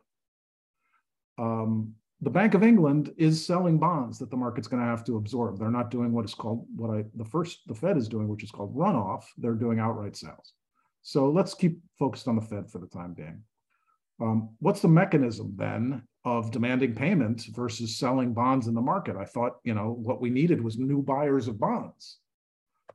um, 1.38 1.94
the 2.22 2.30
Bank 2.30 2.54
of 2.54 2.64
England 2.64 3.14
is 3.18 3.46
selling 3.46 3.78
bonds 3.78 4.18
that 4.20 4.32
the 4.32 4.38
market's 4.38 4.68
going 4.68 4.82
to 4.82 4.90
have 4.90 5.04
to 5.06 5.18
absorb. 5.18 5.60
They're 5.60 5.70
not 5.70 5.92
doing 5.92 6.12
what 6.14 6.26
is 6.26 6.34
called 6.34 6.66
what 6.76 6.90
I 6.90 7.06
the 7.16 7.26
first 7.26 7.60
the 7.68 7.76
Fed 7.76 7.98
is 7.98 8.08
doing, 8.08 8.28
which 8.28 8.44
is 8.44 8.52
called 8.52 8.76
runoff. 8.76 9.26
They're 9.38 9.54
doing 9.54 9.80
outright 9.80 10.16
sales. 10.16 10.54
So 11.02 11.30
let's 11.30 11.54
keep 11.54 11.80
focused 12.00 12.28
on 12.28 12.36
the 12.36 12.42
Fed 12.42 12.72
for 12.72 12.80
the 12.80 12.88
time 12.88 13.14
being. 13.14 13.44
Um, 14.22 14.56
what's 14.60 14.82
the 14.82 14.88
mechanism 14.88 15.54
then 15.58 16.04
of 16.24 16.52
demanding 16.52 16.96
payment 16.96 17.44
versus 17.54 17.98
selling 18.00 18.34
bonds 18.34 18.68
in 18.68 18.74
the 18.74 18.82
market? 18.82 19.18
I 19.18 19.26
thought 19.26 19.60
you 19.64 19.74
know 19.74 19.92
what 20.02 20.22
we 20.22 20.30
needed 20.30 20.64
was 20.64 20.78
new 20.78 21.02
buyers 21.02 21.50
of 21.50 21.60
bonds. 21.60 22.20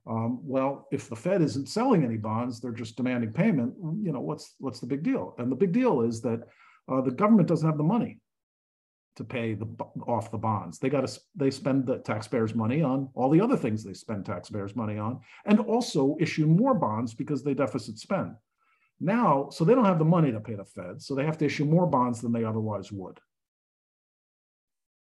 Um, 0.06 0.40
well, 0.42 0.88
if 0.90 1.10
the 1.10 1.14
Fed 1.16 1.42
isn't 1.42 1.68
selling 1.68 2.04
any 2.04 2.16
bonds, 2.16 2.58
they're 2.58 2.72
just 2.72 2.96
demanding 2.96 3.34
payment. 3.34 3.74
You 4.02 4.12
know 4.12 4.20
what's 4.20 4.54
what's 4.60 4.80
the 4.80 4.86
big 4.86 5.02
deal? 5.02 5.34
And 5.36 5.52
the 5.52 5.56
big 5.56 5.72
deal 5.72 6.00
is 6.00 6.22
that 6.22 6.40
uh, 6.90 7.02
the 7.02 7.10
government 7.10 7.48
doesn't 7.48 7.68
have 7.68 7.78
the 7.78 7.84
money 7.84 8.18
to 9.16 9.24
pay 9.24 9.54
the 9.54 9.66
off 10.06 10.30
the 10.30 10.38
bonds. 10.38 10.78
They 10.78 10.88
got 10.88 11.06
to 11.06 11.20
they 11.34 11.50
spend 11.50 11.86
the 11.86 11.98
taxpayers' 11.98 12.54
money 12.54 12.82
on 12.82 13.08
all 13.14 13.30
the 13.30 13.40
other 13.40 13.56
things 13.56 13.82
they 13.82 13.94
spend 13.94 14.24
taxpayers' 14.24 14.76
money 14.76 14.98
on, 14.98 15.20
and 15.46 15.60
also 15.60 16.16
issue 16.20 16.46
more 16.46 16.74
bonds 16.74 17.14
because 17.14 17.42
they 17.42 17.54
deficit 17.54 17.98
spend. 17.98 18.34
Now, 19.00 19.48
so 19.50 19.64
they 19.64 19.74
don't 19.74 19.86
have 19.86 19.98
the 19.98 20.04
money 20.04 20.30
to 20.30 20.40
pay 20.40 20.54
the 20.54 20.64
Fed, 20.64 21.00
so 21.02 21.14
they 21.14 21.24
have 21.24 21.38
to 21.38 21.46
issue 21.46 21.64
more 21.64 21.86
bonds 21.86 22.20
than 22.20 22.32
they 22.32 22.44
otherwise 22.44 22.92
would. 22.92 23.18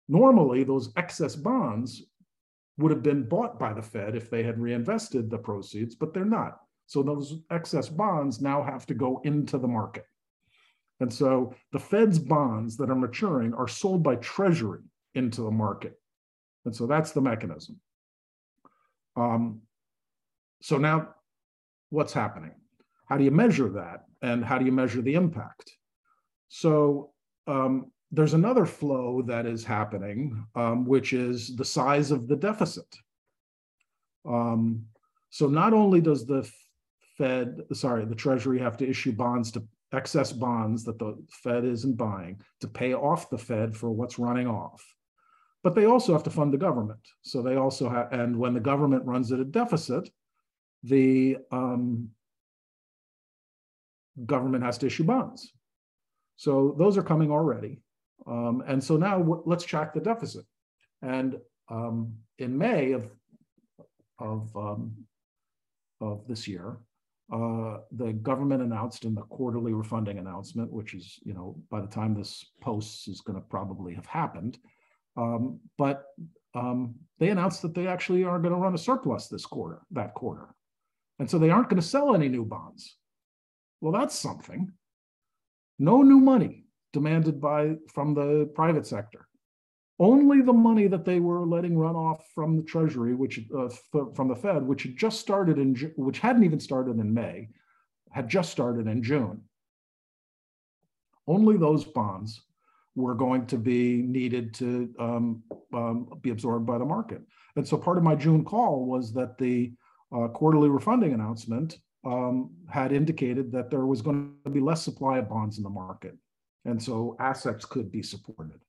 Normally, 0.08 0.64
those 0.64 0.92
excess 0.96 1.36
bonds 1.36 2.04
would 2.78 2.92
have 2.92 3.04
been 3.04 3.28
bought 3.28 3.60
by 3.60 3.74
the 3.74 3.82
Fed 3.82 4.16
if 4.16 4.30
they 4.30 4.42
had 4.42 4.60
reinvested 4.60 5.30
the 5.30 5.38
proceeds, 5.38 5.96
but 5.96 6.14
they're 6.14 6.26
not. 6.26 6.62
So 6.88 7.04
those 7.04 7.42
excess 7.52 7.90
bonds 7.90 8.42
now 8.42 8.64
have 8.64 8.86
to 8.88 8.94
go 8.94 9.22
into 9.24 9.58
the 9.58 9.68
market. 9.68 10.06
And 11.00 11.12
so 11.12 11.54
the 11.72 11.80
Fed's 11.80 12.20
bonds 12.20 12.78
that 12.78 12.90
are 12.90 12.96
maturing 12.96 13.54
are 13.54 13.68
sold 13.68 14.04
by 14.04 14.16
Treasury 14.18 14.82
into 15.16 15.42
the 15.42 15.52
market. 15.52 16.00
And 16.66 16.76
so 16.76 16.86
that's 16.86 17.12
the 17.12 17.22
mechanism. 17.22 17.80
Um, 19.16 19.62
so 20.62 20.78
now 20.78 21.16
what's 21.90 22.14
happening? 22.14 22.52
How 23.08 23.18
do 23.18 23.24
you 23.24 23.32
measure 23.32 23.70
that? 23.70 24.06
And 24.22 24.44
how 24.44 24.58
do 24.58 24.66
you 24.66 24.72
measure 24.72 25.02
the 25.02 25.16
impact? 25.16 25.72
So 26.50 27.12
um, 27.48 27.92
there's 28.12 28.34
another 28.34 28.66
flow 28.66 29.22
that 29.24 29.46
is 29.46 29.64
happening, 29.64 30.46
um, 30.56 30.86
which 30.86 31.14
is 31.14 31.56
the 31.56 31.66
size 31.66 32.12
of 32.12 32.28
the 32.28 32.36
deficit. 32.36 32.94
Um, 34.28 34.86
so 35.30 35.48
not 35.48 35.74
only 35.74 36.02
does 36.02 36.26
the 36.26 36.50
Fed, 37.18 37.62
sorry, 37.74 38.06
the 38.06 38.16
Treasury 38.16 38.60
have 38.60 38.78
to 38.78 38.90
issue 38.90 39.12
bonds 39.12 39.52
to 39.52 39.64
excess 39.94 40.32
bonds 40.32 40.84
that 40.84 41.00
the 41.00 41.18
Fed 41.44 41.66
isn't 41.66 41.98
buying 41.98 42.42
to 42.62 42.68
pay 42.68 42.94
off 42.94 43.30
the 43.30 43.38
Fed 43.38 43.76
for 43.76 43.90
what's 43.90 44.20
running 44.20 44.48
off. 44.48 44.84
But 45.64 45.76
they 45.76 45.86
also 45.86 46.14
have 46.14 46.24
to 46.24 46.30
fund 46.30 46.54
the 46.54 46.58
government. 46.58 47.06
So 47.22 47.42
they 47.42 47.56
also 47.56 47.90
have, 47.90 48.14
and 48.14 48.38
when 48.38 48.54
the 48.54 48.60
government 48.60 49.06
runs 49.06 49.32
at 49.32 49.40
a 49.40 49.46
deficit, 49.46 50.10
the 50.84 51.38
um, 51.52 52.10
government 54.26 54.64
has 54.64 54.78
to 54.80 54.88
issue 54.88 55.04
bonds. 55.04 55.52
So 56.38 56.76
those 56.78 56.98
are 56.98 57.04
coming 57.04 57.32
already. 57.32 57.82
Um, 58.26 58.64
and 58.68 58.82
so 58.82 58.96
now 58.96 59.42
let's 59.46 59.66
track 59.66 59.94
the 59.94 60.00
deficit. 60.00 60.46
And 61.02 61.38
um, 61.70 62.14
in 62.38 62.58
May 62.58 62.94
of, 62.94 63.10
of, 64.20 64.56
um, 64.56 64.94
of 66.00 66.26
this 66.28 66.48
year, 66.48 66.78
uh, 67.32 67.78
the 67.92 68.14
government 68.14 68.62
announced 68.64 69.06
in 69.06 69.14
the 69.14 69.22
quarterly 69.22 69.74
refunding 69.74 70.18
announcement, 70.18 70.72
which 70.72 70.94
is, 70.94 71.20
you 71.24 71.34
know, 71.34 71.56
by 71.70 71.80
the 71.80 71.88
time 71.88 72.14
this 72.14 72.46
posts 72.62 73.08
is 73.08 73.22
going 73.22 73.40
to 73.40 73.46
probably 73.48 73.94
have 73.94 74.08
happened. 74.08 74.58
Um, 75.16 75.60
but 75.78 76.06
um, 76.56 76.96
they 77.20 77.30
announced 77.30 77.62
that 77.62 77.76
they 77.76 77.88
actually 77.88 78.24
are 78.24 78.40
going 78.40 78.54
to 78.54 78.60
run 78.60 78.74
a 78.74 78.80
surplus 78.80 79.28
this 79.28 79.46
quarter, 79.46 79.82
that 79.92 80.16
quarter. 80.16 80.48
And 81.20 81.30
so 81.30 81.38
they 81.38 81.52
aren't 81.52 81.70
going 81.70 81.82
to 81.82 81.88
sell 81.88 82.16
any 82.16 82.30
new 82.30 82.46
bonds. 82.46 82.96
Well, 83.82 83.92
that's 83.92 84.18
something. 84.18 84.72
No 85.78 86.02
new 86.02 86.20
money 86.20 86.66
demanded 86.94 87.40
by 87.40 87.76
from 87.94 88.14
the 88.14 88.50
private 88.56 88.88
sector 88.88 89.29
only 90.00 90.42
the 90.42 90.54
money 90.54 90.88
that 90.88 91.04
they 91.04 91.20
were 91.20 91.46
letting 91.46 91.78
run 91.78 91.96
off 91.96 92.26
from 92.34 92.56
the 92.56 92.64
Treasury, 92.64 93.14
which 93.14 93.42
uh, 93.58 93.70
from 94.16 94.30
the 94.30 94.36
Fed, 94.36 94.64
which 94.64 94.84
had 94.84 94.96
just 94.96 95.20
started 95.20 95.58
in, 95.58 95.76
which 95.98 96.20
hadn't 96.20 96.44
even 96.44 96.60
started 96.60 97.00
in 97.00 97.14
May, 97.14 97.50
had 98.12 98.30
just 98.30 98.52
started 98.52 98.88
in 98.88 99.04
June. 99.04 99.42
Only 101.28 101.58
those 101.58 101.84
bonds 101.84 102.42
were 102.96 103.14
going 103.14 103.46
to 103.48 103.58
be 103.58 104.02
needed 104.02 104.54
to 104.56 104.94
um, 105.00 105.44
um, 105.74 106.10
be 106.22 106.32
absorbed 106.32 106.66
by 106.66 106.78
the 106.78 106.86
market. 106.86 107.22
And 107.56 107.68
so 107.68 107.78
part 107.78 107.98
of 107.98 108.04
my 108.04 108.16
June 108.16 108.44
call 108.44 108.86
was 108.86 109.14
that 109.14 109.38
the 109.38 109.74
uh, 110.16 110.28
quarterly 110.30 110.70
refunding 110.70 111.14
announcement 111.14 111.78
um, 112.06 112.52
had 112.70 112.92
indicated 112.92 113.52
that 113.52 113.70
there 113.70 113.86
was 113.86 114.02
going 114.02 114.34
to 114.46 114.50
be 114.50 114.60
less 114.60 114.82
supply 114.82 115.20
of 115.20 115.30
bonds 115.30 115.58
in 115.58 115.64
the 115.64 115.70
market. 115.70 116.16
And 116.66 116.82
so 116.82 117.16
assets 117.20 117.66
could 117.66 117.92
be 117.92 118.02
supported. 118.02 118.60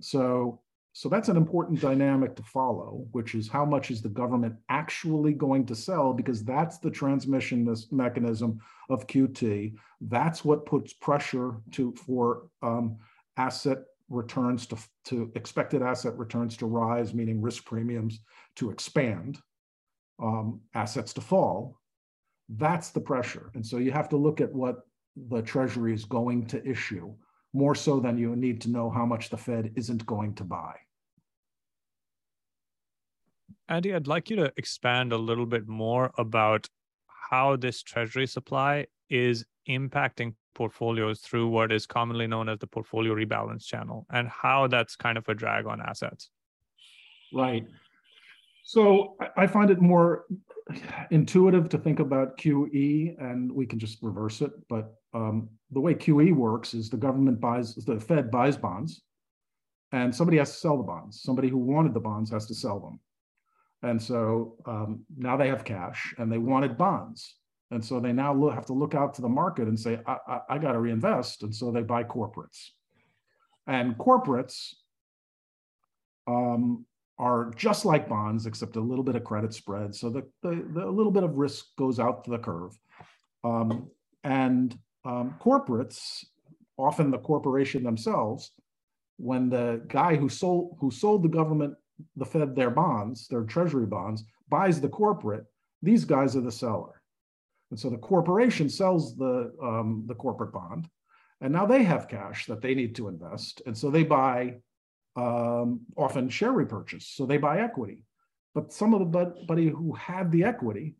So, 0.00 0.60
So 0.92 1.08
that's 1.08 1.28
an 1.28 1.36
important 1.36 1.80
dynamic 1.80 2.34
to 2.36 2.42
follow, 2.42 3.06
which 3.12 3.34
is 3.34 3.48
how 3.48 3.64
much 3.64 3.90
is 3.90 4.02
the 4.02 4.08
government 4.08 4.56
actually 4.68 5.32
going 5.32 5.64
to 5.66 5.74
sell? 5.74 6.12
Because 6.12 6.44
that's 6.44 6.78
the 6.78 6.90
transmission 6.90 7.72
mechanism 7.92 8.60
of 8.88 9.06
QT. 9.06 9.76
That's 10.00 10.44
what 10.44 10.66
puts 10.66 10.92
pressure 10.92 11.54
to 11.72 11.94
for 11.94 12.48
um, 12.62 12.98
asset 13.36 13.78
returns 14.08 14.66
to, 14.66 14.76
to 15.04 15.30
expected 15.36 15.80
asset 15.82 16.18
returns 16.18 16.56
to 16.56 16.66
rise, 16.66 17.14
meaning 17.14 17.40
risk 17.40 17.64
premiums 17.64 18.18
to 18.56 18.70
expand, 18.70 19.38
um, 20.20 20.60
assets 20.74 21.12
to 21.14 21.20
fall. 21.20 21.78
That's 22.48 22.90
the 22.90 23.00
pressure. 23.00 23.52
And 23.54 23.64
so 23.64 23.76
you 23.78 23.92
have 23.92 24.08
to 24.08 24.16
look 24.16 24.40
at 24.40 24.52
what 24.52 24.80
the 25.28 25.40
Treasury 25.40 25.94
is 25.94 26.04
going 26.04 26.46
to 26.46 26.66
issue 26.68 27.14
more 27.52 27.74
so 27.74 28.00
than 28.00 28.18
you 28.18 28.36
need 28.36 28.60
to 28.62 28.70
know 28.70 28.90
how 28.90 29.04
much 29.04 29.30
the 29.30 29.36
Fed 29.36 29.72
isn't 29.76 30.06
going 30.06 30.34
to 30.34 30.44
buy. 30.44 30.74
Andy, 33.68 33.94
I'd 33.94 34.06
like 34.06 34.30
you 34.30 34.36
to 34.36 34.52
expand 34.56 35.12
a 35.12 35.18
little 35.18 35.46
bit 35.46 35.68
more 35.68 36.12
about 36.18 36.68
how 37.30 37.56
this 37.56 37.82
treasury 37.82 38.26
supply 38.26 38.86
is 39.08 39.44
impacting 39.68 40.34
portfolios 40.54 41.20
through 41.20 41.48
what 41.48 41.70
is 41.70 41.86
commonly 41.86 42.26
known 42.26 42.48
as 42.48 42.58
the 42.58 42.66
portfolio 42.66 43.14
rebalance 43.14 43.64
channel 43.64 44.06
and 44.10 44.28
how 44.28 44.66
that's 44.66 44.96
kind 44.96 45.16
of 45.16 45.28
a 45.28 45.34
drag 45.34 45.66
on 45.66 45.80
assets. 45.80 46.30
Right. 47.32 47.66
So 48.64 49.16
I 49.36 49.46
find 49.46 49.70
it 49.70 49.80
more 49.80 50.26
intuitive 51.10 51.68
to 51.70 51.78
think 51.78 52.00
about 52.00 52.36
QE, 52.38 53.20
and 53.20 53.50
we 53.50 53.66
can 53.66 53.78
just 53.78 53.98
reverse 54.02 54.40
it. 54.40 54.50
But 54.68 54.94
um, 55.12 55.48
the 55.70 55.80
way 55.80 55.94
QE 55.94 56.34
works 56.34 56.74
is 56.74 56.90
the 56.90 56.96
government 56.96 57.40
buys, 57.40 57.74
the 57.74 58.00
Fed 58.00 58.30
buys 58.30 58.56
bonds, 58.56 59.02
and 59.92 60.14
somebody 60.14 60.38
has 60.38 60.52
to 60.52 60.58
sell 60.58 60.76
the 60.76 60.84
bonds. 60.84 61.22
Somebody 61.22 61.48
who 61.48 61.58
wanted 61.58 61.94
the 61.94 62.00
bonds 62.00 62.30
has 62.30 62.46
to 62.46 62.54
sell 62.54 62.78
them. 62.78 63.00
And 63.82 64.00
so 64.00 64.56
um, 64.66 65.04
now 65.16 65.36
they 65.36 65.48
have 65.48 65.64
cash 65.64 66.14
and 66.18 66.30
they 66.30 66.38
wanted 66.38 66.76
bonds. 66.76 67.36
And 67.70 67.84
so 67.84 68.00
they 68.00 68.12
now 68.12 68.48
have 68.50 68.66
to 68.66 68.72
look 68.72 68.94
out 68.94 69.14
to 69.14 69.22
the 69.22 69.28
market 69.28 69.68
and 69.68 69.78
say, 69.78 70.00
I, 70.06 70.16
I, 70.26 70.40
I 70.50 70.58
got 70.58 70.72
to 70.72 70.80
reinvest. 70.80 71.42
And 71.42 71.54
so 71.54 71.70
they 71.70 71.82
buy 71.82 72.04
corporates. 72.04 72.68
And 73.66 73.96
corporates 73.96 74.74
um, 76.26 76.84
are 77.18 77.52
just 77.56 77.84
like 77.84 78.08
bonds, 78.08 78.46
except 78.46 78.76
a 78.76 78.80
little 78.80 79.04
bit 79.04 79.14
of 79.14 79.24
credit 79.24 79.54
spread. 79.54 79.94
So 79.94 80.10
the, 80.10 80.22
the, 80.42 80.66
the 80.72 80.86
little 80.86 81.12
bit 81.12 81.22
of 81.22 81.36
risk 81.36 81.66
goes 81.78 82.00
out 82.00 82.24
to 82.24 82.30
the 82.30 82.38
curve. 82.38 82.76
Um, 83.44 83.88
and 84.24 84.76
um, 85.04 85.34
corporates, 85.40 86.24
often 86.76 87.10
the 87.10 87.18
corporation 87.18 87.82
themselves, 87.82 88.52
when 89.16 89.50
the 89.50 89.82
guy 89.88 90.16
who 90.16 90.28
sold 90.28 90.76
who 90.80 90.90
sold 90.90 91.22
the 91.22 91.28
government 91.28 91.74
the 92.16 92.24
Fed 92.24 92.54
their 92.54 92.70
bonds, 92.70 93.28
their 93.28 93.42
treasury 93.42 93.86
bonds, 93.86 94.24
buys 94.48 94.80
the 94.80 94.88
corporate, 94.88 95.44
these 95.82 96.04
guys 96.04 96.36
are 96.36 96.40
the 96.40 96.52
seller. 96.52 97.02
And 97.70 97.78
so 97.78 97.88
the 97.88 97.98
corporation 97.98 98.68
sells 98.68 99.16
the, 99.16 99.52
um, 99.62 100.04
the 100.06 100.14
corporate 100.14 100.52
bond, 100.52 100.88
and 101.40 101.52
now 101.52 101.66
they 101.66 101.82
have 101.84 102.08
cash 102.08 102.46
that 102.46 102.60
they 102.60 102.74
need 102.74 102.94
to 102.96 103.08
invest. 103.08 103.62
And 103.66 103.76
so 103.76 103.90
they 103.90 104.02
buy 104.02 104.56
um, 105.16 105.80
often 105.96 106.28
share 106.28 106.52
repurchase. 106.52 107.06
So 107.06 107.26
they 107.26 107.38
buy 107.38 107.60
equity. 107.60 108.04
But 108.54 108.72
some 108.72 108.94
of 108.94 109.00
the 109.00 109.34
buddy 109.46 109.68
who 109.68 109.92
had 109.94 110.32
the 110.32 110.44
equity 110.44 110.96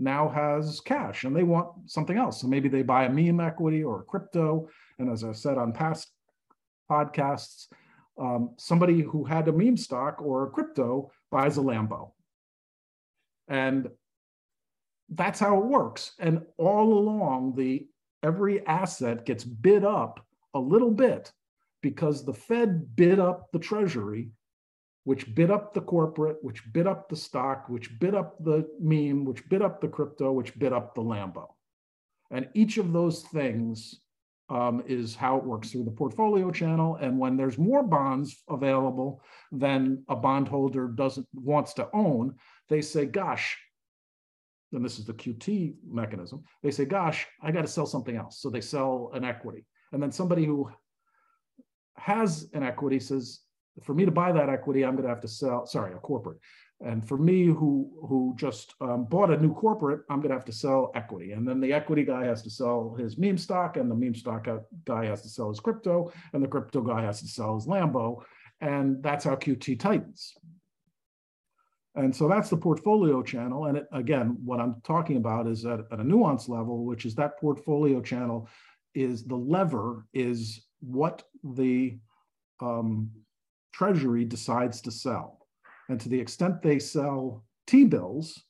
now 0.00 0.28
has 0.28 0.80
cash 0.80 1.24
and 1.24 1.36
they 1.36 1.42
want 1.42 1.68
something 1.86 2.16
else. 2.16 2.40
So 2.40 2.48
maybe 2.48 2.68
they 2.68 2.82
buy 2.82 3.04
a 3.04 3.10
meme 3.10 3.40
equity 3.40 3.84
or 3.84 4.00
a 4.00 4.04
crypto. 4.04 4.68
And 4.98 5.10
as 5.10 5.24
I 5.24 5.32
said 5.32 5.58
on 5.58 5.72
past 5.72 6.10
podcasts, 6.90 7.66
um, 8.18 8.54
somebody 8.58 9.00
who 9.02 9.24
had 9.24 9.48
a 9.48 9.52
meme 9.52 9.76
stock 9.76 10.20
or 10.20 10.44
a 10.44 10.50
crypto 10.50 11.10
buys 11.30 11.58
a 11.58 11.60
Lambo. 11.60 12.12
And 13.48 13.88
that's 15.10 15.40
how 15.40 15.58
it 15.58 15.66
works. 15.66 16.12
And 16.18 16.42
all 16.56 16.92
along, 16.98 17.54
the 17.56 17.86
every 18.22 18.64
asset 18.66 19.24
gets 19.24 19.44
bid 19.44 19.84
up 19.84 20.24
a 20.54 20.60
little 20.60 20.90
bit 20.90 21.32
because 21.82 22.24
the 22.24 22.34
Fed 22.34 22.94
bid 22.94 23.18
up 23.18 23.50
the 23.52 23.58
Treasury, 23.58 24.30
which 25.04 25.34
bid 25.34 25.50
up 25.50 25.72
the 25.72 25.80
corporate, 25.80 26.36
which 26.42 26.62
bid 26.72 26.86
up 26.86 27.08
the 27.08 27.16
stock, 27.16 27.68
which 27.68 27.98
bid 27.98 28.14
up 28.14 28.36
the 28.44 28.68
meme, 28.78 29.24
which 29.24 29.48
bid 29.48 29.62
up 29.62 29.80
the 29.80 29.88
crypto, 29.88 30.32
which 30.32 30.58
bid 30.58 30.72
up 30.72 30.94
the 30.94 31.02
Lambo. 31.02 31.48
And 32.30 32.48
each 32.54 32.78
of 32.78 32.92
those 32.92 33.22
things 33.22 34.00
um, 34.50 34.82
is 34.86 35.14
how 35.14 35.36
it 35.36 35.44
works 35.44 35.70
through 35.70 35.84
the 35.84 35.90
portfolio 35.90 36.50
channel. 36.50 36.96
And 36.96 37.18
when 37.18 37.36
there's 37.36 37.56
more 37.56 37.82
bonds 37.82 38.42
available 38.48 39.22
than 39.52 40.04
a 40.08 40.16
bondholder 40.16 40.88
doesn't 40.88 41.26
wants 41.32 41.72
to 41.74 41.88
own, 41.92 42.34
they 42.68 42.82
say, 42.82 43.06
gosh, 43.06 43.56
and 44.72 44.84
this 44.84 44.98
is 44.98 45.04
the 45.04 45.14
QT 45.14 45.74
mechanism, 45.88 46.44
they 46.62 46.70
say, 46.70 46.84
gosh, 46.84 47.26
I 47.42 47.50
got 47.50 47.62
to 47.62 47.68
sell 47.68 47.86
something 47.86 48.16
else. 48.16 48.40
So 48.40 48.50
they 48.50 48.60
sell 48.60 49.10
an 49.14 49.24
equity. 49.24 49.64
And 49.92 50.02
then 50.02 50.12
somebody 50.12 50.44
who 50.44 50.70
has 51.96 52.48
an 52.52 52.62
equity 52.62 53.00
says, 53.00 53.40
for 53.82 53.94
me 53.94 54.04
to 54.04 54.10
buy 54.10 54.32
that 54.32 54.48
equity, 54.48 54.84
I'm 54.84 54.92
going 54.92 55.04
to 55.04 55.08
have 55.08 55.20
to 55.20 55.28
sell, 55.28 55.66
sorry, 55.66 55.94
a 55.94 55.98
corporate. 55.98 56.38
And 56.82 57.06
for 57.06 57.18
me, 57.18 57.44
who 57.44 57.90
who 58.08 58.34
just 58.38 58.74
um, 58.80 59.04
bought 59.04 59.30
a 59.30 59.36
new 59.36 59.52
corporate, 59.52 60.00
I'm 60.08 60.20
going 60.20 60.30
to 60.30 60.36
have 60.36 60.46
to 60.46 60.52
sell 60.52 60.90
equity. 60.94 61.32
And 61.32 61.46
then 61.46 61.60
the 61.60 61.72
equity 61.72 62.04
guy 62.04 62.24
has 62.24 62.42
to 62.42 62.50
sell 62.50 62.96
his 62.98 63.18
meme 63.18 63.36
stock, 63.36 63.76
and 63.76 63.90
the 63.90 63.94
meme 63.94 64.14
stock 64.14 64.48
guy 64.86 65.04
has 65.04 65.20
to 65.22 65.28
sell 65.28 65.50
his 65.50 65.60
crypto, 65.60 66.10
and 66.32 66.42
the 66.42 66.48
crypto 66.48 66.80
guy 66.80 67.02
has 67.02 67.20
to 67.20 67.28
sell 67.28 67.54
his 67.54 67.66
Lambo. 67.66 68.22
And 68.62 69.02
that's 69.02 69.24
how 69.24 69.36
QT 69.36 69.78
tightens. 69.78 70.34
And 71.94 72.14
so 72.14 72.28
that's 72.28 72.48
the 72.48 72.56
portfolio 72.56 73.22
channel. 73.22 73.66
And 73.66 73.78
it, 73.78 73.86
again, 73.92 74.38
what 74.44 74.60
I'm 74.60 74.80
talking 74.84 75.16
about 75.16 75.46
is 75.46 75.66
at, 75.66 75.80
at 75.92 75.98
a 75.98 76.04
nuance 76.04 76.48
level, 76.48 76.84
which 76.84 77.04
is 77.04 77.14
that 77.16 77.38
portfolio 77.38 78.00
channel 78.00 78.48
is 78.94 79.24
the 79.24 79.36
lever 79.36 80.06
is 80.12 80.64
what 80.80 81.24
the 81.42 81.98
um, 82.60 83.10
treasury 83.72 84.24
decides 84.24 84.80
to 84.82 84.90
sell. 84.90 85.46
And 85.88 86.00
to 86.00 86.08
the 86.08 86.20
extent 86.20 86.62
they 86.62 86.78
sell 86.78 87.44
T-bills, 87.66 88.42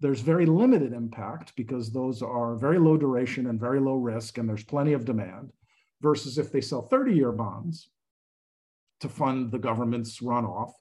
there's 0.00 0.20
very 0.20 0.46
limited 0.46 0.92
impact 0.92 1.52
because 1.56 1.92
those 1.92 2.22
are 2.22 2.56
very 2.56 2.78
low 2.78 2.96
duration 2.96 3.46
and 3.46 3.60
very 3.60 3.78
low 3.78 3.94
risk, 3.94 4.38
and 4.38 4.48
there's 4.48 4.64
plenty 4.64 4.92
of 4.92 5.04
demand. 5.04 5.52
Versus 6.00 6.36
if 6.38 6.50
they 6.50 6.60
sell 6.60 6.82
30 6.82 7.14
year 7.14 7.30
bonds 7.30 7.90
to 9.00 9.08
fund 9.08 9.52
the 9.52 9.58
government's 9.58 10.20
runoff, 10.20 10.72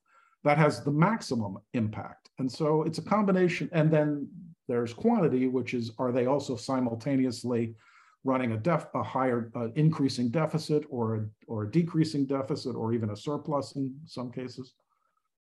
that 0.44 0.58
has 0.58 0.84
the 0.84 0.92
maximum 0.92 1.58
impact. 1.74 2.32
And 2.40 2.52
so 2.52 2.82
it's 2.82 2.98
a 2.98 3.04
combination. 3.04 3.70
And 3.72 3.92
then 3.92 4.28
there's 4.68 4.94
quantity, 4.94 5.48
which 5.48 5.76
is 5.76 5.92
are 6.00 6.12
they 6.12 6.26
also 6.26 6.56
simultaneously 6.56 7.76
running 8.24 8.52
a, 8.52 8.58
def, 8.58 8.86
a 8.94 9.04
higher 9.04 9.52
uh, 9.56 9.70
increasing 9.76 10.30
deficit 10.30 10.84
or 10.90 11.16
a, 11.16 11.26
or 11.48 11.64
a 11.64 11.72
decreasing 11.72 12.26
deficit 12.26 12.76
or 12.76 12.94
even 12.94 13.12
a 13.12 13.16
surplus 13.16 13.76
in 13.76 13.94
some 14.06 14.32
cases? 14.32 14.74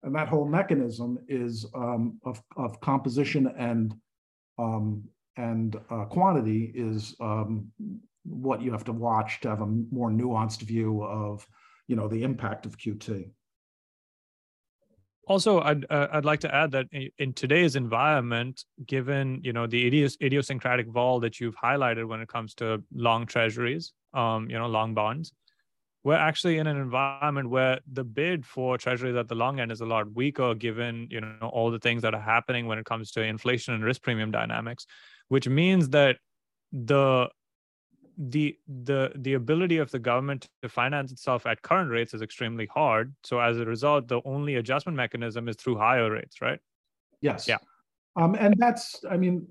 And 0.03 0.13
that 0.15 0.27
whole 0.27 0.47
mechanism 0.47 1.17
is 1.27 1.65
um, 1.75 2.19
of, 2.23 2.41
of 2.55 2.79
composition 2.81 3.47
and 3.57 3.95
um, 4.59 5.03
and 5.37 5.75
uh, 5.91 6.05
quantity 6.05 6.71
is 6.75 7.15
um, 7.21 7.71
what 8.23 8.61
you 8.61 8.71
have 8.71 8.83
to 8.85 8.91
watch 8.91 9.39
to 9.41 9.49
have 9.49 9.61
a 9.61 9.65
more 9.65 10.09
nuanced 10.09 10.61
view 10.61 11.03
of, 11.03 11.47
you 11.87 11.95
know, 11.95 12.07
the 12.07 12.23
impact 12.23 12.65
of 12.65 12.77
QT. 12.77 13.29
Also, 15.27 15.59
I'd 15.59 15.85
uh, 15.89 16.07
I'd 16.13 16.25
like 16.25 16.39
to 16.41 16.55
add 16.55 16.71
that 16.71 16.87
in 17.17 17.33
today's 17.33 17.75
environment, 17.75 18.63
given 18.85 19.41
you 19.43 19.53
know 19.53 19.67
the 19.67 19.89
idios- 19.89 20.19
idiosyncratic 20.21 20.87
vol 20.87 21.19
that 21.19 21.39
you've 21.39 21.55
highlighted 21.57 22.07
when 22.07 22.21
it 22.21 22.29
comes 22.29 22.53
to 22.55 22.81
long 22.93 23.25
treasuries, 23.25 23.91
um, 24.13 24.49
you 24.49 24.57
know, 24.57 24.67
long 24.67 24.93
bonds, 24.93 25.33
we're 26.07 26.15
actually 26.15 26.57
in 26.57 26.67
an 26.67 26.77
environment 26.77 27.49
where 27.49 27.79
the 27.91 28.05
bid 28.05 28.45
for 28.45 28.77
treasuries 28.77 29.17
at 29.17 29.27
the 29.27 29.35
long 29.35 29.59
end 29.59 29.73
is 29.73 29.81
a 29.81 29.85
lot 29.85 30.09
weaker 30.13 30.55
given 30.55 31.05
you 31.11 31.19
know 31.19 31.49
all 31.51 31.69
the 31.69 31.79
things 31.79 32.01
that 32.01 32.13
are 32.13 32.21
happening 32.21 32.65
when 32.65 32.77
it 32.77 32.85
comes 32.85 33.11
to 33.11 33.21
inflation 33.21 33.73
and 33.73 33.83
risk 33.83 34.01
premium 34.01 34.31
dynamics 34.31 34.85
which 35.27 35.49
means 35.49 35.89
that 35.89 36.15
the 36.71 37.27
the 38.17 38.57
the 38.83 39.11
the 39.15 39.33
ability 39.33 39.77
of 39.77 39.91
the 39.91 39.99
government 39.99 40.49
to 40.61 40.69
finance 40.69 41.11
itself 41.11 41.45
at 41.45 41.61
current 41.61 41.91
rates 41.91 42.13
is 42.13 42.21
extremely 42.21 42.67
hard 42.73 43.13
so 43.23 43.39
as 43.39 43.59
a 43.59 43.65
result 43.65 44.07
the 44.07 44.21
only 44.25 44.55
adjustment 44.55 44.95
mechanism 44.95 45.47
is 45.47 45.55
through 45.55 45.77
higher 45.77 46.11
rates 46.11 46.41
right 46.41 46.59
yes 47.21 47.47
yeah 47.47 47.57
um, 48.15 48.35
and 48.35 48.55
that's 48.57 49.05
i 49.11 49.15
mean 49.15 49.45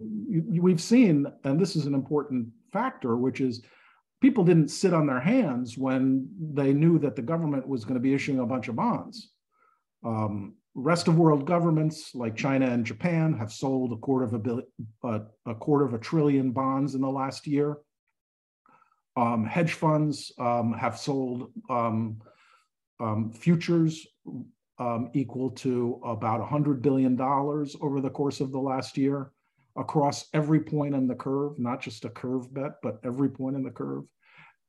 we've 0.58 0.80
seen 0.80 1.26
and 1.44 1.60
this 1.60 1.76
is 1.76 1.86
an 1.86 1.94
important 1.94 2.48
factor 2.72 3.16
which 3.16 3.40
is 3.40 3.62
people 4.20 4.44
didn't 4.44 4.68
sit 4.68 4.94
on 4.94 5.06
their 5.06 5.20
hands 5.20 5.76
when 5.76 6.28
they 6.40 6.72
knew 6.72 6.98
that 6.98 7.16
the 7.16 7.22
government 7.22 7.66
was 7.66 7.84
going 7.84 7.94
to 7.94 8.00
be 8.00 8.14
issuing 8.14 8.40
a 8.40 8.46
bunch 8.46 8.68
of 8.68 8.76
bonds. 8.76 9.30
Um, 10.04 10.56
rest 10.74 11.08
of 11.08 11.18
world 11.18 11.46
governments 11.46 12.14
like 12.14 12.36
China 12.36 12.66
and 12.66 12.84
Japan 12.84 13.34
have 13.34 13.52
sold 13.52 13.92
a 13.92 13.96
quarter 13.96 14.24
of 14.24 14.34
a 14.34 14.38
billion, 14.38 14.66
uh, 15.04 15.20
a 15.46 15.54
quarter 15.54 15.84
of 15.84 15.94
a 15.94 15.98
trillion 15.98 16.50
bonds 16.52 16.94
in 16.94 17.00
the 17.00 17.08
last 17.08 17.46
year. 17.46 17.78
Um, 19.16 19.44
hedge 19.46 19.72
funds 19.72 20.32
um, 20.38 20.72
have 20.74 20.98
sold 20.98 21.50
um, 21.70 22.20
um, 23.00 23.32
futures 23.32 24.06
um, 24.78 25.10
equal 25.14 25.50
to 25.50 26.00
about 26.04 26.46
$100 26.46 26.82
billion 26.82 27.18
over 27.20 28.00
the 28.00 28.10
course 28.10 28.40
of 28.40 28.52
the 28.52 28.58
last 28.58 28.98
year 28.98 29.32
across 29.76 30.26
every 30.32 30.60
point 30.60 30.94
in 30.94 31.06
the 31.06 31.14
curve, 31.14 31.58
not 31.58 31.80
just 31.80 32.04
a 32.04 32.10
curve 32.10 32.52
bet, 32.52 32.72
but 32.82 32.98
every 33.04 33.28
point 33.28 33.56
in 33.56 33.62
the 33.62 33.70
curve. 33.70 34.04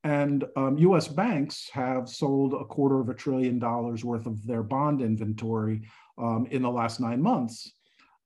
And 0.03 0.45
um, 0.55 0.77
US 0.77 1.07
banks 1.07 1.69
have 1.73 2.07
sold 2.07 2.53
a 2.53 2.65
quarter 2.65 2.99
of 2.99 3.09
a 3.09 3.13
trillion 3.13 3.59
dollars 3.59 4.05
worth 4.05 4.25
of 4.25 4.45
their 4.45 4.63
bond 4.63 5.01
inventory 5.01 5.81
um, 6.17 6.47
in 6.51 6.61
the 6.61 6.69
last 6.69 6.99
nine 6.99 7.21
months. 7.21 7.73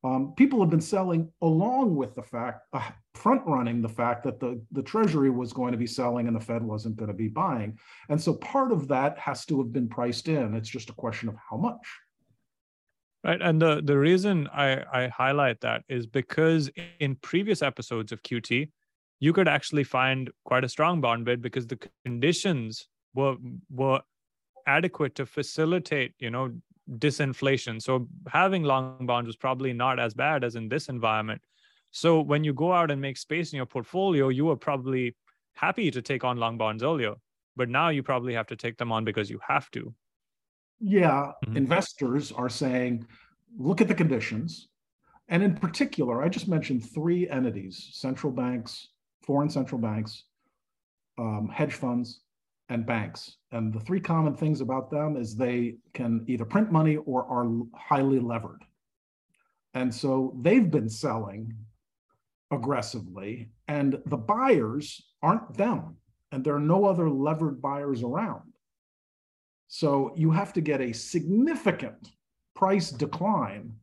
Um, 0.04 0.34
people 0.36 0.60
have 0.62 0.70
been 0.70 0.82
selling 0.82 1.32
along 1.41 1.95
with 1.95 2.16
the 2.16 2.24
fact, 2.24 2.62
uh, 2.74 2.89
front 3.14 3.43
running 3.45 3.82
the 3.82 3.89
fact 3.89 4.24
that 4.24 4.39
the, 4.39 4.60
the 4.72 4.82
Treasury 4.82 5.30
was 5.30 5.54
going 5.54 5.72
to 5.74 5.78
be 5.78 5.86
selling 5.86 6.28
and 6.28 6.36
the 6.36 6.39
Fed 6.39 6.64
wasn't 6.64 6.95
going 6.95 7.12
to 7.12 7.18
be 7.18 7.28
buying. 7.28 7.78
And 8.10 8.20
so 8.20 8.34
part 8.34 8.72
of 8.72 8.88
that 8.88 9.18
has 9.20 9.45
to 9.45 9.60
have 9.60 9.72
been 9.72 9.88
priced 9.88 10.28
in. 10.28 10.56
It's 10.56 10.70
just 10.70 10.89
a 10.89 10.93
question 10.93 11.30
of 11.30 11.36
how 11.49 11.58
much. 11.58 11.86
Right. 13.24 13.39
And 13.39 13.62
the, 13.62 13.82
the 13.84 13.97
reason 13.97 14.47
I, 14.47 14.82
I 14.91 15.08
highlight 15.10 15.62
that 15.62 15.84
is 15.88 16.08
because 16.08 16.72
in 16.99 17.16
previous 17.18 17.62
episodes 17.62 18.12
of 18.12 18.24
QT, 18.24 18.70
you 19.20 19.34
could 19.34 19.47
actually 19.47 19.84
find 19.84 20.32
quite 20.45 20.64
a 20.64 20.70
strong 20.70 20.99
bond 20.99 21.26
bid 21.26 21.43
because 21.43 21.68
the 21.68 21.78
conditions 22.04 22.88
were 23.14 23.36
were 23.70 24.02
adequate 24.66 25.16
to 25.16 25.26
facilitate, 25.26 26.14
you 26.18 26.32
know, 26.32 26.52
disinflation. 26.98 27.82
So 27.82 28.08
having 28.28 28.64
long 28.64 29.06
bonds 29.06 29.28
was 29.28 29.36
probably 29.36 29.74
not 29.74 30.00
as 30.00 30.14
bad 30.14 30.44
as 30.44 30.56
in 30.56 30.68
this 30.68 30.89
environment. 30.89 31.42
So 31.92 32.22
when 32.22 32.44
you 32.44 32.54
go 32.54 32.72
out 32.74 32.92
and 32.92 33.02
make 33.02 33.18
space 33.18 33.52
in 33.52 33.58
your 33.58 33.66
portfolio, 33.66 34.30
you 34.30 34.46
were 34.46 34.56
probably 34.56 35.16
happy 35.54 35.92
to 35.92 36.02
take 36.02 36.24
on 36.24 36.38
long 36.38 36.58
bonds 36.58 36.84
earlier, 36.84 37.16
but 37.56 37.70
now 37.70 37.89
you 37.89 38.04
probably 38.04 38.34
have 38.34 38.48
to 38.48 38.56
take 38.56 38.78
them 38.78 38.92
on 38.92 39.04
because 39.04 39.30
you 39.30 39.39
have 39.46 39.70
to. 39.72 39.94
Yeah, 40.80 41.32
mm-hmm. 41.46 41.58
investors 41.58 42.32
are 42.32 42.50
saying, 42.50 43.06
look 43.58 43.82
at 43.82 43.88
the 43.88 43.94
conditions. 43.94 44.70
And 45.28 45.44
in 45.44 45.56
particular, 45.56 46.24
I 46.24 46.30
just 46.30 46.48
mentioned 46.48 46.89
three 46.89 47.30
entities 47.30 47.89
central 47.94 48.34
banks, 48.34 48.89
foreign 49.22 49.50
central 49.50 49.80
banks, 49.80 50.24
um, 51.18 51.50
hedge 51.54 51.74
funds, 51.74 52.22
and 52.72 52.86
banks. 52.86 53.36
And 53.51 53.74
the 53.74 53.82
three 53.82 53.99
common 53.99 54.34
things 54.34 54.61
about 54.61 54.89
them 54.89 55.17
is 55.17 55.36
they 55.36 55.76
can 55.93 56.24
either 56.28 56.45
print 56.45 56.72
money 56.72 56.95
or 56.95 57.26
are 57.26 57.51
highly 57.76 58.19
levered. 58.19 58.63
And 59.74 59.93
so 59.93 60.34
they've 60.39 60.72
been 60.72 60.89
selling 60.89 61.53
aggressively, 62.49 63.49
and 63.67 63.99
the 64.05 64.17
buyers 64.17 65.01
aren't 65.22 65.57
them, 65.57 65.97
and 66.32 66.43
there 66.43 66.55
are 66.55 66.61
no 66.61 66.86
other 66.86 67.09
levered 67.09 67.61
buyers 67.61 68.03
around. 68.03 68.53
So 69.67 70.13
you 70.15 70.32
have 70.32 70.53
to 70.53 70.61
get 70.61 70.80
a 70.80 70.93
significant 70.93 72.11
price 72.55 72.89
decline 72.89 73.74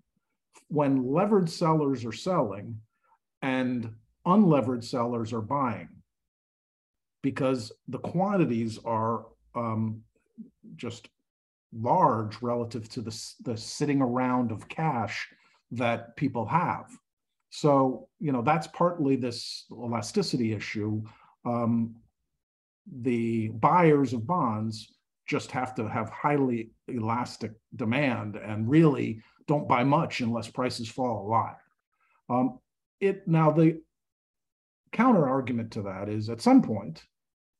when 0.68 1.12
levered 1.12 1.51
sellers 1.51 2.07
are 2.07 2.12
selling 2.12 2.80
and 3.43 3.91
unlevered 4.26 4.84
sellers 4.84 5.32
are 5.32 5.43
buying 5.43 5.89
because 7.23 7.73
the 7.89 7.99
quantities 7.99 8.79
are 8.85 9.27
um, 9.55 10.03
just 10.77 11.09
large 11.73 12.41
relative 12.41 12.89
to 12.89 13.01
the, 13.01 13.33
the 13.43 13.57
sitting 13.57 14.01
around 14.01 14.51
of 14.51 14.69
cash 14.69 15.29
that 15.71 16.16
people 16.16 16.47
have. 16.47 16.87
So, 17.51 18.09
you 18.21 18.33
know, 18.33 18.43
that's 18.43 18.66
partly 18.69 19.16
this 19.16 19.66
elasticity 19.71 20.53
issue. 20.53 21.03
Um, 21.45 21.97
the 23.01 23.49
buyers 23.49 24.12
of 24.12 24.27
bonds 24.27 24.95
just 25.27 25.51
have 25.51 25.75
to 25.75 25.89
have 25.89 26.09
highly 26.09 26.71
elastic 26.89 27.53
demand 27.77 28.37
and 28.37 28.69
really 28.69 29.23
don't 29.47 29.69
buy 29.69 29.85
much 29.85 30.21
unless 30.21 30.49
prices 30.49 30.89
fall 30.89 31.27
a 31.27 31.29
lot. 31.29 31.59
Um, 32.31 32.59
it 33.01 33.27
now 33.29 33.51
the 33.51 33.81
counter 34.93 35.28
argument 35.28 35.72
to 35.72 35.82
that 35.82 36.09
is 36.09 36.28
at 36.28 36.41
some 36.41 36.62
point, 36.62 37.03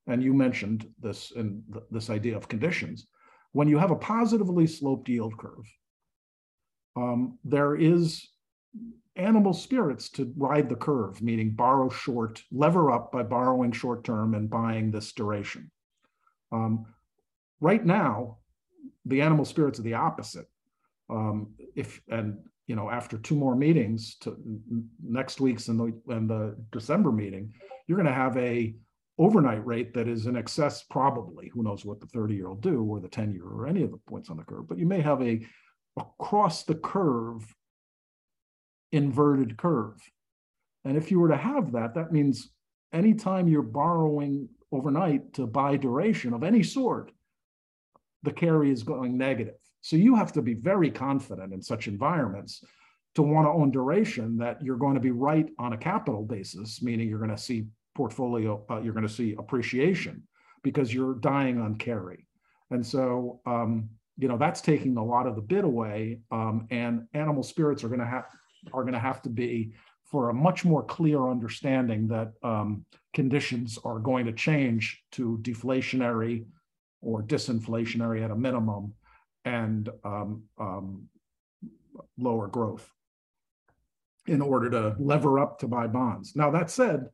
and 0.07 0.23
you 0.23 0.33
mentioned 0.33 0.89
this 1.01 1.31
in 1.33 1.63
th- 1.73 1.85
this 1.91 2.11
idea 2.11 2.37
of 2.37 2.49
conditions, 2.49 3.07
when 3.53 3.69
you 3.69 3.79
have 3.79 3.91
a 3.91 3.97
positively 3.97 4.67
sloped 4.67 5.09
yield 5.09 5.37
curve, 5.39 5.67
um, 6.97 7.39
there 7.45 7.77
is 7.77 8.29
animal 9.17 9.53
spirits 9.53 10.09
to 10.11 10.33
ride 10.37 10.69
the 10.69 10.77
curve, 10.77 11.21
meaning 11.21 11.51
borrow 11.51 11.89
short, 11.89 12.43
lever 12.53 12.91
up 12.93 13.11
by 13.13 13.23
borrowing 13.23 13.73
short 13.73 14.05
term 14.05 14.35
and 14.35 14.49
buying 14.49 14.91
this 14.91 15.13
duration. 15.13 15.71
Um, 16.53 16.87
right 17.61 17.85
now, 17.85 18.39
the 19.05 19.21
animal 19.21 19.45
spirits 19.45 19.79
are 19.79 19.83
the 19.83 19.95
opposite. 19.95 20.47
Um, 21.11 21.55
if 21.75 22.01
and 22.09 22.39
you 22.69 22.77
know 22.77 22.89
after 22.89 23.19
two 23.19 23.35
more 23.35 23.57
meetings 23.57 24.17
to 24.21 24.37
next 25.03 25.41
week's 25.41 25.67
and 25.69 25.81
the 25.81 26.15
and 26.15 26.31
the 26.31 26.57
December 26.71 27.11
meeting, 27.11 27.53
you're 27.87 27.99
going 27.99 28.07
to 28.07 28.13
have 28.13 28.37
a 28.37 28.77
overnight 29.19 29.67
rate 29.67 29.93
that 29.95 30.07
is 30.07 30.27
in 30.27 30.37
excess 30.37 30.85
probably 30.85 31.49
who 31.49 31.65
knows 31.65 31.85
what 31.85 31.99
the 31.99 32.07
30 32.07 32.35
year 32.35 32.49
will 32.49 32.55
do 32.55 32.85
or 32.85 33.01
the 33.01 33.09
10 33.09 33.33
year 33.33 33.43
or 33.43 33.67
any 33.67 33.83
of 33.83 33.91
the 33.91 33.99
points 34.09 34.31
on 34.31 34.37
the 34.37 34.45
curve 34.45 34.69
but 34.69 34.79
you 34.79 34.87
may 34.87 35.01
have 35.01 35.21
a 35.21 35.45
across 35.99 36.63
the 36.63 36.77
curve 36.77 37.43
inverted 38.93 39.57
curve. 39.57 40.01
And 40.85 40.97
if 40.97 41.11
you 41.11 41.21
were 41.21 41.29
to 41.29 41.37
have 41.37 41.73
that 41.73 41.95
that 41.95 42.13
means 42.13 42.51
anytime 42.93 43.49
you're 43.49 43.63
borrowing 43.63 44.49
overnight 44.73 45.35
to 45.35 45.47
buy 45.47 45.77
duration 45.77 46.33
of 46.33 46.43
any 46.43 46.63
sort 46.63 47.11
the 48.23 48.33
carry 48.33 48.71
is 48.71 48.83
going 48.83 49.17
negative 49.17 49.55
so 49.81 49.97
you 49.97 50.15
have 50.15 50.33
to 50.33 50.43
be 50.43 50.55
very 50.55 50.91
confident 50.91 51.53
in 51.53 51.63
such 51.63 51.89
environments 51.89 52.65
to 53.15 53.23
want 53.23 53.47
to 53.47 53.51
own 53.51 53.71
duration 53.71 54.37
that 54.39 54.63
you're 54.63 54.77
going 54.77 54.95
to 54.95 55.01
be 55.01 55.11
right 55.11 55.49
on 55.59 55.73
a 55.73 55.77
capital 55.77 56.23
basis, 56.23 56.83
meaning 56.83 57.09
you're 57.09 57.19
going 57.19 57.31
to 57.31 57.39
see 57.39 57.67
portfolio, 57.95 58.65
uh, 58.71 58.81
you're 58.81 58.93
going 58.93 59.07
to 59.07 59.13
see 59.13 59.35
appreciation 59.39 60.23
because 60.63 60.93
you're 60.93 61.15
dying 61.15 61.61
on 61.61 61.77
carry. 61.77 62.27
And 62.71 62.85
so, 62.85 63.41
um, 63.47 63.89
you 64.19 64.29
know, 64.29 64.37
that's 64.37 64.61
taking 64.61 64.97
a 64.97 65.05
lot 65.05 65.27
of 65.27 65.37
the 65.37 65.43
bid 65.43 65.65
away. 65.65 66.21
Um, 66.31 66.67
and 66.71 67.07
animal 67.15 67.43
spirits 67.43 67.83
are 67.85 67.89
going 67.89 68.01
to 68.01 68.07
have 68.07 68.27
are 68.73 68.83
going 68.83 68.93
to 68.93 68.99
have 68.99 69.23
to 69.23 69.29
be 69.29 69.73
for 70.05 70.31
a 70.31 70.35
much 70.35 70.65
more 70.65 70.83
clear 70.83 71.29
understanding 71.29 72.09
that 72.09 72.33
um, 72.43 72.85
conditions 73.15 73.79
are 73.85 73.99
going 73.99 74.27
to 74.27 74.33
change 74.33 75.03
to 75.13 75.39
deflationary 75.43 76.45
or 77.01 77.23
disinflationary 77.23 78.25
at 78.25 78.31
a 78.31 78.35
minimum 78.35 78.93
and 79.49 79.89
um, 80.05 80.43
um, 80.59 81.09
lower 82.19 82.49
growth 82.49 82.89
in 84.27 84.43
order 84.43 84.69
to 84.69 84.95
lever 84.99 85.39
up 85.39 85.59
to 85.59 85.67
buy 85.67 85.87
bonds. 85.87 86.37
Now, 86.37 86.51
that 86.51 86.71
said, 86.71 87.09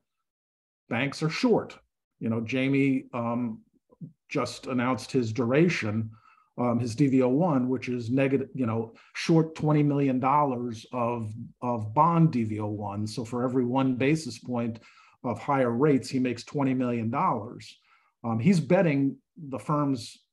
banks 0.88 1.22
are 1.22 1.30
short. 1.30 1.78
You 2.18 2.28
know, 2.28 2.40
Jamie 2.40 3.04
um, 3.14 3.60
just 4.28 4.66
announced 4.66 5.12
his 5.12 5.32
duration, 5.32 6.10
um, 6.58 6.80
his 6.80 6.96
DV01, 6.96 7.68
which 7.68 7.88
is 7.88 8.10
negative, 8.10 8.48
you 8.52 8.66
know, 8.66 8.94
short 9.14 9.54
$20 9.54 9.84
million 9.84 10.22
of, 10.92 11.32
of 11.62 11.94
bond 11.94 12.32
DV01. 12.32 13.08
So 13.08 13.24
for 13.24 13.44
every 13.44 13.64
one 13.64 13.94
basis 13.94 14.38
point 14.40 14.80
of 15.22 15.38
higher 15.38 15.70
rates, 15.70 16.10
he 16.10 16.18
makes 16.18 16.42
$20 16.42 16.76
million. 16.76 17.14
Um, 18.24 18.40
he's 18.40 18.58
betting 18.58 19.16
the 19.36 19.58
firm's 19.58 20.23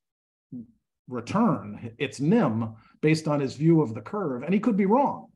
return, 1.07 1.91
its 1.97 2.19
NIM, 2.19 2.75
based 3.01 3.27
on 3.27 3.39
his 3.39 3.55
view 3.55 3.81
of 3.81 3.93
the 3.93 4.01
curve. 4.01 4.43
And 4.43 4.53
he 4.53 4.59
could 4.59 4.77
be 4.77 4.85
wrong. 4.85 5.27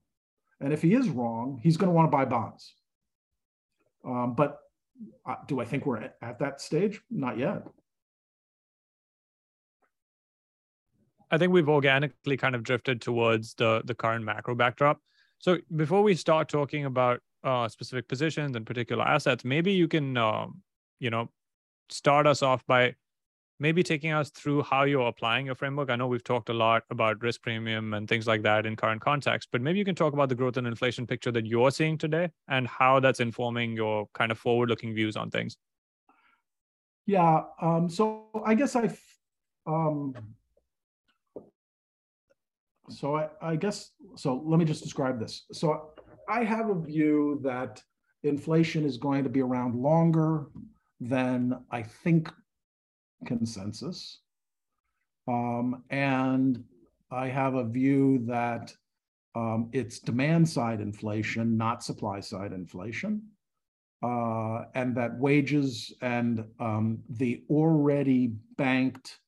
And 0.61 0.71
if 0.71 0.81
he 0.81 0.93
is 0.93 1.09
wrong, 1.09 1.59
he's 1.61 1.77
going 1.77 1.89
to 1.89 1.93
want 1.93 2.07
to 2.07 2.15
buy 2.15 2.25
bonds. 2.25 2.73
Um, 4.05 4.35
but 4.35 4.59
uh, 5.25 5.35
do 5.47 5.59
I 5.59 5.65
think 5.65 5.85
we're 5.85 5.97
at, 5.97 6.15
at 6.21 6.39
that 6.39 6.61
stage? 6.61 7.01
Not 7.09 7.37
yet. 7.37 7.63
I 11.31 11.37
think 11.37 11.51
we've 11.51 11.69
organically 11.69 12.37
kind 12.37 12.55
of 12.55 12.63
drifted 12.63 13.01
towards 13.01 13.55
the 13.55 13.81
the 13.83 13.95
current 13.95 14.23
macro 14.23 14.55
backdrop. 14.55 15.01
So 15.39 15.57
before 15.75 16.03
we 16.03 16.15
start 16.15 16.47
talking 16.49 16.85
about 16.85 17.19
uh, 17.43 17.67
specific 17.67 18.07
positions 18.07 18.55
and 18.55 18.65
particular 18.65 19.03
assets, 19.03 19.43
maybe 19.43 19.71
you 19.71 19.87
can, 19.87 20.17
um, 20.17 20.61
you 20.99 21.09
know, 21.09 21.29
start 21.89 22.25
us 22.25 22.41
off 22.41 22.65
by 22.65 22.95
maybe 23.59 23.83
taking 23.83 24.11
us 24.11 24.29
through 24.29 24.63
how 24.63 24.83
you're 24.83 25.07
applying 25.07 25.45
your 25.45 25.55
framework. 25.55 25.89
I 25.89 25.95
know 25.95 26.07
we've 26.07 26.23
talked 26.23 26.49
a 26.49 26.53
lot 26.53 26.83
about 26.89 27.21
risk 27.21 27.41
premium 27.41 27.93
and 27.93 28.07
things 28.07 28.27
like 28.27 28.41
that 28.43 28.65
in 28.65 28.75
current 28.75 29.01
context, 29.01 29.49
but 29.51 29.61
maybe 29.61 29.79
you 29.79 29.85
can 29.85 29.95
talk 29.95 30.13
about 30.13 30.29
the 30.29 30.35
growth 30.35 30.57
and 30.57 30.67
inflation 30.67 31.07
picture 31.07 31.31
that 31.31 31.45
you're 31.45 31.71
seeing 31.71 31.97
today 31.97 32.29
and 32.47 32.67
how 32.67 32.99
that's 32.99 33.19
informing 33.19 33.75
your 33.75 34.07
kind 34.13 34.31
of 34.31 34.37
forward 34.37 34.69
looking 34.69 34.93
views 34.93 35.15
on 35.15 35.29
things. 35.29 35.57
Yeah. 37.05 37.43
Um, 37.61 37.89
so 37.89 38.25
I 38.45 38.55
guess 38.55 38.75
I, 38.75 38.89
um, 39.65 40.15
so 42.89 43.15
I, 43.15 43.29
I 43.41 43.55
guess, 43.55 43.91
so 44.15 44.41
let 44.45 44.57
me 44.59 44.65
just 44.65 44.83
describe 44.83 45.19
this. 45.19 45.45
So 45.51 45.91
I 46.27 46.43
have 46.43 46.69
a 46.69 46.75
view 46.75 47.39
that 47.43 47.81
inflation 48.23 48.85
is 48.85 48.97
going 48.97 49.23
to 49.23 49.29
be 49.29 49.41
around 49.41 49.75
longer 49.75 50.47
than 50.99 51.63
I 51.71 51.83
think 51.83 52.31
consensus. 53.25 54.19
Um, 55.27 55.83
and 55.89 56.63
I 57.11 57.27
have 57.27 57.55
a 57.55 57.67
view 57.67 58.23
that 58.27 58.73
um, 59.35 59.69
it's 59.73 59.99
demand 59.99 60.47
side 60.47 60.81
inflation, 60.81 61.57
not 61.57 61.83
supply 61.83 62.19
side 62.19 62.53
inflation. 62.53 63.21
Uh, 64.03 64.65
and 64.75 64.95
that 64.95 65.17
wages 65.17 65.91
and 66.01 66.45
um, 66.59 66.99
the 67.09 67.43
already 67.49 68.33
banked 68.57 69.19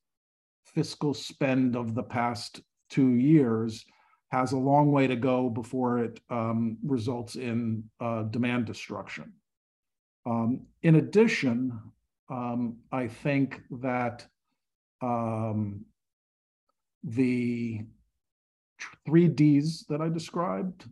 fiscal 0.66 1.12
spend 1.14 1.74
of 1.74 1.94
the 1.94 2.02
past 2.02 2.60
two 2.90 3.14
years 3.14 3.84
has 4.30 4.52
a 4.52 4.56
long 4.56 4.92
way 4.92 5.06
to 5.06 5.16
go 5.16 5.48
before 5.48 5.98
it 5.98 6.20
um, 6.30 6.76
results 6.84 7.36
in 7.36 7.82
uh, 8.00 8.22
demand 8.24 8.66
destruction. 8.66 9.32
Um, 10.26 10.66
in 10.82 10.96
addition, 10.96 11.80
um, 12.28 12.76
I 12.92 13.08
think 13.08 13.62
that 13.70 14.26
um, 15.00 15.84
the 17.02 17.82
three 19.06 19.28
Ds 19.28 19.84
that 19.88 20.00
I 20.00 20.08
described 20.08 20.86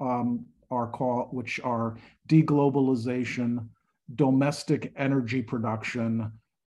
um, 0.00 0.46
are 0.70 0.88
called, 0.88 1.28
which 1.32 1.60
are 1.60 1.96
deglobalization, 2.28 3.68
domestic 4.14 4.92
energy 4.96 5.42
production, 5.42 6.32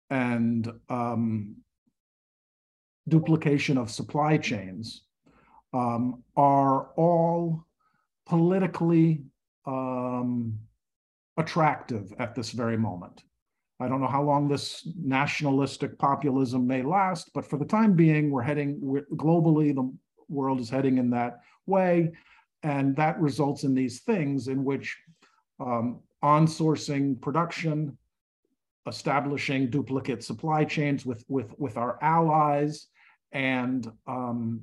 and 0.09 0.71
um, 0.89 1.55
duplication 3.07 3.77
of 3.77 3.91
supply 3.91 4.37
chains, 4.37 5.03
um, 5.73 6.23
are 6.35 6.89
all 6.95 7.65
politically 8.25 9.23
um, 9.65 10.57
attractive 11.37 12.13
at 12.19 12.35
this 12.35 12.51
very 12.51 12.77
moment. 12.77 13.23
I 13.80 13.88
don't 13.88 14.01
know 14.01 14.07
how 14.07 14.23
long 14.23 14.47
this 14.47 14.88
nationalistic 14.99 15.99
populism 15.99 16.65
may 16.65 16.82
last, 16.82 17.32
but 17.34 17.45
for 17.45 17.57
the 17.57 17.65
time 17.65 17.93
being, 17.93 18.32
we're 18.32 18.41
heading 18.41 18.78
we're, 18.82 19.05
globally, 19.13 19.73
the 19.73 19.93
world 20.30 20.59
is 20.59 20.69
heading 20.69 20.97
in 20.97 21.11
that 21.11 21.41
way. 21.67 22.11
And 22.63 22.95
that 22.95 23.19
results 23.21 23.63
in 23.63 23.75
these 23.75 24.01
things 24.01 24.47
in 24.47 24.63
which 24.63 24.97
um, 25.59 25.99
on-sourcing 26.23 27.21
production, 27.21 27.97
establishing 28.88 29.69
duplicate 29.69 30.23
supply 30.23 30.65
chains 30.65 31.05
with, 31.05 31.23
with, 31.28 31.53
with 31.59 31.78
our 31.78 31.99
allies, 32.01 32.88
and 33.32 33.91
um, 34.07 34.61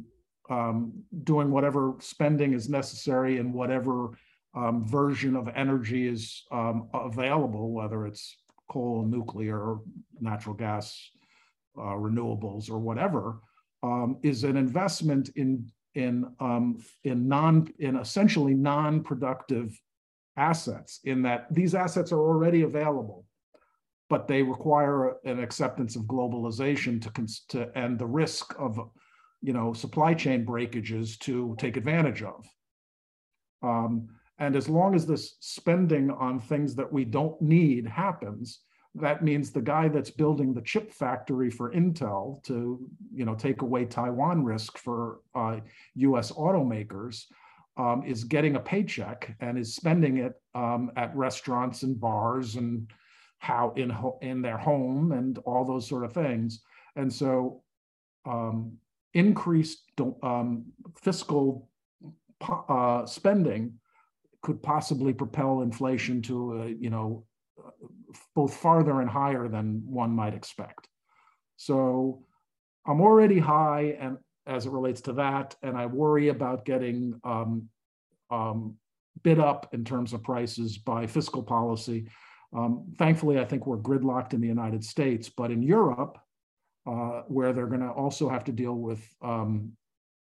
um, 0.50 0.92
doing 1.22 1.50
whatever 1.50 1.94
spending 2.00 2.52
is 2.52 2.68
necessary 2.68 3.38
in 3.38 3.52
whatever 3.52 4.18
um, 4.54 4.84
version 4.84 5.36
of 5.36 5.48
energy 5.54 6.08
is 6.08 6.44
um, 6.50 6.88
available, 6.92 7.70
whether 7.72 8.06
it's 8.06 8.36
coal, 8.70 9.04
nuclear, 9.04 9.76
natural 10.20 10.54
gas, 10.54 11.10
uh, 11.78 11.94
renewables, 11.96 12.70
or 12.70 12.78
whatever, 12.78 13.40
um, 13.82 14.18
is 14.22 14.44
an 14.44 14.56
investment 14.56 15.30
in 15.36 15.70
in 15.94 16.24
um, 16.40 16.78
in 17.04 17.28
non 17.28 17.68
in 17.78 17.96
essentially 17.96 18.54
non-productive 18.54 19.78
assets. 20.36 21.00
In 21.04 21.22
that 21.22 21.46
these 21.50 21.74
assets 21.74 22.12
are 22.12 22.20
already 22.20 22.62
available, 22.62 23.26
but 24.08 24.26
they 24.26 24.42
require 24.42 25.16
an 25.24 25.40
acceptance 25.40 25.96
of 25.96 26.02
globalization 26.02 27.00
to 27.02 27.46
to 27.48 27.78
and 27.78 27.98
the 27.98 28.06
risk 28.06 28.54
of 28.58 28.78
you 29.40 29.52
know 29.52 29.72
supply 29.72 30.14
chain 30.14 30.44
breakages 30.44 31.18
to 31.18 31.54
take 31.58 31.76
advantage 31.76 32.22
of. 32.22 32.46
Um, 33.62 34.08
and 34.38 34.56
as 34.56 34.68
long 34.68 34.94
as 34.94 35.06
this 35.06 35.36
spending 35.40 36.10
on 36.10 36.40
things 36.40 36.74
that 36.74 36.92
we 36.92 37.04
don't 37.04 37.40
need 37.40 37.86
happens, 37.86 38.60
that 38.96 39.24
means 39.24 39.50
the 39.50 39.60
guy 39.60 39.88
that's 39.88 40.10
building 40.10 40.54
the 40.54 40.62
chip 40.62 40.92
factory 40.92 41.50
for 41.50 41.72
Intel 41.72 42.42
to, 42.44 42.78
you 43.12 43.24
know, 43.24 43.34
take 43.34 43.62
away 43.62 43.84
Taiwan 43.84 44.44
risk 44.44 44.78
for 44.78 45.20
uh, 45.34 45.58
U.S. 45.96 46.30
automakers 46.32 47.24
um, 47.76 48.04
is 48.06 48.22
getting 48.24 48.54
a 48.54 48.60
paycheck 48.60 49.34
and 49.40 49.58
is 49.58 49.74
spending 49.74 50.18
it 50.18 50.34
um, 50.54 50.92
at 50.96 51.14
restaurants 51.16 51.82
and 51.82 52.00
bars 52.00 52.54
and 52.54 52.88
how 53.38 53.72
in 53.76 53.90
ho- 53.90 54.18
in 54.22 54.42
their 54.42 54.58
home 54.58 55.12
and 55.12 55.38
all 55.38 55.64
those 55.64 55.88
sort 55.88 56.04
of 56.04 56.12
things. 56.12 56.62
And 56.96 57.12
so, 57.12 57.62
um, 58.26 58.78
increased 59.12 59.82
um, 60.22 60.66
fiscal 61.02 61.68
uh, 62.68 63.06
spending 63.06 63.74
could 64.44 64.62
possibly 64.62 65.12
propel 65.12 65.62
inflation 65.62 66.22
to 66.22 66.62
a, 66.62 66.68
you 66.68 66.90
know 66.90 67.24
both 68.36 68.54
farther 68.54 69.00
and 69.00 69.10
higher 69.10 69.48
than 69.48 69.82
one 69.86 70.10
might 70.10 70.34
expect. 70.34 70.86
So 71.56 72.22
I'm 72.86 73.00
already 73.00 73.40
high 73.40 73.96
and 73.98 74.18
as 74.46 74.66
it 74.66 74.72
relates 74.72 75.00
to 75.00 75.14
that, 75.14 75.56
and 75.62 75.76
I 75.76 75.86
worry 75.86 76.28
about 76.28 76.66
getting 76.66 77.18
um, 77.24 77.68
um, 78.30 78.74
bid 79.22 79.40
up 79.40 79.72
in 79.72 79.84
terms 79.84 80.12
of 80.12 80.22
prices 80.22 80.76
by 80.76 81.06
fiscal 81.06 81.42
policy. 81.42 82.08
Um, 82.54 82.92
thankfully, 82.98 83.38
I 83.38 83.46
think 83.46 83.66
we're 83.66 83.78
gridlocked 83.78 84.34
in 84.34 84.42
the 84.42 84.46
United 84.46 84.84
States, 84.84 85.30
but 85.30 85.50
in 85.50 85.62
Europe, 85.62 86.18
uh, 86.86 87.22
where 87.28 87.54
they're 87.54 87.66
going 87.66 87.80
to 87.80 87.88
also 87.88 88.28
have 88.28 88.44
to 88.44 88.52
deal 88.52 88.74
with 88.74 89.02
um, 89.22 89.72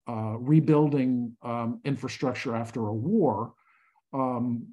uh, 0.07 0.37
rebuilding 0.39 1.35
um, 1.41 1.81
infrastructure 1.83 2.55
after 2.55 2.87
a 2.87 2.93
war, 2.93 3.53
um, 4.15 4.67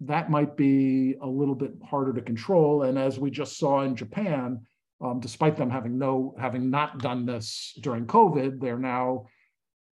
that 0.00 0.30
might 0.30 0.56
be 0.56 1.14
a 1.22 1.26
little 1.26 1.54
bit 1.54 1.72
harder 1.88 2.12
to 2.12 2.20
control. 2.20 2.82
And 2.82 2.98
as 2.98 3.18
we 3.18 3.30
just 3.30 3.58
saw 3.58 3.82
in 3.82 3.96
Japan, 3.96 4.60
um, 5.00 5.20
despite 5.20 5.56
them 5.56 5.70
having 5.70 5.98
no 5.98 6.34
having 6.38 6.70
not 6.70 6.98
done 6.98 7.26
this 7.26 7.76
during 7.80 8.06
COVID, 8.06 8.60
they're 8.60 8.78
now 8.78 9.26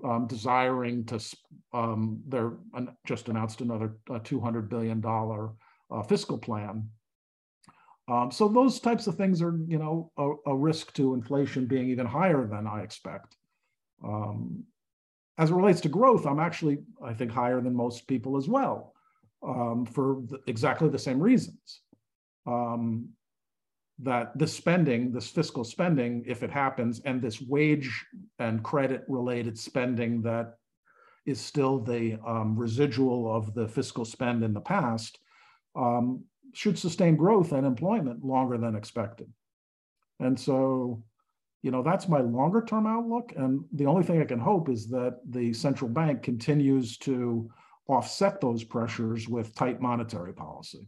um, 0.05 0.27
desiring 0.27 1.05
to. 1.07 1.21
Um, 1.73 2.21
they're 2.27 2.55
just 3.07 3.29
announced 3.29 3.61
another 3.61 3.97
uh, 4.13 4.19
200 4.23 4.69
billion 4.69 5.01
dollar 5.01 5.51
uh, 5.91 6.03
fiscal 6.03 6.39
plan. 6.39 6.89
Um, 8.09 8.31
so 8.33 8.49
those 8.49 8.81
types 8.81 9.07
of 9.07 9.15
things 9.15 9.41
are, 9.41 9.57
you 9.69 9.79
know, 9.79 10.11
a, 10.17 10.51
a, 10.51 10.57
risk 10.57 10.93
to 10.95 11.15
inflation 11.15 11.67
being 11.67 11.91
even 11.91 12.07
higher 12.07 12.45
than 12.45 12.67
I 12.67 12.83
expect. 12.83 13.37
As 15.41 15.51
it 15.51 15.55
relates 15.55 15.81
to 15.81 15.89
growth, 15.89 16.27
I'm 16.27 16.39
actually, 16.39 16.81
I 17.03 17.15
think, 17.15 17.33
higher 17.33 17.63
than 17.63 17.75
most 17.75 18.07
people 18.07 18.37
as 18.37 18.47
well 18.47 18.93
um, 19.43 19.87
for 19.87 20.23
exactly 20.47 20.91
the 20.91 20.99
same 20.99 21.19
reasons. 21.19 21.81
Um, 22.47 23.09
that 24.03 24.37
this 24.39 24.53
spending, 24.53 25.13
this 25.13 25.29
fiscal 25.29 25.65
spending, 25.65 26.25
if 26.27 26.43
it 26.43 26.51
happens, 26.51 27.01
and 27.07 27.23
this 27.23 27.41
wage 27.41 28.05
and 28.39 28.63
credit 28.63 29.03
related 29.09 29.59
spending 29.59 30.21
that 30.23 30.57
is 31.25 31.41
still 31.41 31.79
the 31.79 32.19
um, 32.27 32.55
residual 32.55 33.35
of 33.35 33.55
the 33.55 33.67
fiscal 33.67 34.05
spend 34.05 34.45
in 34.45 34.53
the 34.53 34.61
past, 34.61 35.19
um, 35.75 36.23
should 36.53 36.79
sustain 36.79 37.17
growth 37.17 37.53
and 37.53 37.67
employment 37.67 38.23
longer 38.23 38.59
than 38.59 38.77
expected. 38.77 39.33
And 40.19 40.39
so, 40.39 41.03
you 41.63 41.71
know, 41.71 41.83
that's 41.83 42.09
my 42.09 42.21
longer 42.21 42.63
term 42.63 42.87
outlook. 42.87 43.33
And 43.37 43.65
the 43.73 43.87
only 43.87 44.03
thing 44.03 44.21
I 44.21 44.25
can 44.25 44.39
hope 44.39 44.69
is 44.69 44.89
that 44.89 45.21
the 45.29 45.53
central 45.53 45.91
bank 45.91 46.23
continues 46.23 46.97
to 46.99 47.51
offset 47.87 48.41
those 48.41 48.65
pressures 48.65 49.29
with 49.29 49.55
tight 49.55 49.81
monetary 49.81 50.33
policy. 50.33 50.87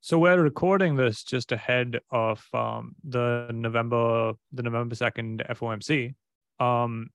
So 0.00 0.18
we're 0.18 0.42
recording 0.42 0.96
this 0.96 1.22
just 1.22 1.52
ahead 1.52 2.00
of 2.10 2.44
um, 2.52 2.96
the 3.04 3.48
November 3.52 4.32
the 4.52 4.64
November 4.64 4.96
second 4.96 5.44
FOMC. 5.48 6.14
Um, 6.58 7.10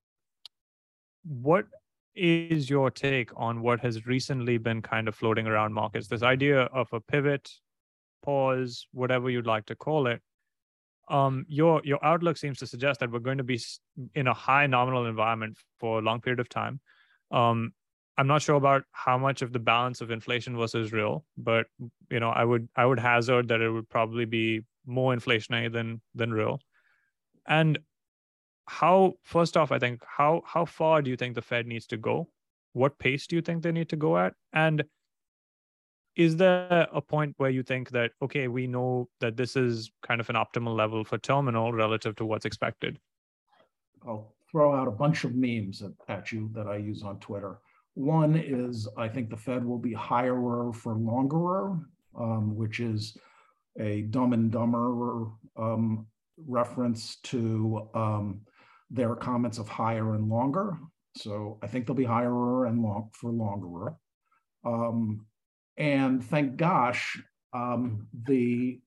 what 1.23 1.65
is 2.15 2.69
your 2.69 2.89
take 2.89 3.30
on 3.36 3.61
what 3.61 3.82
has 3.82 4.07
recently 4.07 4.57
been 4.57 4.82
kind 4.82 5.09
of 5.09 5.15
floating 5.15 5.47
around 5.47 5.73
markets? 5.73 6.07
This 6.07 6.23
idea 6.23 6.61
of 6.61 6.88
a 6.93 7.01
pivot, 7.01 7.51
pause, 8.28 8.86
whatever 8.91 9.30
you'd 9.30 9.47
like 9.47 9.65
to 9.67 9.75
call 9.75 10.07
it, 10.07 10.21
um, 11.07 11.45
your 11.47 11.82
your 11.86 12.03
outlook 12.03 12.38
seems 12.38 12.59
to 12.59 12.67
suggest 12.67 12.99
that 12.99 13.11
we're 13.11 13.28
going 13.28 13.38
to 13.38 13.43
be 13.43 13.59
in 14.13 14.28
a 14.28 14.34
high 14.34 14.67
nominal 14.67 15.05
environment 15.05 15.57
for 15.80 15.99
a 15.99 16.01
long 16.01 16.19
period 16.19 16.41
of 16.41 16.49
time. 16.49 16.80
Um, 17.32 17.71
I'm 18.17 18.28
not 18.28 18.41
sure 18.41 18.55
about 18.55 18.84
how 18.91 19.17
much 19.17 19.41
of 19.41 19.53
the 19.53 19.59
balance 19.59 20.01
of 20.01 20.11
inflation 20.11 20.57
versus 20.57 20.91
real, 20.91 21.23
but 21.38 21.67
you 22.11 22.19
know, 22.19 22.30
I 22.30 22.43
would 22.43 22.67
I 22.75 22.86
would 22.86 22.99
hazard 22.99 23.47
that 23.47 23.61
it 23.61 23.71
would 23.71 23.89
probably 23.89 24.25
be 24.25 24.63
more 24.86 25.15
inflationary 25.15 25.71
than 25.71 26.01
than 26.13 26.34
real. 26.34 26.59
And 27.47 27.80
how 28.65 29.13
first 29.23 29.55
off, 29.55 29.71
I 29.71 29.80
think 29.80 30.03
how 30.05 30.41
how 30.45 30.65
far 30.65 31.01
do 31.01 31.09
you 31.09 31.15
think 31.15 31.36
the 31.36 31.41
Fed 31.41 31.67
needs 31.67 31.88
to 31.88 31.97
go? 31.97 32.28
What 32.73 32.99
pace 32.99 33.28
do 33.28 33.38
you 33.38 33.41
think 33.41 33.63
they 33.63 33.71
need 33.71 33.89
to 33.89 33.95
go 33.95 34.17
at? 34.17 34.34
And 34.51 34.84
is 36.18 36.36
there 36.36 36.88
a 36.91 37.01
point 37.01 37.34
where 37.38 37.49
you 37.49 37.63
think 37.63 37.89
that 37.91 38.11
okay 38.22 38.47
we 38.47 38.68
know 38.68 39.07
that 39.20 39.38
this 39.38 39.55
is 39.55 39.91
kind 40.01 40.20
of 40.20 40.30
an 40.30 40.36
optimal 40.36 40.76
level 40.76 41.03
for 41.03 41.18
terminal 41.18 41.72
relative 41.72 42.15
to 42.15 42.26
what's 42.26 42.45
expected 42.45 42.99
i'll 44.07 44.34
throw 44.51 44.76
out 44.76 44.88
a 44.88 44.91
bunch 44.91 45.24
of 45.24 45.36
memes 45.36 45.84
at, 46.09 46.32
you 46.32 46.49
that 46.53 46.68
i 46.68 46.76
use 46.76 47.03
on 47.03 47.20
twitter 47.20 47.59
one 47.93 48.36
is 48.36 48.88
i 48.97 49.07
think 49.07 49.30
the 49.30 49.38
fed 49.38 49.63
will 49.63 49.80
be 49.80 49.93
higher 49.93 50.72
for 50.74 50.95
longer 50.95 51.78
um, 52.18 52.55
which 52.55 52.80
is 52.80 53.18
a 53.80 54.01
Dumb 54.03 54.34
and 54.34 54.51
Dumber 54.51 55.28
um, 55.55 56.07
reference 56.45 57.18
to 57.24 57.88
um, 57.93 58.41
their 58.89 59.15
comments 59.15 59.57
of 59.57 59.68
higher 59.68 60.15
and 60.15 60.30
longer. 60.30 60.78
So 61.15 61.59
I 61.63 61.68
think 61.68 61.86
they'll 61.86 61.95
be 61.95 62.03
higher 62.03 62.65
and 62.65 62.82
long 62.82 63.09
for 63.13 63.32
longer. 63.32 63.93
And 65.78 66.23
thank 66.23 66.57
gosh, 66.57 67.21
um, 67.53 68.07
the 68.25 68.80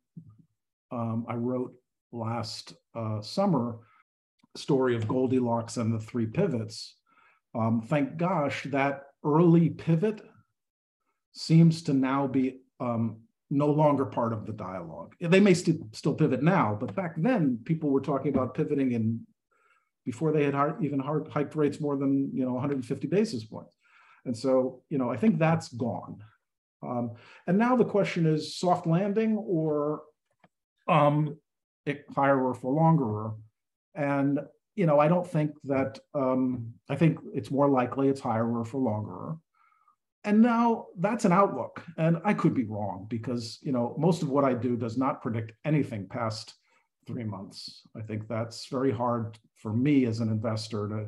um, 0.91 1.25
I 1.29 1.35
wrote 1.35 1.73
last 2.13 2.75
uh, 2.95 3.21
summer 3.21 3.79
story 4.57 4.97
of 4.97 5.07
Goldilocks 5.07 5.77
and 5.77 5.93
the 5.93 6.01
three 6.01 6.27
pivots. 6.27 6.97
Um, 7.55 7.83
thank 7.87 8.17
gosh 8.17 8.65
that 8.71 9.05
early 9.25 9.71
pivot 9.71 10.23
seems 11.33 11.83
to 11.83 11.93
now 11.93 12.27
be 12.27 12.61
um, 12.81 13.21
no 13.51 13.67
longer 13.67 14.05
part 14.05 14.33
of 14.33 14.47
the 14.47 14.53
dialogue. 14.53 15.15
They 15.21 15.41
may 15.41 15.55
st- 15.55 15.95
still 15.95 16.15
pivot 16.15 16.43
now, 16.43 16.77
but 16.79 16.95
back 16.95 17.15
then 17.17 17.59
people 17.65 17.91
were 17.91 18.01
talking 18.01 18.33
about 18.35 18.55
pivoting 18.55 18.93
in 18.93 19.27
before 20.05 20.33
they 20.33 20.45
had 20.45 20.55
hard, 20.55 20.83
even 20.83 20.99
hard 20.99 21.29
hiked 21.29 21.55
rates 21.55 21.81
more 21.81 21.97
than 21.97 22.31
you 22.33 22.45
know 22.45 22.53
150 22.53 23.07
basis 23.07 23.45
points. 23.45 23.77
And 24.25 24.37
so 24.37 24.83
you 24.89 24.99
know 24.99 25.11
I 25.11 25.17
think 25.17 25.39
that's 25.39 25.69
gone. 25.69 26.23
Um, 26.83 27.13
and 27.47 27.59
now 27.59 27.77
the 27.77 27.85
question 27.85 28.27
is 28.27 28.57
soft 28.57 28.87
landing 28.87 29.37
or 29.37 30.03
um, 30.89 31.37
higher 32.15 32.43
or 32.43 32.55
for 32.55 32.73
longer. 32.73 33.33
And 33.95 34.41
you 34.77 34.87
know 34.87 34.99
I 34.99 35.09
don't 35.09 35.27
think 35.27 35.53
that 35.65 35.99
um, 36.15 36.73
I 36.89 36.97
think 36.97 37.19
it's 37.35 37.51
more 37.51 37.69
likely 37.69 38.09
it's 38.09 38.21
higher 38.21 38.49
or 38.51 38.65
for 38.65 38.79
longer. 38.79 39.37
And 40.25 40.43
now 40.43 40.87
that's 40.99 41.25
an 41.25 41.33
outlook. 41.33 41.83
And 41.97 42.19
i 42.25 42.35
could 42.35 42.55
be 42.55 42.65
wrong 42.65 43.07
because 43.09 43.59
you 43.63 43.73
know 43.73 43.95
most 43.99 44.23
of 44.23 44.29
what 44.29 44.45
i 44.45 44.55
do 44.55 44.77
does 44.77 44.97
not 44.97 45.23
predict 45.23 45.53
anything 45.65 46.07
past 46.09 46.55
three 47.07 47.25
months. 47.25 47.83
I 47.97 48.03
think 48.03 48.29
that's 48.29 48.67
very 48.67 48.93
hard 48.93 49.39
for 49.57 49.73
me 49.73 50.07
as 50.07 50.21
an 50.21 50.29
investor 50.29 50.89
to 50.89 51.07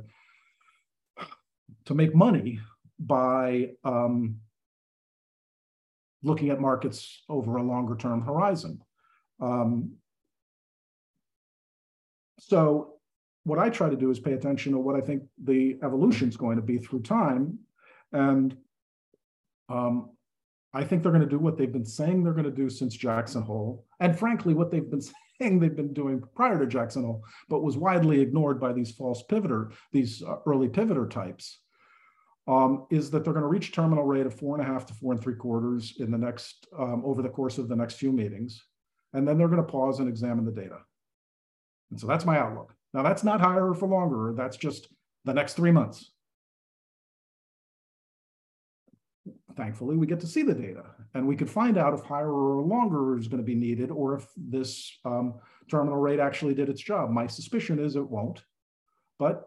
to 1.85 1.95
make 1.95 2.14
money 2.14 2.61
by 2.99 3.70
um, 3.85 4.37
looking 6.23 6.51
at 6.51 6.61
markets 6.61 7.23
over 7.29 7.57
a 7.57 7.62
longer 7.62 7.97
term 7.97 8.23
horizon. 8.23 8.81
Um, 9.41 9.97
so 12.39 12.95
what 13.45 13.59
i 13.59 13.68
try 13.68 13.89
to 13.89 13.97
do 13.97 14.11
is 14.11 14.18
pay 14.20 14.33
attention 14.33 14.73
to 14.73 14.79
what 14.79 14.97
i 14.97 15.01
think 15.01 15.23
the 15.43 15.77
evolution 15.83 16.29
is 16.29 16.37
going 16.37 16.57
to 16.57 16.62
be 16.62 16.79
through 16.79 17.03
time. 17.03 17.59
And 18.12 18.57
um, 19.68 20.11
I 20.75 20.85
think 20.85 21.03
they're 21.03 21.12
going 21.12 21.25
to 21.25 21.29
do 21.29 21.39
what 21.39 21.57
they've 21.57 21.73
been 21.73 21.85
saying 21.85 22.23
they're 22.23 22.33
going 22.33 22.45
to 22.45 22.51
do 22.51 22.70
since 22.70 22.95
Jackson 22.95 23.43
Hole, 23.43 23.85
and 24.01 24.18
frankly, 24.18 24.55
what 24.55 24.70
they've 24.70 24.91
been 24.91 25.03
saying 25.41 25.59
they've 25.59 25.77
been 25.77 25.93
doing 25.93 26.23
prior 26.35 26.59
to 26.59 26.66
Jackson 26.66 27.05
Hole, 27.05 27.25
but 27.49 27.62
was 27.62 27.77
widely 27.77 28.20
ignored 28.20 28.61
by 28.61 28.73
these 28.73 28.93
false 28.93 29.23
pivoter, 29.29 29.73
these 29.93 30.23
uh, 30.23 30.37
early 30.47 30.68
pivoter 30.68 31.11
types, 31.11 31.62
um, 32.47 32.86
is 32.90 33.11
that 33.11 33.24
they're 33.24 33.32
going 33.32 33.43
to 33.43 33.49
reach 33.49 33.72
terminal 33.72 34.05
rate 34.05 34.26
of 34.26 34.34
four 34.34 34.59
and 34.59 34.66
a 34.66 34.70
half 34.70 34.84
to 34.86 34.95
four 34.95 35.12
and 35.12 35.22
three 35.22 35.34
quarters 35.34 35.95
in 35.99 36.11
the 36.11 36.18
next 36.18 36.66
um, 36.78 37.03
over 37.05 37.22
the 37.22 37.28
course 37.28 37.59
of 37.59 37.68
the 37.68 37.76
next 37.76 37.95
few 37.95 38.12
meetings, 38.12 38.61
and 39.12 39.26
then 39.26 39.38
they're 39.38 39.49
going 39.49 39.64
to 39.64 39.72
pause 39.72 40.01
and 40.01 40.09
examine 40.09 40.45
the 40.45 40.53
data. 40.53 40.78
And 41.90 42.01
so 42.01 42.07
that's 42.07 42.24
my 42.24 42.38
outlook. 42.38 42.74
Now 42.95 43.03
that's 43.03 43.24
not 43.24 43.40
higher 43.40 43.74
for 43.74 43.88
longer. 43.88 44.34
That's 44.36 44.57
just 44.57 44.88
the 45.24 45.34
next 45.34 45.55
three 45.55 45.72
months. 45.72 46.11
thankfully, 49.57 49.97
we 49.97 50.07
get 50.07 50.20
to 50.20 50.26
see 50.26 50.43
the 50.43 50.55
data 50.55 50.84
and 51.14 51.26
we 51.26 51.36
could 51.36 51.51
find 51.51 51.76
out 51.78 51.95
if 51.95 52.03
higher 52.03 52.32
or 52.32 52.62
longer 52.62 53.18
is 53.18 53.28
going 53.28 53.43
to 53.43 53.47
be 53.47 53.55
needed 53.55 53.90
or 53.90 54.14
if 54.14 54.26
this 54.36 54.99
um, 55.05 55.34
terminal 55.70 55.99
rate 55.99 56.20
actually 56.20 56.55
did 56.55 56.68
its 56.68 56.80
job. 56.80 57.11
My 57.11 57.26
suspicion 57.26 57.78
is 57.78 57.97
it 57.97 58.09
won't, 58.09 58.43
but 59.18 59.45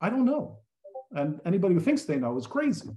I 0.00 0.10
don't 0.10 0.24
know. 0.24 0.58
And 1.16 1.40
anybody 1.44 1.74
who 1.74 1.80
thinks 1.80 2.04
they 2.04 2.18
know 2.18 2.36
is 2.36 2.46
crazy. 2.46 2.90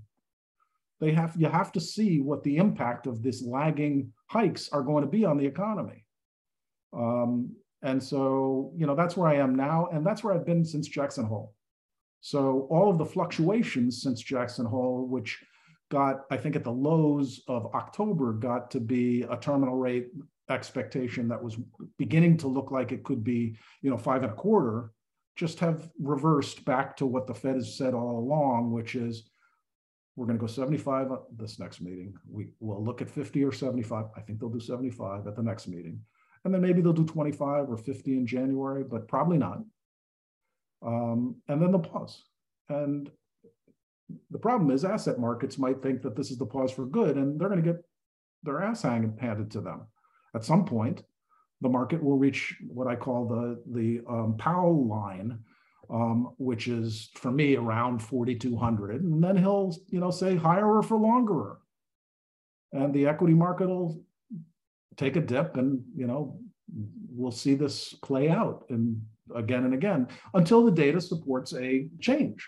They 0.99 1.13
have 1.13 1.33
you 1.37 1.47
have 1.47 1.71
to 1.71 1.79
see 1.79 2.19
what 2.19 2.43
the 2.43 2.57
impact 2.57 3.07
of 3.07 3.23
this 3.23 3.41
lagging 3.41 4.11
hikes 4.27 4.69
are 4.69 4.83
going 4.83 5.03
to 5.03 5.09
be 5.09 5.25
on 5.25 5.37
the 5.37 5.45
economy. 5.45 6.05
Um, 6.93 7.55
and 7.81 8.03
so, 8.03 8.73
you 8.75 8.85
know, 8.85 8.95
that's 8.95 9.15
where 9.15 9.29
I 9.29 9.35
am 9.35 9.55
now, 9.55 9.87
and 9.93 10.05
that's 10.05 10.23
where 10.23 10.33
I've 10.33 10.45
been 10.45 10.65
since 10.65 10.87
Jackson 10.87 11.25
Hole. 11.25 11.53
So 12.19 12.67
all 12.69 12.89
of 12.89 12.97
the 12.97 13.05
fluctuations 13.05 14.01
since 14.01 14.19
Jackson 14.21 14.65
Hole, 14.65 15.07
which 15.07 15.41
got, 15.89 16.25
I 16.29 16.35
think 16.35 16.57
at 16.57 16.65
the 16.65 16.71
lows 16.71 17.41
of 17.47 17.73
October, 17.73 18.33
got 18.33 18.69
to 18.71 18.81
be 18.81 19.23
a 19.23 19.37
terminal 19.37 19.77
rate 19.77 20.07
expectation 20.49 21.29
that 21.29 21.41
was 21.41 21.57
beginning 21.97 22.35
to 22.37 22.47
look 22.47 22.71
like 22.71 22.91
it 22.91 23.03
could 23.03 23.23
be, 23.23 23.55
you 23.81 23.89
know, 23.89 23.97
five 23.97 24.23
and 24.23 24.33
a 24.33 24.35
quarter, 24.35 24.91
just 25.39 25.59
have 25.59 25.89
reversed 26.01 26.65
back 26.65 26.97
to 26.97 27.05
what 27.05 27.25
the 27.25 27.33
Fed 27.33 27.55
has 27.55 27.77
said 27.77 27.93
all 27.93 28.19
along, 28.19 28.73
which 28.73 28.95
is 28.95 29.29
we're 30.17 30.25
going 30.25 30.37
to 30.37 30.41
go 30.41 30.47
75 30.47 31.11
this 31.37 31.59
next 31.59 31.79
meeting. 31.79 32.13
We 32.29 32.49
will 32.59 32.83
look 32.83 33.01
at 33.01 33.09
50 33.09 33.41
or 33.45 33.53
75. 33.53 34.07
I 34.17 34.19
think 34.19 34.39
they'll 34.39 34.49
do 34.49 34.59
75 34.59 35.27
at 35.27 35.37
the 35.37 35.41
next 35.41 35.69
meeting. 35.69 36.01
And 36.43 36.53
then 36.53 36.61
maybe 36.61 36.81
they'll 36.81 36.91
do 36.91 37.05
25 37.05 37.69
or 37.69 37.77
50 37.77 38.17
in 38.17 38.27
January, 38.27 38.83
but 38.83 39.07
probably 39.07 39.37
not. 39.37 39.59
Um, 40.85 41.37
and 41.47 41.61
then 41.61 41.71
they'll 41.71 41.79
pause. 41.79 42.21
And 42.67 43.09
the 44.29 44.39
problem 44.39 44.71
is 44.71 44.83
asset 44.83 45.19
markets 45.19 45.57
might 45.57 45.81
think 45.81 46.01
that 46.01 46.17
this 46.17 46.31
is 46.31 46.37
the 46.37 46.45
pause 46.45 46.71
for 46.71 46.85
good 46.85 47.15
and 47.15 47.39
they're 47.39 47.47
going 47.47 47.63
to 47.63 47.73
get 47.73 47.81
their 48.43 48.61
ass 48.61 48.81
handed 48.81 49.51
to 49.51 49.61
them. 49.61 49.87
At 50.35 50.43
some 50.43 50.65
point, 50.65 51.01
the 51.61 51.69
market 51.69 52.01
will 52.03 52.17
reach 52.17 52.55
what 52.67 52.87
I 52.87 52.95
call 52.95 53.27
the, 53.27 53.61
the 53.71 54.01
um, 54.09 54.35
Powell 54.37 54.87
line, 54.87 55.39
um, 55.89 56.33
which 56.37 56.67
is 56.67 57.09
for 57.15 57.31
me 57.31 57.55
around 57.55 57.99
4,200. 57.99 59.03
And 59.03 59.23
then 59.23 59.35
he'll, 59.35 59.75
you 59.87 59.99
know, 59.99 60.11
say 60.11 60.35
higher 60.35 60.81
for 60.81 60.97
longer. 60.97 61.57
And 62.71 62.93
the 62.93 63.07
equity 63.07 63.33
market 63.33 63.67
will 63.67 64.01
take 64.95 65.15
a 65.15 65.21
dip 65.21 65.57
and, 65.57 65.83
you 65.95 66.07
know, 66.07 66.39
we'll 67.11 67.31
see 67.31 67.55
this 67.55 67.93
play 67.93 68.29
out 68.29 68.65
and 68.69 69.01
again 69.35 69.65
and 69.65 69.73
again 69.73 70.07
until 70.33 70.63
the 70.63 70.71
data 70.71 71.01
supports 71.01 71.53
a 71.53 71.87
change 71.99 72.47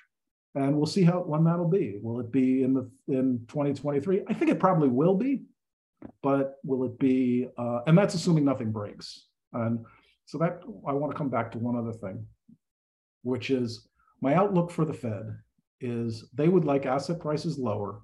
and 0.56 0.76
we'll 0.76 0.86
see 0.86 1.04
how 1.04 1.20
when 1.20 1.44
that'll 1.44 1.70
be. 1.70 1.98
Will 2.02 2.20
it 2.20 2.32
be 2.32 2.64
in 2.64 2.74
the 2.74 2.90
in 3.08 3.40
2023? 3.48 4.24
I 4.28 4.34
think 4.34 4.52
it 4.52 4.60
probably 4.60 4.90
will 4.90 5.16
be, 5.16 5.44
but 6.22 6.56
will 6.64 6.84
it 6.86 7.00
be? 7.00 7.48
Uh, 7.58 7.80
and 7.88 7.98
that's 7.98 8.14
assuming 8.14 8.46
nothing 8.46 8.72
breaks. 8.72 9.28
And 9.54 9.86
so 10.26 10.38
that 10.38 10.62
I 10.88 10.94
want 10.94 11.12
to 11.12 11.18
come 11.18 11.30
back 11.30 11.52
to 11.52 11.60
one 11.60 11.76
other 11.76 11.94
thing, 11.94 12.26
which 13.24 13.50
is 13.50 13.88
my 14.22 14.36
outlook 14.36 14.72
for 14.72 14.86
the 14.86 14.94
Fed 14.94 15.38
is 15.82 16.30
they 16.34 16.48
would 16.48 16.66
like 16.66 16.86
asset 16.86 17.20
prices 17.20 17.58
lower 17.58 18.02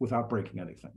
without 0.00 0.28
breaking 0.28 0.60
anything. 0.60 0.92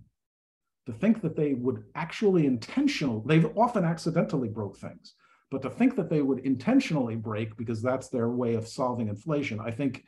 To 0.88 0.94
think 0.94 1.22
that 1.22 1.36
they 1.36 1.54
would 1.54 1.84
actually 1.96 2.48
intentional, 2.48 3.22
they've 3.22 3.56
often 3.56 3.86
accidentally 3.86 4.50
broke 4.50 4.78
things, 4.78 5.14
but 5.52 5.62
to 5.62 5.70
think 5.70 5.96
that 5.96 6.10
they 6.10 6.22
would 6.22 6.40
intentionally 6.40 7.16
break 7.16 7.56
because 7.56 7.82
that's 7.82 8.10
their 8.10 8.30
way 8.30 8.56
of 8.56 8.68
solving 8.68 9.08
inflation, 9.08 9.60
I 9.60 9.72
think 9.72 10.04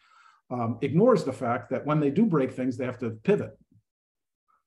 um, 0.50 0.80
ignores 0.82 1.24
the 1.24 1.34
fact 1.34 1.70
that 1.70 1.86
when 1.86 2.00
they 2.00 2.10
do 2.10 2.26
break 2.26 2.52
things, 2.52 2.76
they 2.76 2.86
have 2.86 3.00
to 3.00 3.12
pivot. 3.24 3.58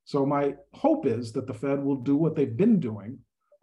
So 0.06 0.24
my 0.24 0.54
hope 0.72 1.04
is 1.04 1.32
that 1.32 1.48
the 1.48 1.52
Fed 1.52 1.82
will 1.82 1.96
do 1.96 2.16
what 2.16 2.36
they've 2.36 2.56
been 2.56 2.78
doing, 2.78 3.18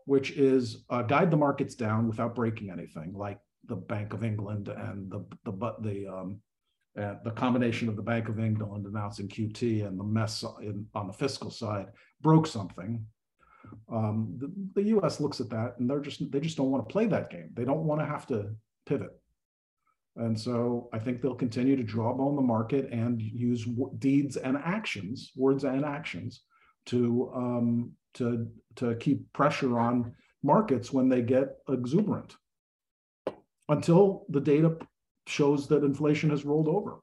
which 0.05 0.31
is 0.31 0.83
uh, 0.89 1.01
guide 1.01 1.31
the 1.31 1.37
markets 1.37 1.73
down 1.73 2.07
without 2.07 2.35
breaking 2.35 2.69
anything, 2.69 3.13
like 3.13 3.39
the 3.65 3.77
Bank 3.77 4.13
of 4.13 4.25
England 4.25 4.67
and 4.67 5.09
the 5.09 5.25
the 5.45 5.73
the 5.79 6.05
um, 6.05 6.41
uh, 6.99 7.15
the 7.23 7.31
combination 7.31 7.87
of 7.87 7.95
the 7.95 8.01
Bank 8.01 8.27
of 8.27 8.39
England 8.39 8.85
announcing 8.85 9.29
QT 9.29 9.87
and 9.87 9.97
the 9.97 10.03
mess 10.03 10.43
in, 10.61 10.85
on 10.93 11.07
the 11.07 11.13
fiscal 11.13 11.49
side 11.49 11.87
broke 12.21 12.45
something. 12.45 13.05
Um, 13.89 14.35
the, 14.37 14.51
the 14.75 14.89
U.S. 14.89 15.21
looks 15.21 15.39
at 15.39 15.49
that 15.49 15.75
and 15.79 15.89
they're 15.89 16.01
just 16.01 16.29
they 16.29 16.41
just 16.41 16.57
don't 16.57 16.71
want 16.71 16.87
to 16.87 16.91
play 16.91 17.05
that 17.05 17.29
game. 17.29 17.51
They 17.53 17.63
don't 17.63 17.85
want 17.85 18.01
to 18.01 18.05
have 18.05 18.27
to 18.27 18.53
pivot. 18.85 19.17
And 20.15 20.39
so 20.39 20.89
I 20.93 20.99
think 20.99 21.21
they'll 21.21 21.33
continue 21.33 21.75
to 21.75 21.83
draw 21.83 22.11
on 22.11 22.35
the 22.35 22.41
market 22.41 22.89
and 22.91 23.19
use 23.21 23.67
deeds 23.97 24.37
and 24.37 24.57
actions, 24.57 25.31
words 25.35 25.63
and 25.63 25.83
actions, 25.83 26.41
to 26.87 27.31
um, 27.35 27.91
to 28.15 28.47
to 28.75 28.95
keep 28.95 29.31
pressure 29.33 29.79
on 29.79 30.13
markets 30.43 30.91
when 30.91 31.09
they 31.09 31.21
get 31.21 31.55
exuberant, 31.67 32.35
until 33.69 34.25
the 34.29 34.41
data 34.41 34.77
shows 35.25 35.67
that 35.69 35.83
inflation 35.83 36.29
has 36.29 36.45
rolled 36.45 36.67
over. 36.67 36.99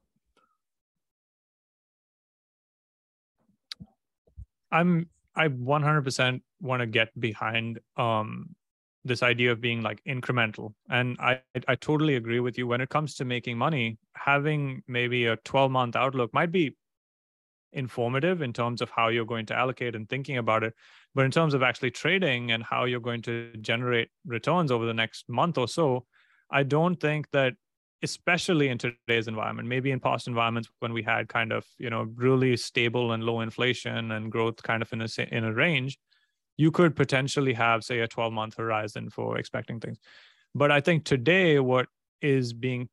I'm 4.71 5.09
I 5.35 5.47
100% 5.47 6.41
want 6.61 6.81
to 6.81 6.87
get 6.87 7.19
behind 7.19 7.79
um, 7.97 8.55
this 9.03 9.23
idea 9.23 9.51
of 9.51 9.59
being 9.59 9.81
like 9.81 9.99
incremental 10.07 10.73
and 10.89 11.17
i 11.19 11.39
i 11.67 11.75
totally 11.75 12.15
agree 12.15 12.39
with 12.39 12.57
you 12.57 12.67
when 12.67 12.81
it 12.81 12.89
comes 12.89 13.15
to 13.15 13.25
making 13.25 13.57
money 13.57 13.97
having 14.15 14.83
maybe 14.87 15.25
a 15.25 15.35
12 15.37 15.71
month 15.71 15.95
outlook 15.95 16.31
might 16.33 16.51
be 16.51 16.75
informative 17.73 18.41
in 18.41 18.53
terms 18.53 18.81
of 18.81 18.89
how 18.89 19.07
you're 19.07 19.25
going 19.25 19.45
to 19.45 19.55
allocate 19.55 19.95
and 19.95 20.09
thinking 20.09 20.37
about 20.37 20.63
it. 20.63 20.73
But 21.15 21.25
in 21.25 21.31
terms 21.31 21.53
of 21.53 21.63
actually 21.63 21.91
trading 21.91 22.51
and 22.51 22.63
how 22.63 22.85
you're 22.85 22.99
going 22.99 23.21
to 23.23 23.51
generate 23.61 24.09
returns 24.25 24.71
over 24.71 24.85
the 24.85 24.93
next 24.93 25.27
month 25.29 25.57
or 25.57 25.67
so, 25.67 26.05
I 26.49 26.63
don't 26.63 26.99
think 26.99 27.29
that 27.31 27.53
especially 28.03 28.69
in 28.69 28.79
today's 28.79 29.27
environment 29.27 29.67
maybe 29.67 29.91
in 29.91 29.99
past 29.99 30.27
environments 30.27 30.67
when 30.79 30.91
we 30.91 31.03
had 31.03 31.29
kind 31.29 31.51
of 31.51 31.63
you 31.77 31.87
know 31.87 32.07
really 32.15 32.57
stable 32.57 33.11
and 33.11 33.23
low 33.23 33.41
inflation 33.41 34.11
and 34.11 34.31
growth 34.31 34.61
kind 34.63 34.81
of 34.81 34.91
in 34.91 35.01
a 35.01 35.07
in 35.31 35.43
a 35.43 35.53
range 35.53 35.99
you 36.61 36.69
could 36.69 36.95
potentially 36.95 37.53
have 37.53 37.83
say 37.83 37.99
a 38.01 38.07
12 38.07 38.31
month 38.31 38.55
horizon 38.55 39.09
for 39.09 39.37
expecting 39.39 39.79
things. 39.79 39.97
But 40.53 40.69
i 40.77 40.79
think 40.79 41.03
today 41.03 41.59
what 41.59 41.87
is 42.21 42.53
being 42.53 42.87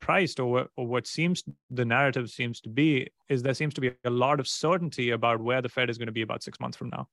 priced 0.00 0.40
or 0.40 0.46
what, 0.52 0.66
or 0.78 0.86
what 0.86 1.06
seems 1.06 1.44
the 1.78 1.84
narrative 1.84 2.26
seems 2.30 2.60
to 2.60 2.70
be 2.80 2.90
is 3.28 3.42
there 3.42 3.58
seems 3.60 3.74
to 3.74 3.82
be 3.86 3.90
a 4.04 4.14
lot 4.24 4.40
of 4.40 4.48
certainty 4.48 5.10
about 5.10 5.40
where 5.48 5.62
the 5.62 5.68
fed 5.68 5.90
is 5.90 5.98
going 5.98 6.12
to 6.12 6.18
be 6.20 6.26
about 6.28 6.42
6 6.42 6.58
months 6.58 6.76
from 6.76 6.88
now. 6.96 7.06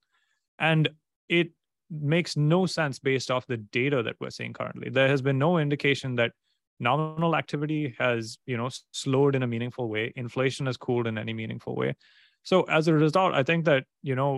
And 0.58 0.90
it 1.28 1.50
makes 2.16 2.38
no 2.38 2.66
sense 2.66 2.98
based 3.12 3.30
off 3.30 3.46
the 3.46 3.62
data 3.80 4.02
that 4.04 4.16
we're 4.22 4.38
seeing 4.40 4.54
currently. 4.54 4.90
There 4.90 5.12
has 5.14 5.22
been 5.22 5.38
no 5.38 5.52
indication 5.66 6.16
that 6.16 6.32
nominal 6.80 7.36
activity 7.42 7.84
has 8.00 8.38
you 8.52 8.58
know 8.60 8.70
slowed 9.04 9.36
in 9.36 9.44
a 9.44 9.52
meaningful 9.54 9.88
way. 9.96 10.14
Inflation 10.16 10.66
has 10.68 10.78
cooled 10.78 11.08
in 11.08 11.18
any 11.18 11.34
meaningful 11.42 11.76
way. 11.76 11.92
So 12.52 12.58
as 12.80 12.88
a 12.88 12.94
result 13.06 13.34
i 13.42 13.44
think 13.50 13.66
that 13.66 13.84
you 14.10 14.16
know 14.20 14.32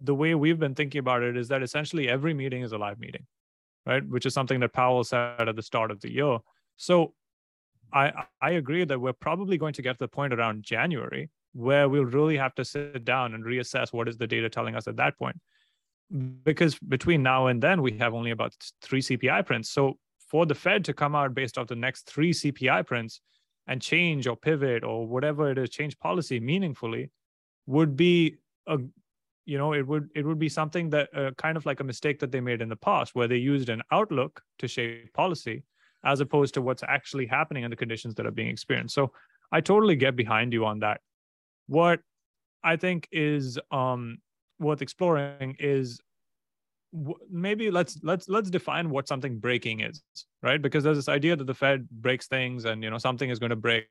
the 0.00 0.14
way 0.14 0.34
we've 0.34 0.58
been 0.58 0.74
thinking 0.74 0.98
about 0.98 1.22
it 1.22 1.36
is 1.36 1.48
that 1.48 1.62
essentially 1.62 2.08
every 2.08 2.34
meeting 2.34 2.62
is 2.62 2.72
a 2.72 2.78
live 2.78 2.98
meeting 2.98 3.26
right? 3.86 4.06
Which 4.06 4.26
is 4.26 4.34
something 4.34 4.60
that 4.60 4.72
powell 4.72 5.04
said 5.04 5.48
at 5.48 5.56
the 5.56 5.62
start 5.62 5.90
of 5.90 6.00
the 6.00 6.12
year. 6.12 6.38
So 6.76 7.14
i 7.92 8.24
i 8.42 8.50
agree 8.50 8.84
that 8.84 9.00
we're 9.00 9.12
probably 9.12 9.56
going 9.56 9.72
to 9.72 9.80
get 9.80 9.92
to 9.92 10.00
the 10.00 10.08
point 10.08 10.32
around 10.34 10.64
january 10.64 11.30
where 11.52 11.88
we'll 11.88 12.04
really 12.04 12.36
have 12.36 12.52
to 12.52 12.64
sit 12.64 13.04
down 13.04 13.32
and 13.32 13.44
reassess 13.44 13.92
what 13.92 14.08
is 14.08 14.16
the 14.18 14.26
data 14.26 14.50
telling 14.50 14.74
us 14.74 14.88
at 14.88 14.96
that 14.96 15.16
point. 15.16 15.36
Because 16.44 16.78
between 16.80 17.22
now 17.22 17.46
and 17.46 17.62
then 17.62 17.80
we 17.80 17.92
have 17.98 18.12
only 18.12 18.32
about 18.32 18.52
three 18.82 19.00
cpi 19.00 19.46
prints. 19.46 19.70
So 19.70 19.98
for 20.30 20.44
the 20.44 20.54
Fed 20.54 20.84
to 20.86 20.92
come 20.92 21.14
out 21.14 21.32
based 21.32 21.56
off 21.56 21.68
the 21.68 21.76
next 21.76 22.10
three 22.10 22.32
CPI 22.32 22.84
prints 22.86 23.20
and 23.68 23.80
change 23.80 24.26
or 24.26 24.36
pivot 24.36 24.84
or 24.84 25.06
whatever 25.06 25.50
it 25.50 25.56
is, 25.56 25.70
change 25.70 25.98
policy 25.98 26.40
meaningfully, 26.40 27.10
would 27.66 27.96
be 27.96 28.36
a 28.66 28.78
you 29.46 29.56
know 29.56 29.72
it 29.72 29.86
would 29.86 30.10
it 30.14 30.26
would 30.26 30.38
be 30.38 30.48
something 30.48 30.90
that 30.90 31.08
uh, 31.16 31.30
kind 31.38 31.56
of 31.56 31.64
like 31.64 31.80
a 31.80 31.84
mistake 31.84 32.18
that 32.18 32.30
they 32.32 32.40
made 32.40 32.60
in 32.60 32.68
the 32.68 32.76
past 32.76 33.14
where 33.14 33.28
they 33.28 33.36
used 33.36 33.68
an 33.68 33.82
outlook 33.90 34.42
to 34.58 34.68
shape 34.68 35.12
policy 35.14 35.62
as 36.04 36.20
opposed 36.20 36.54
to 36.54 36.62
what's 36.62 36.82
actually 36.82 37.26
happening 37.26 37.64
and 37.64 37.72
the 37.72 37.76
conditions 37.76 38.14
that 38.14 38.26
are 38.26 38.30
being 38.30 38.48
experienced. 38.48 38.94
So 38.94 39.12
i 39.52 39.60
totally 39.60 39.96
get 39.96 40.16
behind 40.16 40.52
you 40.52 40.66
on 40.66 40.80
that. 40.80 41.00
What 41.68 42.00
i 42.64 42.76
think 42.76 43.08
is 43.12 43.58
um 43.70 44.18
worth 44.58 44.82
exploring 44.82 45.56
is 45.58 46.00
maybe 47.30 47.70
let's 47.70 47.98
let's 48.02 48.28
let's 48.28 48.50
define 48.50 48.90
what 48.90 49.06
something 49.06 49.38
breaking 49.38 49.80
is 49.80 50.02
right? 50.42 50.62
Because 50.62 50.84
there's 50.84 50.96
this 50.96 51.08
idea 51.08 51.34
that 51.36 51.46
the 51.46 51.54
fed 51.54 51.88
breaks 51.90 52.26
things 52.28 52.64
and 52.64 52.82
you 52.82 52.90
know 52.90 52.98
something 52.98 53.28
is 53.30 53.38
going 53.38 53.50
to 53.50 53.56
break. 53.56 53.86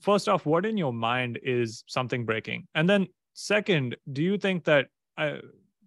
First 0.00 0.28
off 0.28 0.46
what 0.46 0.64
in 0.64 0.76
your 0.76 0.92
mind 0.92 1.38
is 1.42 1.84
something 1.86 2.24
breaking? 2.24 2.66
And 2.74 2.88
then 2.88 3.06
second 3.34 3.96
do 4.12 4.22
you 4.22 4.38
think 4.38 4.64
that 4.64 4.88
i 5.18 5.38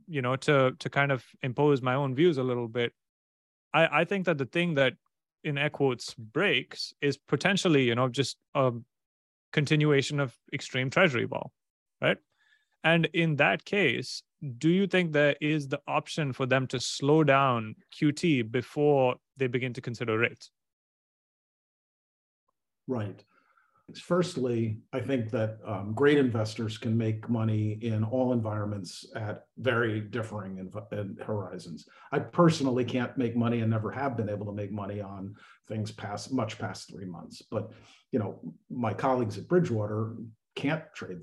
you 0.07 0.21
know 0.21 0.35
to 0.35 0.73
to 0.79 0.89
kind 0.89 1.11
of 1.11 1.25
impose 1.41 1.81
my 1.81 1.95
own 1.95 2.13
views 2.13 2.37
a 2.37 2.43
little 2.43 2.67
bit 2.67 2.93
i 3.73 4.01
i 4.01 4.05
think 4.05 4.25
that 4.25 4.37
the 4.37 4.45
thing 4.45 4.75
that 4.75 4.93
in 5.43 5.57
air 5.57 5.69
quotes 5.69 6.13
breaks 6.13 6.93
is 7.01 7.17
potentially 7.17 7.83
you 7.83 7.95
know 7.95 8.07
just 8.07 8.37
a 8.55 8.71
continuation 9.51 10.19
of 10.19 10.35
extreme 10.53 10.89
treasury 10.89 11.25
vol 11.25 11.51
right 12.01 12.17
and 12.83 13.05
in 13.13 13.35
that 13.37 13.65
case 13.65 14.23
do 14.57 14.69
you 14.69 14.87
think 14.87 15.11
there 15.11 15.35
is 15.41 15.67
the 15.67 15.81
option 15.87 16.31
for 16.31 16.45
them 16.45 16.67
to 16.67 16.79
slow 16.79 17.23
down 17.23 17.75
QT 17.99 18.51
before 18.51 19.15
they 19.37 19.47
begin 19.47 19.73
to 19.73 19.81
consider 19.81 20.17
rates? 20.17 20.51
Right. 22.87 23.23
Firstly, 23.95 24.79
I 24.91 24.99
think 24.99 25.31
that 25.31 25.59
um, 25.65 25.93
great 25.93 26.17
investors 26.17 26.77
can 26.77 26.97
make 26.97 27.29
money 27.29 27.77
in 27.81 28.03
all 28.03 28.33
environments 28.33 29.05
at 29.15 29.45
very 29.57 30.01
differing 30.01 30.57
in, 30.57 31.17
horizons. 31.25 31.87
I 32.11 32.19
personally 32.19 32.83
can't 32.83 33.17
make 33.17 33.37
money 33.37 33.61
and 33.61 33.71
never 33.71 33.89
have 33.91 34.17
been 34.17 34.27
able 34.27 34.45
to 34.47 34.51
make 34.51 34.73
money 34.73 34.99
on 34.99 35.35
things 35.69 35.91
past 35.91 36.33
much 36.33 36.59
past 36.59 36.89
three 36.91 37.05
months. 37.05 37.41
But 37.49 37.71
you 38.11 38.19
know, 38.19 38.39
my 38.69 38.93
colleagues 38.93 39.37
at 39.37 39.47
Bridgewater 39.47 40.15
can't 40.55 40.83
trade 40.93 41.19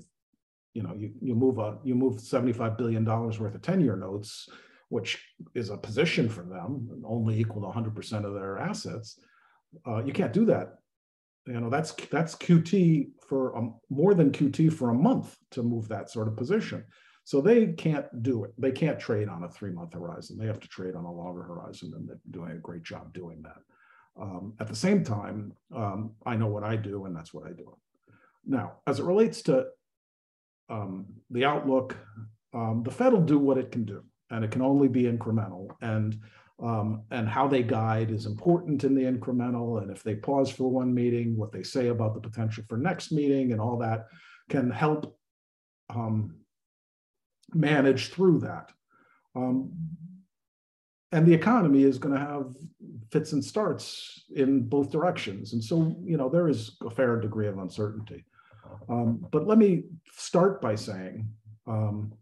you 0.75 0.83
know, 0.83 0.93
you, 0.93 1.11
you 1.21 1.33
move 1.33 1.57
a 1.57 1.77
you 1.83 1.95
move 1.95 2.17
$75 2.17 2.77
billion 2.77 3.05
worth 3.05 3.39
of 3.39 3.61
10-year 3.61 3.95
notes, 3.95 4.47
which 4.89 5.25
is 5.55 5.69
a 5.69 5.77
position 5.77 6.29
for 6.29 6.43
them, 6.43 7.01
only 7.07 7.39
equal 7.39 7.61
to 7.61 7.79
100% 7.79 8.25
of 8.25 8.33
their 8.33 8.59
assets. 8.59 9.17
Uh, 9.87 10.03
you 10.03 10.13
can't 10.13 10.33
do 10.33 10.45
that. 10.45 10.75
You 11.47 11.59
know, 11.59 11.69
that's 11.69 11.91
that's 12.11 12.35
QT 12.35 13.09
for 13.27 13.55
um, 13.57 13.75
more 13.89 14.13
than 14.13 14.31
QT 14.31 14.73
for 14.73 14.89
a 14.89 14.95
month 14.95 15.37
to 15.51 15.63
move 15.63 15.87
that 15.89 16.09
sort 16.09 16.27
of 16.27 16.35
position. 16.35 16.83
So 17.23 17.41
they 17.41 17.67
can't 17.73 18.05
do 18.21 18.43
it. 18.43 18.53
They 18.57 18.71
can't 18.71 18.99
trade 18.99 19.29
on 19.29 19.43
a 19.43 19.49
three-month 19.49 19.93
horizon. 19.93 20.37
They 20.37 20.45
have 20.45 20.59
to 20.59 20.67
trade 20.67 20.95
on 20.95 21.05
a 21.05 21.11
longer 21.11 21.41
horizon, 21.41 21.93
and 21.95 22.07
they're 22.07 22.19
doing 22.29 22.51
a 22.51 22.55
great 22.59 22.83
job 22.83 23.13
doing 23.13 23.41
that. 23.43 23.57
Um, 24.21 24.53
at 24.59 24.67
the 24.67 24.75
same 24.75 25.03
time, 25.03 25.53
um, 25.75 26.11
I 26.25 26.35
know 26.35 26.47
what 26.47 26.63
I 26.63 26.75
do, 26.75 27.05
and 27.05 27.15
that's 27.15 27.33
what 27.33 27.47
I 27.47 27.51
do. 27.51 27.75
Now, 28.45 28.73
as 28.85 28.99
it 28.99 29.05
relates 29.05 29.41
to 29.43 29.65
um, 30.69 31.07
the 31.31 31.45
outlook, 31.45 31.97
um, 32.53 32.83
the 32.83 32.91
Fed 32.91 33.11
will 33.11 33.21
do 33.21 33.39
what 33.39 33.57
it 33.57 33.71
can 33.71 33.85
do, 33.85 34.03
and 34.29 34.45
it 34.45 34.51
can 34.51 34.61
only 34.61 34.87
be 34.87 35.03
incremental. 35.03 35.69
And 35.81 36.19
um, 36.61 37.03
and 37.11 37.27
how 37.27 37.47
they 37.47 37.63
guide 37.63 38.11
is 38.11 38.25
important 38.25 38.83
in 38.83 38.95
the 38.95 39.03
incremental. 39.03 39.81
And 39.81 39.91
if 39.91 40.03
they 40.03 40.15
pause 40.15 40.49
for 40.49 40.69
one 40.69 40.93
meeting, 40.93 41.35
what 41.35 41.51
they 41.51 41.63
say 41.63 41.87
about 41.87 42.13
the 42.13 42.21
potential 42.21 42.63
for 42.67 42.77
next 42.77 43.11
meeting 43.11 43.51
and 43.51 43.59
all 43.59 43.77
that 43.79 44.07
can 44.49 44.71
help 44.71 45.17
um, 45.89 46.35
manage 47.53 48.09
through 48.09 48.39
that. 48.39 48.71
Um, 49.35 49.71
and 51.11 51.25
the 51.25 51.33
economy 51.33 51.83
is 51.83 51.97
going 51.97 52.15
to 52.15 52.19
have 52.19 52.53
fits 53.11 53.33
and 53.33 53.43
starts 53.43 54.23
in 54.35 54.63
both 54.63 54.91
directions. 54.91 55.53
And 55.53 55.63
so, 55.63 55.95
you 56.03 56.17
know, 56.17 56.29
there 56.29 56.47
is 56.47 56.77
a 56.85 56.89
fair 56.89 57.19
degree 57.19 57.47
of 57.47 57.57
uncertainty. 57.57 58.25
Um, 58.89 59.25
but 59.31 59.47
let 59.47 59.57
me 59.57 59.83
start 60.11 60.61
by 60.61 60.75
saying 60.75 61.27
um, 61.67 62.13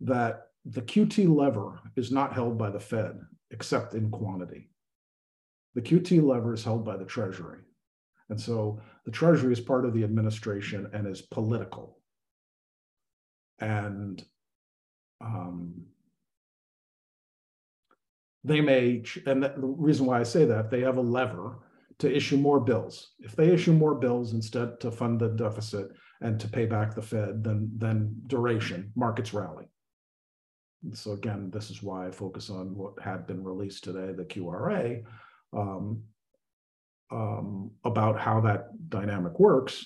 that 0.00 0.48
the 0.64 0.82
QT 0.82 1.34
lever 1.34 1.80
is 1.96 2.10
not 2.10 2.32
held 2.32 2.56
by 2.56 2.70
the 2.70 2.80
Fed 2.80 3.20
except 3.50 3.94
in 3.94 4.10
quantity. 4.10 4.70
The 5.74 5.82
QT 5.82 6.22
lever 6.22 6.54
is 6.54 6.64
held 6.64 6.84
by 6.84 6.96
the 6.96 7.04
Treasury. 7.04 7.60
And 8.30 8.40
so 8.40 8.80
the 9.04 9.10
Treasury 9.10 9.52
is 9.52 9.60
part 9.60 9.84
of 9.84 9.94
the 9.94 10.04
administration 10.04 10.90
and 10.92 11.06
is 11.06 11.22
political. 11.22 11.98
And 13.60 14.22
um, 15.20 15.86
they 18.44 18.60
may, 18.60 19.02
and 19.26 19.42
the 19.42 19.52
reason 19.56 20.06
why 20.06 20.20
I 20.20 20.24
say 20.24 20.44
that, 20.44 20.70
they 20.70 20.80
have 20.80 20.96
a 20.96 21.02
lever 21.02 21.58
to 21.98 22.14
issue 22.14 22.36
more 22.36 22.60
bills. 22.60 23.12
If 23.18 23.34
they 23.34 23.48
issue 23.48 23.72
more 23.72 23.94
bills 23.94 24.32
instead 24.32 24.80
to 24.80 24.90
fund 24.90 25.20
the 25.20 25.28
deficit 25.28 25.88
and 26.20 26.38
to 26.40 26.48
pay 26.48 26.66
back 26.66 26.94
the 26.94 27.02
Fed, 27.02 27.42
then 27.42 27.70
then 27.76 28.14
duration 28.26 28.92
markets 28.94 29.34
rally. 29.34 29.66
So 30.92 31.12
again, 31.12 31.50
this 31.52 31.70
is 31.70 31.82
why 31.82 32.06
I 32.06 32.10
focus 32.10 32.50
on 32.50 32.76
what 32.76 32.94
had 33.02 33.26
been 33.26 33.42
released 33.42 33.84
today, 33.84 34.12
the 34.12 34.24
QRA, 34.24 35.02
um, 35.52 36.02
um, 37.10 37.70
about 37.84 38.18
how 38.18 38.40
that 38.42 38.68
dynamic 38.88 39.38
works. 39.40 39.84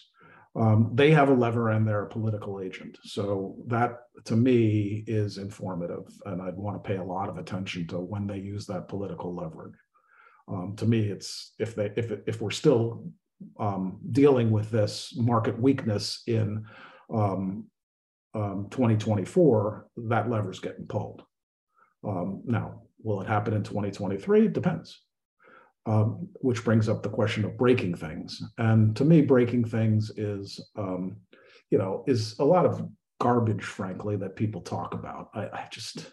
Um, 0.55 0.91
they 0.93 1.11
have 1.13 1.31
a 1.31 1.35
lever 1.35 1.71
and 1.71 1.89
they're 1.89 2.05
a 2.05 2.11
political 2.11 2.61
agent. 2.61 2.99
So 3.05 3.57
that 3.69 4.01
to 4.27 4.37
me 4.37 5.03
is 5.07 5.39
informative. 5.39 6.05
And 6.27 6.43
I'd 6.43 6.57
want 6.57 6.83
to 6.83 6.87
pay 6.87 6.97
a 6.97 7.05
lot 7.05 7.31
of 7.31 7.39
attention 7.39 7.87
to 7.89 7.99
when 7.99 8.27
they 8.27 8.39
use 8.39 8.67
that 8.67 8.89
political 8.89 9.35
leverage. 9.35 9.77
Um, 10.49 10.75
to 10.77 10.87
me, 10.87 11.09
it's 11.09 11.55
if 11.59 11.75
they 11.75 11.93
if 11.97 12.13
if 12.27 12.43
we're 12.43 12.51
still 12.51 13.07
um, 13.59 14.01
dealing 14.11 14.51
with 14.51 14.71
this 14.71 15.15
market 15.17 15.59
weakness 15.59 16.23
in 16.27 16.65
um, 17.13 17.65
um, 18.35 18.69
2024, 18.71 19.89
that 20.09 20.31
lever's 20.31 20.61
getting 20.61 20.87
pulled. 20.87 21.23
Um, 22.05 22.43
now, 22.45 22.83
will 23.03 23.21
it 23.21 23.29
happen 23.29 23.55
in 23.55 23.63
2023? 23.63 24.49
Depends. 24.49 25.01
Um, 25.85 26.29
which 26.41 26.65
brings 26.65 26.89
up 26.89 27.03
the 27.03 27.09
question 27.09 27.45
of 27.45 27.59
breaking 27.59 27.97
things. 27.97 28.41
And 28.59 28.95
to 28.97 29.05
me, 29.05 29.21
breaking 29.21 29.65
things 29.65 30.13
is, 30.17 30.61
um, 30.77 31.17
you 31.71 31.79
know, 31.79 32.05
is 32.07 32.39
a 32.39 32.45
lot 32.45 32.67
of 32.67 32.89
garbage, 33.21 33.65
frankly, 33.65 34.17
that 34.17 34.37
people 34.37 34.61
talk 34.61 34.95
about. 34.95 35.31
I, 35.35 35.47
I 35.47 35.69
just, 35.73 36.07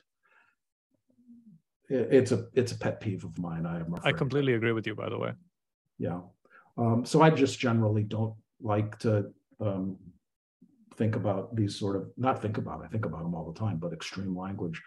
it's 1.87 2.31
a 2.31 2.45
it's 2.53 2.71
a 2.71 2.77
pet 2.77 2.99
peeve 2.99 3.23
of 3.23 3.37
mine. 3.37 3.65
I 3.65 3.79
am. 3.79 3.95
I 4.03 4.11
completely 4.11 4.53
agree 4.53 4.71
with 4.71 4.85
you. 4.85 4.95
By 4.95 5.09
the 5.09 5.17
way. 5.17 5.33
Yeah. 5.97 6.21
Um, 6.77 7.05
so 7.05 7.21
I 7.21 7.29
just 7.29 7.59
generally 7.59 8.03
don't 8.03 8.35
like 8.61 8.97
to 8.99 9.31
um, 9.59 9.97
think 10.99 11.15
about 11.15 11.55
these 11.55 11.79
sort 11.79 11.95
of, 11.95 12.11
not 12.17 12.41
think 12.41 12.59
about, 12.59 12.83
I 12.85 12.87
think 12.87 13.05
about 13.05 13.23
them 13.23 13.33
all 13.33 13.51
the 13.51 13.59
time, 13.59 13.77
but 13.77 13.93
extreme 13.93 14.37
language. 14.37 14.79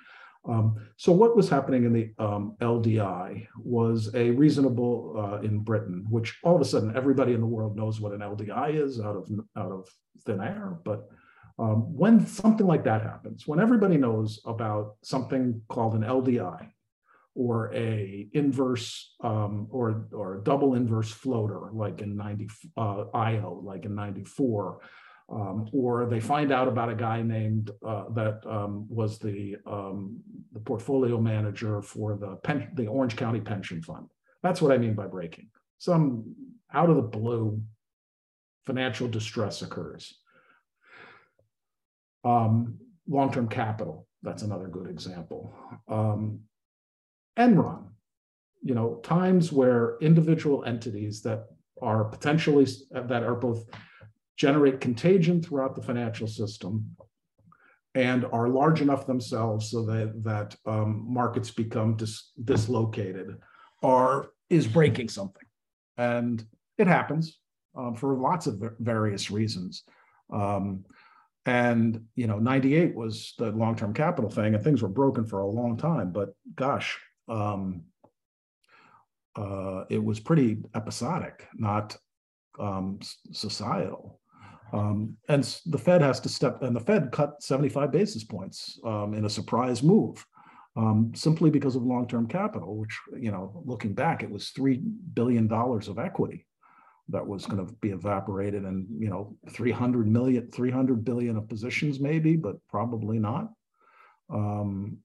Um, 0.49 0.77
so 0.97 1.11
what 1.13 1.37
was 1.37 1.49
happening 1.49 1.85
in 1.85 1.93
the 1.93 2.13
um, 2.19 2.57
LDI 2.61 3.47
was 3.57 4.15
a 4.15 4.31
reasonable 4.31 5.15
uh, 5.17 5.41
in 5.41 5.61
Britain, 5.61 6.05
which 6.11 6.39
all 6.45 6.55
of 6.55 6.61
a 6.61 6.65
sudden 6.65 6.97
everybody 6.97 7.33
in 7.33 7.41
the 7.41 7.47
world 7.47 7.77
knows 7.77 8.01
what 8.01 8.13
an 8.13 8.21
LDI 8.21 8.75
is 8.75 9.01
out 9.01 9.17
of 9.17 9.31
out 9.57 9.73
of 9.73 9.89
thin 10.27 10.41
air. 10.41 10.79
But 10.85 11.09
um, 11.59 11.97
when 11.97 12.27
something 12.27 12.67
like 12.67 12.85
that 12.85 13.03
happens, 13.03 13.47
when 13.47 13.61
everybody 13.61 13.97
knows 13.97 14.41
about 14.45 14.97
something 15.03 15.63
called 15.69 15.95
an 15.95 16.03
LDI 16.03 16.69
or 17.35 17.73
a 17.73 18.29
inverse 18.33 19.15
um, 19.23 19.69
or 19.71 20.07
or 20.13 20.39
a 20.39 20.43
double 20.43 20.75
inverse 20.75 21.11
floater 21.11 21.71
like 21.73 22.03
in 22.03 22.17
90 22.17 22.49
uh, 22.77 23.05
IO 23.15 23.63
like 23.65 23.85
in 23.87 23.95
94 23.95 24.81
um, 25.33 25.69
or 25.73 26.07
they 26.07 26.21
find 26.21 26.53
out 26.53 26.69
about 26.69 26.91
a 26.91 26.95
guy 26.95 27.23
named 27.23 27.71
uh, 27.87 28.05
that 28.11 28.41
um, 28.47 28.87
was 28.89 29.19
the 29.19 29.57
um, 29.67 30.21
the 30.53 30.61
portfolio 30.61 31.19
manager 31.19 31.81
for 31.81 32.17
the 32.17 32.37
pen, 32.45 32.71
the 32.75 32.87
Orange 32.87 33.17
County 33.17 33.41
Pension 33.41 33.83
Fund. 33.83 34.09
That's 34.43 34.61
what 34.61 34.73
I 34.73 34.79
mean 34.79 34.95
by 34.95 35.07
breaking. 35.07 35.49
Some 35.79 36.35
out 36.73 36.91
of 36.91 36.97
the 36.97 37.03
blue 37.03 37.63
financial 38.67 39.09
distress 39.09 39.63
occurs. 39.63 40.15
Um, 42.25 42.79
long-term 43.09 43.49
capital. 43.49 44.07
That's 44.23 44.43
another 44.43 44.69
good 44.69 44.89
example. 44.89 45.53
Um, 45.89 46.41
Enron. 47.39 47.87
You 48.63 48.75
know, 48.75 49.01
times 49.03 49.51
where 49.51 49.97
individual 50.01 50.63
entities 50.65 51.23
that 51.23 51.47
are 51.81 52.05
potentially 52.05 52.67
that 52.93 53.25
are 53.25 53.35
both 53.35 53.65
generate 54.43 54.81
contagion 54.81 55.41
throughout 55.41 55.77
the 55.77 55.83
financial 55.83 56.27
system 56.27 56.97
and 57.95 58.25
are 58.33 58.49
large 58.49 58.81
enough 58.81 59.07
themselves 59.07 59.71
so 59.71 59.87
that 59.87 60.09
that 60.25 60.57
um, 60.67 61.05
markets 61.09 61.53
become 61.53 61.95
dis- 61.95 62.33
dislocated 62.43 63.37
are 63.85 64.31
is 64.51 64.67
breaking 64.67 65.09
something. 65.09 65.47
And 65.97 66.45
it 66.77 66.89
happens 66.89 67.39
um, 67.77 67.95
for 67.95 68.17
lots 68.17 68.49
of 68.49 68.61
various 68.81 69.31
reasons. 69.31 69.85
Um, 70.33 70.87
and 71.47 72.05
you 72.17 72.27
know 72.27 72.39
98 72.41 72.97
was 72.97 73.35
the 73.39 73.53
long-term 73.53 73.95
capital 73.95 74.31
thing 74.31 74.55
and 74.55 74.65
things 74.65 74.83
were 74.83 74.97
broken 75.03 75.25
for 75.25 75.41
a 75.41 75.55
long 75.61 75.77
time 75.77 76.13
but 76.13 76.35
gosh 76.55 76.99
um, 77.29 77.83
uh, 79.35 79.83
it 79.91 80.03
was 80.03 80.21
pretty 80.21 80.59
episodic 80.75 81.49
not 81.55 81.97
um, 82.61 83.01
societal 83.33 84.21
um, 84.73 85.17
and 85.29 85.45
the 85.67 85.79
Fed 85.79 86.01
has 86.01 86.19
to 86.21 86.29
step, 86.29 86.63
and 86.63 86.75
the 86.75 86.81
Fed 86.81 87.13
cut 87.13 87.43
75 87.43 87.93
basis 87.93 88.25
points 88.25 88.79
um, 88.85 89.13
in 89.15 89.27
a 89.27 89.31
surprise 89.31 89.83
move, 89.83 90.25
um, 90.77 91.13
simply 91.15 91.51
because 91.51 91.77
of 91.77 91.83
long-term 91.83 92.27
capital, 92.27 92.77
which, 92.77 92.99
you 93.19 93.31
know, 93.31 93.63
looking 93.67 93.93
back, 93.93 94.23
it 94.23 94.31
was 94.31 94.51
$3 94.57 94.83
billion 95.13 95.51
of 95.53 95.99
equity 95.99 96.47
that 97.11 97.27
was 97.27 97.45
going 97.45 97.67
to 97.67 97.73
be 97.75 97.91
evaporated 97.91 98.65
and, 98.65 98.87
you 98.99 99.11
know, 99.11 99.37
300 99.51 100.07
million, 100.07 100.51
300 100.51 101.05
billion 101.05 101.37
of 101.37 101.49
positions 101.49 102.01
maybe, 102.01 102.37
but 102.37 102.57
probably 102.71 103.19
not. 103.19 103.51
Um, 104.33 104.99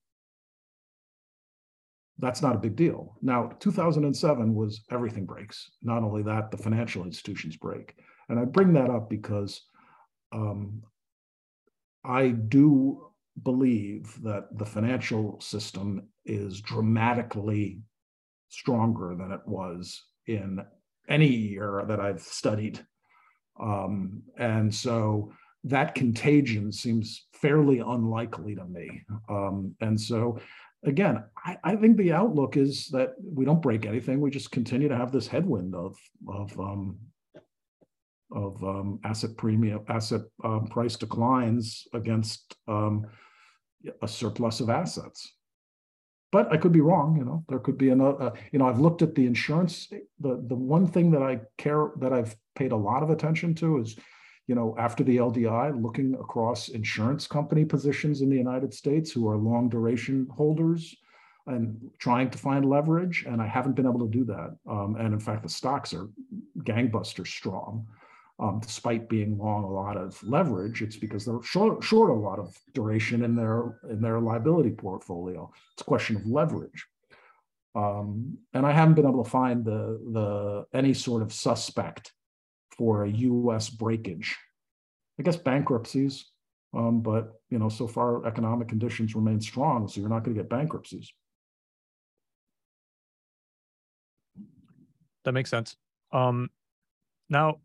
that's 2.20 2.42
not 2.42 2.56
a 2.56 2.60
big 2.60 2.76
deal. 2.76 3.18
Now, 3.22 3.52
2007 3.60 4.56
was 4.56 4.82
everything 4.90 5.26
breaks. 5.26 5.70
Not 5.84 6.04
only 6.04 6.24
that, 6.24 6.50
the 6.50 6.58
financial 6.58 7.04
institutions 7.04 7.58
break. 7.58 7.96
And 8.30 8.40
I 8.40 8.46
bring 8.46 8.74
that 8.74 8.90
up 8.90 9.10
because 9.10 9.62
um, 10.32 10.84
I 12.04 12.30
do 12.30 13.12
believe 13.44 14.22
that 14.24 14.58
the 14.58 14.66
financial 14.66 15.40
system 15.40 16.08
is 16.26 16.62
dramatically 16.62 17.80
stronger 18.50 19.16
than 19.18 19.32
it 19.32 19.42
was 19.46 20.04
in 20.26 20.60
any 21.10 21.28
year 21.28 21.84
that 21.88 22.00
I've 22.00 22.22
studied. 22.22 22.86
Um, 23.60 24.24
and 24.38 24.74
so 24.74 25.32
that 25.64 25.96
contagion 25.96 26.72
seems 26.72 27.28
fairly 27.34 27.80
unlikely 27.80 28.56
to 28.56 28.66
me. 28.66 29.02
Um, 29.30 29.76
and 29.82 30.00
so, 30.00 30.40
again, 30.86 31.24
I, 31.46 31.58
I, 31.64 31.76
think 31.76 31.98
the 31.98 32.14
outlook 32.14 32.56
is 32.56 32.88
that 32.90 33.16
we 33.22 33.46
don't 33.46 33.62
break 33.62 33.86
anything. 33.86 34.22
We 34.22 34.30
just 34.30 34.52
continue 34.52 34.88
to 34.88 34.96
have 34.96 35.12
this 35.12 35.28
headwind 35.28 35.76
of, 35.76 35.96
of 36.28 36.58
um, 36.60 36.98
of 38.32 38.62
um, 38.64 39.00
asset 39.04 39.38
premium, 39.38 39.84
asset 39.88 40.22
um, 40.44 40.68
price 40.68 40.96
declines 40.96 41.88
against 41.94 42.56
um, 42.68 43.06
a 44.02 44.08
surplus 44.08 44.60
of 44.60 44.70
assets. 44.70 45.34
But 46.32 46.52
I 46.52 46.58
could 46.58 46.74
be 46.74 46.82
wrong. 46.82 47.16
You 47.18 47.24
know, 47.24 47.46
there 47.48 47.60
could 47.60 47.78
be 47.78 47.90
another. 47.90 48.22
Uh, 48.22 48.32
you 48.52 48.60
know, 48.60 48.68
I've 48.68 48.82
looked 48.82 49.02
at 49.02 49.16
the 49.16 49.26
insurance. 49.26 49.88
The 50.20 50.44
the 50.48 50.56
one 50.56 50.86
thing 50.86 51.12
that 51.12 51.24
I 51.24 51.40
care 51.58 51.92
that 52.00 52.12
I've 52.12 52.36
paid 52.56 52.74
a 52.74 52.78
lot 52.78 53.02
of 53.02 53.10
attention 53.10 53.56
to 53.56 53.78
is, 53.78 53.96
you 54.48 54.56
know, 54.56 54.76
after 54.78 55.06
the 55.06 55.18
LDI, 55.18 55.82
looking 55.82 56.16
across 56.16 56.68
insurance 56.68 57.28
company 57.28 57.64
positions 57.64 58.22
in 58.22 58.30
the 58.30 58.36
United 58.36 58.74
States 58.74 59.10
who 59.10 59.30
are 59.30 59.38
long 59.38 59.70
duration 59.70 60.28
holders 60.36 60.94
and 61.46 61.80
trying 61.98 62.30
to 62.30 62.38
find 62.38 62.66
leverage, 62.66 63.24
and 63.26 63.42
I 63.42 63.48
haven't 63.48 63.78
been 63.78 63.86
able 63.86 64.06
to 64.06 64.12
do 64.12 64.26
that. 64.26 64.58
Um, 64.70 64.98
and 65.00 65.14
in 65.14 65.20
fact, 65.22 65.44
the 65.44 65.50
stocks 65.50 65.94
are 65.94 66.10
gangbuster 66.60 67.26
strong 67.26 67.88
um, 68.40 68.60
despite 68.60 69.10
being 69.10 69.38
long 69.38 69.64
a 69.64 69.72
lot 69.72 69.98
of 69.98 70.22
leverage, 70.24 70.82
it's 70.82 70.96
because 70.96 71.26
they're 71.26 71.42
short, 71.42 71.84
short 71.84 72.12
a 72.12 72.14
lot 72.14 72.38
of 72.38 72.56
duration 72.74 73.24
in 73.24 73.36
their 73.36 73.80
in 73.90 74.00
their 74.00 74.20
liability 74.20 74.72
portfolio. 74.72 75.52
It's 75.74 75.82
a 75.82 75.86
question 75.86 76.16
of 76.16 76.26
leverage. 76.28 76.86
Um, 77.74 78.38
and 78.54 78.66
I 78.66 78.72
haven't 78.72 78.96
been 78.96 79.08
able 79.08 79.24
to 79.24 79.30
find 79.30 79.66
the 79.66 80.00
the 80.14 80.66
any 80.78 80.94
sort 80.94 81.24
of 81.24 81.34
suspect 81.34 82.12
for 82.78 83.04
a 83.04 83.10
U.S. 83.10 83.70
breakage. 83.70 84.38
I 85.20 85.24
guess 85.24 85.36
bankruptcies, 85.36 86.26
um, 86.76 87.02
but 87.02 87.34
you 87.50 87.58
know, 87.58 87.70
so 87.70 87.88
far 87.88 88.26
economic 88.28 88.68
conditions 88.68 89.16
remain 89.16 89.42
strong, 89.42 89.88
so 89.88 90.00
you're 90.00 90.10
not 90.10 90.24
going 90.24 90.36
to 90.36 90.42
get 90.42 90.50
bankruptcies. 90.50 91.12
That 95.26 95.32
makes 95.34 95.50
sense. 95.50 95.76
Um, 96.12 96.52
now, 97.30 97.58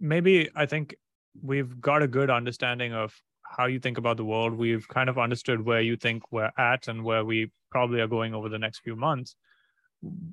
maybe 0.00 0.50
I 0.54 0.66
think 0.66 0.94
we've 1.42 1.80
got 1.80 2.02
a 2.02 2.08
good 2.08 2.30
understanding 2.30 2.92
of 2.92 3.14
how 3.44 3.66
you 3.66 3.78
think 3.78 3.98
about 3.98 4.16
the 4.16 4.24
world. 4.24 4.54
We've 4.54 4.86
kind 4.88 5.08
of 5.08 5.18
understood 5.18 5.64
where 5.64 5.80
you 5.80 5.96
think 5.96 6.22
we're 6.30 6.52
at 6.58 6.88
and 6.88 7.04
where 7.04 7.24
we 7.24 7.50
probably 7.70 8.00
are 8.00 8.08
going 8.08 8.34
over 8.34 8.48
the 8.48 8.58
next 8.58 8.80
few 8.80 8.96
months. 8.96 9.34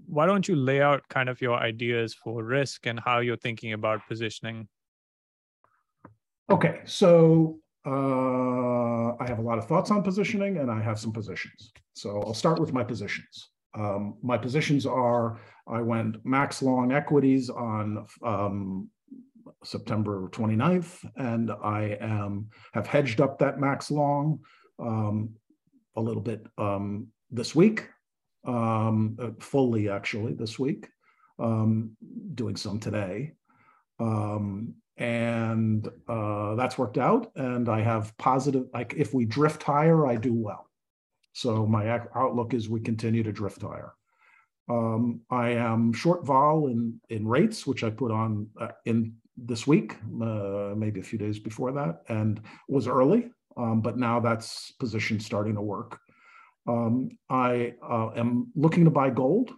Why 0.07 0.25
don't 0.25 0.47
you 0.47 0.55
lay 0.55 0.81
out 0.81 1.07
kind 1.09 1.29
of 1.29 1.41
your 1.41 1.57
ideas 1.57 2.13
for 2.13 2.43
risk 2.43 2.85
and 2.85 2.99
how 2.99 3.19
you're 3.19 3.37
thinking 3.37 3.73
about 3.73 4.07
positioning? 4.07 4.67
Okay, 6.49 6.81
so 6.85 7.59
uh, 7.85 9.15
I 9.19 9.25
have 9.27 9.39
a 9.39 9.41
lot 9.41 9.57
of 9.57 9.65
thoughts 9.65 9.89
on 9.89 10.03
positioning 10.03 10.57
and 10.57 10.69
I 10.69 10.81
have 10.81 10.99
some 10.99 11.11
positions. 11.11 11.71
So 11.93 12.21
I'll 12.21 12.33
start 12.33 12.59
with 12.59 12.73
my 12.73 12.83
positions. 12.83 13.49
Um, 13.73 14.17
my 14.21 14.37
positions 14.37 14.85
are 14.85 15.39
I 15.67 15.81
went 15.81 16.23
max 16.25 16.61
long 16.61 16.91
equities 16.91 17.49
on 17.49 18.05
um, 18.23 18.89
September 19.65 20.29
29th, 20.31 21.09
and 21.17 21.51
I 21.51 21.97
am 21.99 22.49
have 22.73 22.87
hedged 22.87 23.21
up 23.21 23.39
that 23.39 23.59
max 23.59 23.91
long 23.91 24.39
um, 24.79 25.31
a 25.95 26.01
little 26.01 26.21
bit 26.21 26.45
um, 26.57 27.07
this 27.31 27.55
week, 27.55 27.87
um, 28.45 29.17
uh, 29.19 29.31
fully 29.39 29.89
actually 29.89 30.33
this 30.33 30.59
week, 30.59 30.87
um, 31.39 31.91
doing 32.33 32.55
some 32.55 32.79
today, 32.79 33.33
um, 33.99 34.75
and 34.97 35.87
uh, 36.07 36.55
that's 36.55 36.77
worked 36.77 36.97
out. 36.97 37.31
And 37.35 37.67
I 37.69 37.81
have 37.81 38.15
positive 38.17 38.67
like 38.73 38.93
if 38.95 39.13
we 39.13 39.25
drift 39.25 39.63
higher, 39.63 40.07
I 40.07 40.15
do 40.15 40.33
well. 40.33 40.69
So 41.33 41.65
my 41.65 41.99
outlook 42.15 42.53
is 42.53 42.69
we 42.69 42.79
continue 42.79 43.23
to 43.23 43.31
drift 43.31 43.61
higher. 43.61 43.93
Um, 44.69 45.21
I 45.29 45.49
am 45.49 45.93
short 45.93 46.25
vol 46.25 46.67
in 46.67 46.99
in 47.09 47.27
rates, 47.27 47.67
which 47.67 47.83
I 47.83 47.89
put 47.89 48.11
on 48.11 48.47
uh, 48.59 48.69
in 48.85 49.15
this 49.37 49.67
week, 49.67 49.95
uh, 50.21 50.73
maybe 50.75 50.99
a 50.99 51.03
few 51.03 51.19
days 51.19 51.39
before 51.39 51.71
that, 51.73 52.03
and 52.09 52.41
was 52.67 52.87
early, 52.87 53.29
um, 53.57 53.81
but 53.81 53.97
now 53.97 54.19
that's 54.19 54.71
position 54.71 55.19
starting 55.19 55.55
to 55.55 55.61
work. 55.61 55.99
Um, 56.67 57.09
I 57.29 57.75
uh, 57.87 58.11
am 58.15 58.51
looking 58.55 58.85
to 58.85 58.91
buy 58.91 59.09
gold. 59.09 59.51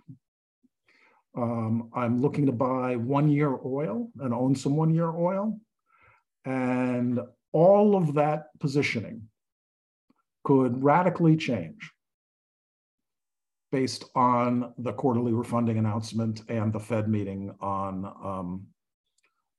Um, 1.35 1.89
I'm 1.93 2.21
looking 2.21 2.45
to 2.47 2.51
buy 2.51 2.95
one 2.95 3.29
year 3.29 3.57
oil 3.63 4.09
and 4.19 4.33
own 4.33 4.55
some 4.55 4.75
one 4.75 4.93
year 4.93 5.11
oil. 5.11 5.59
And 6.45 7.19
all 7.51 7.95
of 7.95 8.13
that 8.15 8.47
positioning 8.59 9.29
could 10.43 10.83
radically 10.83 11.37
change 11.37 11.91
based 13.71 14.05
on 14.15 14.73
the 14.77 14.93
quarterly 14.93 15.33
refunding 15.33 15.77
announcement 15.77 16.41
and 16.49 16.71
the 16.71 16.79
Fed 16.79 17.09
meeting 17.09 17.53
on 17.59 18.05
um, 18.05 18.67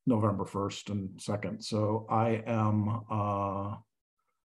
November 0.08 0.44
1st 0.44 0.90
and 0.90 1.10
2nd. 1.18 1.62
So 1.62 2.06
I 2.10 2.42
am 2.46 3.02
uh, 3.10 3.76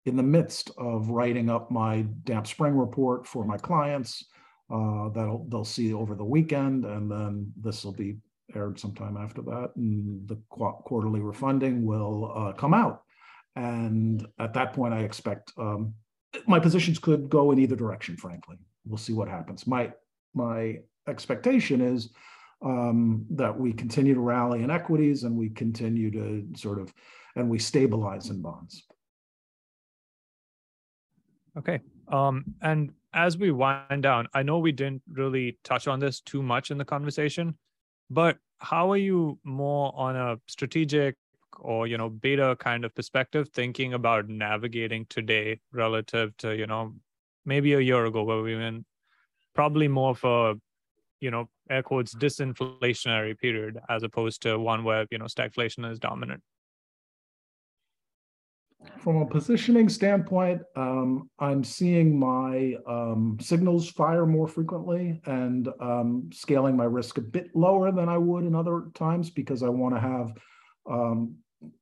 in 0.06 0.16
the 0.16 0.22
midst 0.22 0.70
of 0.78 1.10
writing 1.10 1.48
up 1.48 1.70
my 1.70 2.02
damp 2.24 2.46
spring 2.46 2.76
report 2.76 3.26
for 3.26 3.44
my 3.44 3.56
clients 3.56 4.24
uh, 4.70 5.08
that 5.10 5.46
they'll 5.48 5.64
see 5.64 5.92
over 5.92 6.14
the 6.14 6.24
weekend, 6.24 6.84
and 6.84 7.10
then 7.10 7.52
this 7.60 7.84
will 7.84 7.92
be 7.92 8.16
aired 8.54 8.78
sometime 8.78 9.16
after 9.16 9.42
that, 9.42 9.70
and 9.76 10.26
the 10.28 10.38
qu- 10.50 10.78
quarterly 10.84 11.20
refunding 11.20 11.84
will 11.84 12.32
uh, 12.34 12.52
come 12.52 12.74
out. 12.74 13.02
And 13.54 14.26
at 14.38 14.54
that 14.54 14.72
point, 14.72 14.94
I 14.94 15.00
expect 15.00 15.52
um, 15.58 15.94
my 16.46 16.58
positions 16.58 16.98
could 16.98 17.28
go 17.28 17.50
in 17.50 17.58
either 17.58 17.76
direction. 17.76 18.16
Frankly, 18.16 18.56
we'll 18.86 18.98
see 18.98 19.12
what 19.12 19.28
happens. 19.28 19.66
My 19.66 19.92
my 20.34 20.78
expectation 21.06 21.80
is 21.80 22.10
um, 22.64 23.26
that 23.30 23.58
we 23.58 23.72
continue 23.72 24.14
to 24.14 24.20
rally 24.20 24.62
in 24.62 24.70
equities 24.70 25.24
and 25.24 25.36
we 25.36 25.50
continue 25.50 26.10
to 26.10 26.46
sort 26.58 26.78
of 26.78 26.92
and 27.36 27.48
we 27.48 27.58
stabilize 27.58 28.28
in 28.30 28.42
bonds. 28.42 28.84
Okay. 31.56 31.80
Um, 32.08 32.44
and 32.60 32.92
as 33.14 33.36
we 33.36 33.50
wind 33.50 34.02
down, 34.02 34.28
I 34.34 34.42
know 34.42 34.58
we 34.58 34.72
didn't 34.72 35.02
really 35.10 35.58
touch 35.64 35.86
on 35.86 35.98
this 35.98 36.20
too 36.20 36.42
much 36.42 36.70
in 36.70 36.78
the 36.78 36.84
conversation, 36.84 37.56
but 38.10 38.38
how 38.58 38.90
are 38.90 38.96
you 38.96 39.38
more 39.44 39.92
on 39.96 40.16
a 40.16 40.38
strategic 40.46 41.16
or 41.58 41.86
you 41.86 41.98
know 41.98 42.08
beta 42.08 42.56
kind 42.58 42.84
of 42.84 42.94
perspective 42.94 43.48
thinking 43.50 43.92
about 43.92 44.28
navigating 44.28 45.04
today 45.06 45.60
relative 45.72 46.34
to 46.38 46.56
you 46.56 46.66
know 46.66 46.94
maybe 47.44 47.74
a 47.74 47.80
year 47.80 48.06
ago 48.06 48.22
where 48.22 48.42
we 48.42 48.54
were 48.54 48.62
in 48.62 48.84
probably 49.54 49.88
more 49.88 50.10
of 50.10 50.24
a 50.24 50.58
you 51.20 51.30
know 51.30 51.48
air 51.70 51.82
quotes 51.82 52.14
disinflationary 52.14 53.38
period 53.38 53.78
as 53.88 54.02
opposed 54.02 54.42
to 54.42 54.58
one 54.58 54.84
where 54.84 55.06
you 55.10 55.18
know 55.18 55.26
stagflation 55.26 55.90
is 55.90 55.98
dominant 55.98 56.42
from 58.98 59.16
a 59.16 59.26
positioning 59.26 59.88
standpoint, 59.88 60.62
um, 60.76 61.30
I'm 61.38 61.64
seeing 61.64 62.18
my 62.18 62.74
um, 62.86 63.36
signals 63.40 63.88
fire 63.90 64.26
more 64.26 64.48
frequently 64.48 65.20
and 65.26 65.68
um, 65.80 66.30
scaling 66.32 66.76
my 66.76 66.84
risk 66.84 67.18
a 67.18 67.20
bit 67.20 67.54
lower 67.54 67.92
than 67.92 68.08
I 68.08 68.18
would 68.18 68.44
in 68.44 68.54
other 68.54 68.86
times 68.94 69.30
because 69.30 69.62
I 69.62 69.68
want 69.68 69.94
to 69.94 70.00
have 70.00 70.32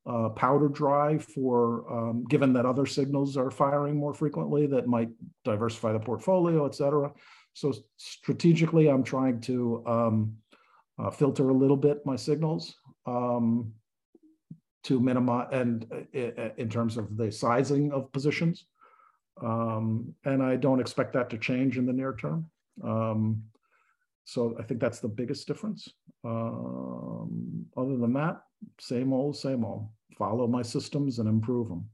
uh, 0.07 0.28
powder 0.31 0.69
dry 0.69 1.19
for, 1.19 1.90
um, 1.93 2.24
given 2.28 2.52
that 2.52 2.66
other 2.66 2.86
signals 2.86 3.36
are 3.36 3.51
firing 3.51 3.97
more 3.97 4.15
frequently 4.15 4.66
that 4.66 4.86
might 4.86 5.09
diversify 5.44 5.93
the 5.93 6.01
portfolio, 6.01 6.66
et 6.66 6.74
cetera. 6.74 7.11
So 7.55 7.73
strategically, 7.97 8.89
I'm 8.89 9.05
trying 9.05 9.41
to 9.43 9.83
um, 9.87 10.37
uh, 10.99 11.11
filter 11.11 11.51
a 11.51 11.55
little 11.55 11.77
bit 11.77 12.05
my 12.07 12.17
signals 12.17 12.75
um, 13.07 13.73
to 14.85 15.01
minimize 15.01 15.49
and 15.53 15.87
uh, 15.93 16.51
in 16.57 16.69
terms 16.69 16.97
of 16.97 17.17
the 17.17 17.31
sizing 17.31 17.93
of 17.93 18.11
positions. 18.13 18.65
Um, 19.43 20.15
and 20.25 20.43
I 20.43 20.57
don't 20.57 20.81
expect 20.81 21.13
that 21.15 21.31
to 21.31 21.39
change 21.39 21.79
in 21.79 21.87
the 21.87 21.93
near 21.93 22.15
term. 22.15 22.51
Um, 22.85 23.43
so 24.25 24.57
I 24.59 24.63
think 24.63 24.81
that's 24.81 25.01
the 25.01 25.09
biggest 25.09 25.47
difference. 25.47 25.89
Um, 26.25 27.67
other 27.77 27.97
than 27.97 28.13
that, 28.15 28.43
same 28.79 29.13
old, 29.13 29.37
same 29.37 29.65
old. 29.65 29.89
Follow 30.17 30.47
my 30.47 30.63
systems 30.63 31.19
and 31.19 31.29
improve 31.29 31.69
them. 31.69 31.89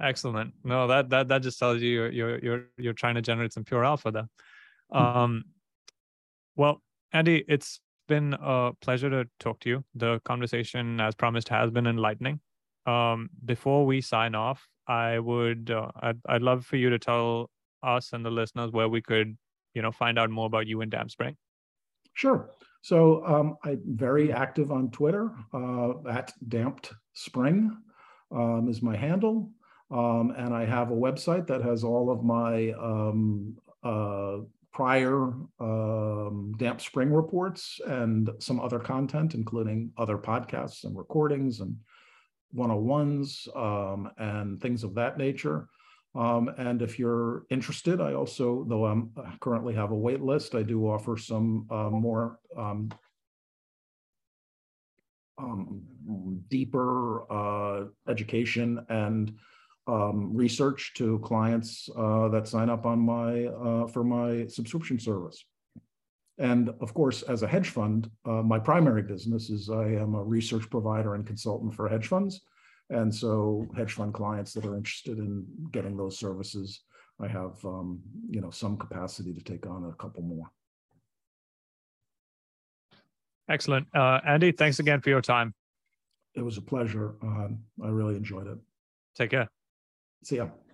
Excellent. 0.00 0.52
No, 0.64 0.86
that 0.86 1.08
that 1.10 1.28
that 1.28 1.42
just 1.42 1.58
tells 1.58 1.80
you 1.80 1.88
you're 1.88 2.10
you're 2.10 2.38
you're, 2.38 2.64
you're 2.76 2.92
trying 2.92 3.14
to 3.14 3.22
generate 3.22 3.52
some 3.52 3.64
pure 3.64 3.84
alpha 3.84 4.10
there. 4.10 4.28
Hmm. 4.92 4.98
Um, 4.98 5.44
well, 6.54 6.82
Andy, 7.12 7.44
it's 7.48 7.80
been 8.08 8.34
a 8.40 8.72
pleasure 8.80 9.10
to 9.10 9.28
talk 9.40 9.60
to 9.60 9.68
you. 9.68 9.84
The 9.94 10.20
conversation, 10.24 11.00
as 11.00 11.14
promised, 11.14 11.48
has 11.48 11.70
been 11.70 11.86
enlightening. 11.86 12.40
Um, 12.86 13.30
before 13.44 13.84
we 13.84 14.00
sign 14.00 14.34
off, 14.34 14.68
I 14.86 15.18
would 15.18 15.70
uh, 15.70 15.90
I'd, 16.00 16.20
I'd 16.28 16.42
love 16.42 16.64
for 16.64 16.76
you 16.76 16.90
to 16.90 16.98
tell 16.98 17.50
us 17.82 18.12
and 18.12 18.24
the 18.24 18.30
listeners 18.30 18.70
where 18.70 18.88
we 18.88 19.02
could, 19.02 19.36
you 19.74 19.82
know, 19.82 19.92
find 19.92 20.18
out 20.18 20.30
more 20.30 20.46
about 20.46 20.66
you 20.66 20.80
and 20.80 20.90
Damp 20.90 21.10
Spring. 21.10 21.36
Sure. 22.14 22.50
So 22.82 23.24
um, 23.26 23.56
I'm 23.64 23.82
very 23.84 24.32
active 24.32 24.70
on 24.70 24.90
Twitter. 24.90 25.32
Uh, 25.52 25.94
at 26.08 26.32
Damped 26.48 26.92
Spring 27.14 27.76
um, 28.30 28.68
is 28.68 28.80
my 28.82 28.96
handle. 28.96 29.50
Um, 29.90 30.34
and 30.36 30.54
I 30.54 30.64
have 30.64 30.90
a 30.90 30.94
website 30.94 31.46
that 31.46 31.62
has 31.62 31.84
all 31.84 32.10
of 32.10 32.24
my 32.24 32.72
um, 32.72 33.56
uh, 33.84 34.38
prior 34.72 35.32
um, 35.60 36.54
damp 36.58 36.80
spring 36.80 37.12
reports 37.12 37.80
and 37.86 38.30
some 38.38 38.60
other 38.60 38.78
content, 38.78 39.34
including 39.34 39.92
other 39.96 40.18
podcasts 40.18 40.84
and 40.84 40.96
recordings 40.96 41.60
and 41.60 41.76
101s 42.54 43.56
um, 43.56 44.10
and 44.18 44.60
things 44.60 44.82
of 44.82 44.94
that 44.94 45.18
nature. 45.18 45.68
Um, 46.14 46.50
and 46.56 46.82
if 46.82 46.98
you're 46.98 47.44
interested, 47.50 48.00
I 48.00 48.14
also, 48.14 48.64
though 48.68 48.86
I'm 48.86 49.10
I 49.16 49.34
currently 49.40 49.74
have 49.74 49.90
a 49.90 49.96
wait 49.96 50.22
list, 50.22 50.54
I 50.54 50.62
do 50.62 50.88
offer 50.88 51.16
some 51.16 51.66
uh, 51.70 51.90
more 51.90 52.38
um, 52.56 52.90
um, 55.38 55.82
deeper 56.48 57.30
uh, 57.30 57.84
education 58.08 58.84
and 58.88 59.32
um, 59.86 60.34
research 60.34 60.92
to 60.94 61.18
clients 61.20 61.88
uh, 61.96 62.28
that 62.28 62.48
sign 62.48 62.68
up 62.70 62.86
on 62.86 62.98
my 62.98 63.46
uh, 63.46 63.86
for 63.86 64.02
my 64.04 64.46
subscription 64.46 64.98
service. 64.98 65.44
And 66.38 66.70
of 66.80 66.92
course, 66.92 67.22
as 67.22 67.42
a 67.42 67.46
hedge 67.46 67.70
fund, 67.70 68.10
uh, 68.26 68.42
my 68.42 68.58
primary 68.58 69.02
business 69.02 69.48
is 69.48 69.70
I 69.70 69.84
am 69.84 70.14
a 70.14 70.22
research 70.22 70.68
provider 70.68 71.14
and 71.14 71.26
consultant 71.26 71.74
for 71.74 71.88
hedge 71.88 72.08
funds. 72.08 72.42
And 72.90 73.14
so 73.14 73.66
hedge 73.76 73.92
fund 73.92 74.12
clients 74.12 74.52
that 74.52 74.66
are 74.66 74.76
interested 74.76 75.18
in 75.18 75.46
getting 75.72 75.96
those 75.96 76.18
services, 76.18 76.82
I 77.20 77.26
have 77.28 77.64
um, 77.64 78.00
you 78.28 78.40
know 78.40 78.50
some 78.50 78.76
capacity 78.76 79.32
to 79.32 79.42
take 79.42 79.66
on 79.66 79.84
a 79.84 79.92
couple 80.02 80.22
more. 80.22 80.50
Excellent. 83.48 83.86
Uh, 83.94 84.20
Andy, 84.26 84.52
thanks 84.52 84.80
again 84.80 85.00
for 85.00 85.10
your 85.10 85.22
time. 85.22 85.54
It 86.34 86.42
was 86.42 86.58
a 86.58 86.62
pleasure. 86.62 87.14
Uh, 87.24 87.48
I 87.82 87.88
really 87.88 88.16
enjoyed 88.16 88.46
it. 88.48 88.58
Take 89.14 89.30
care. 89.30 89.48
See 90.26 90.38
ya. 90.38 90.65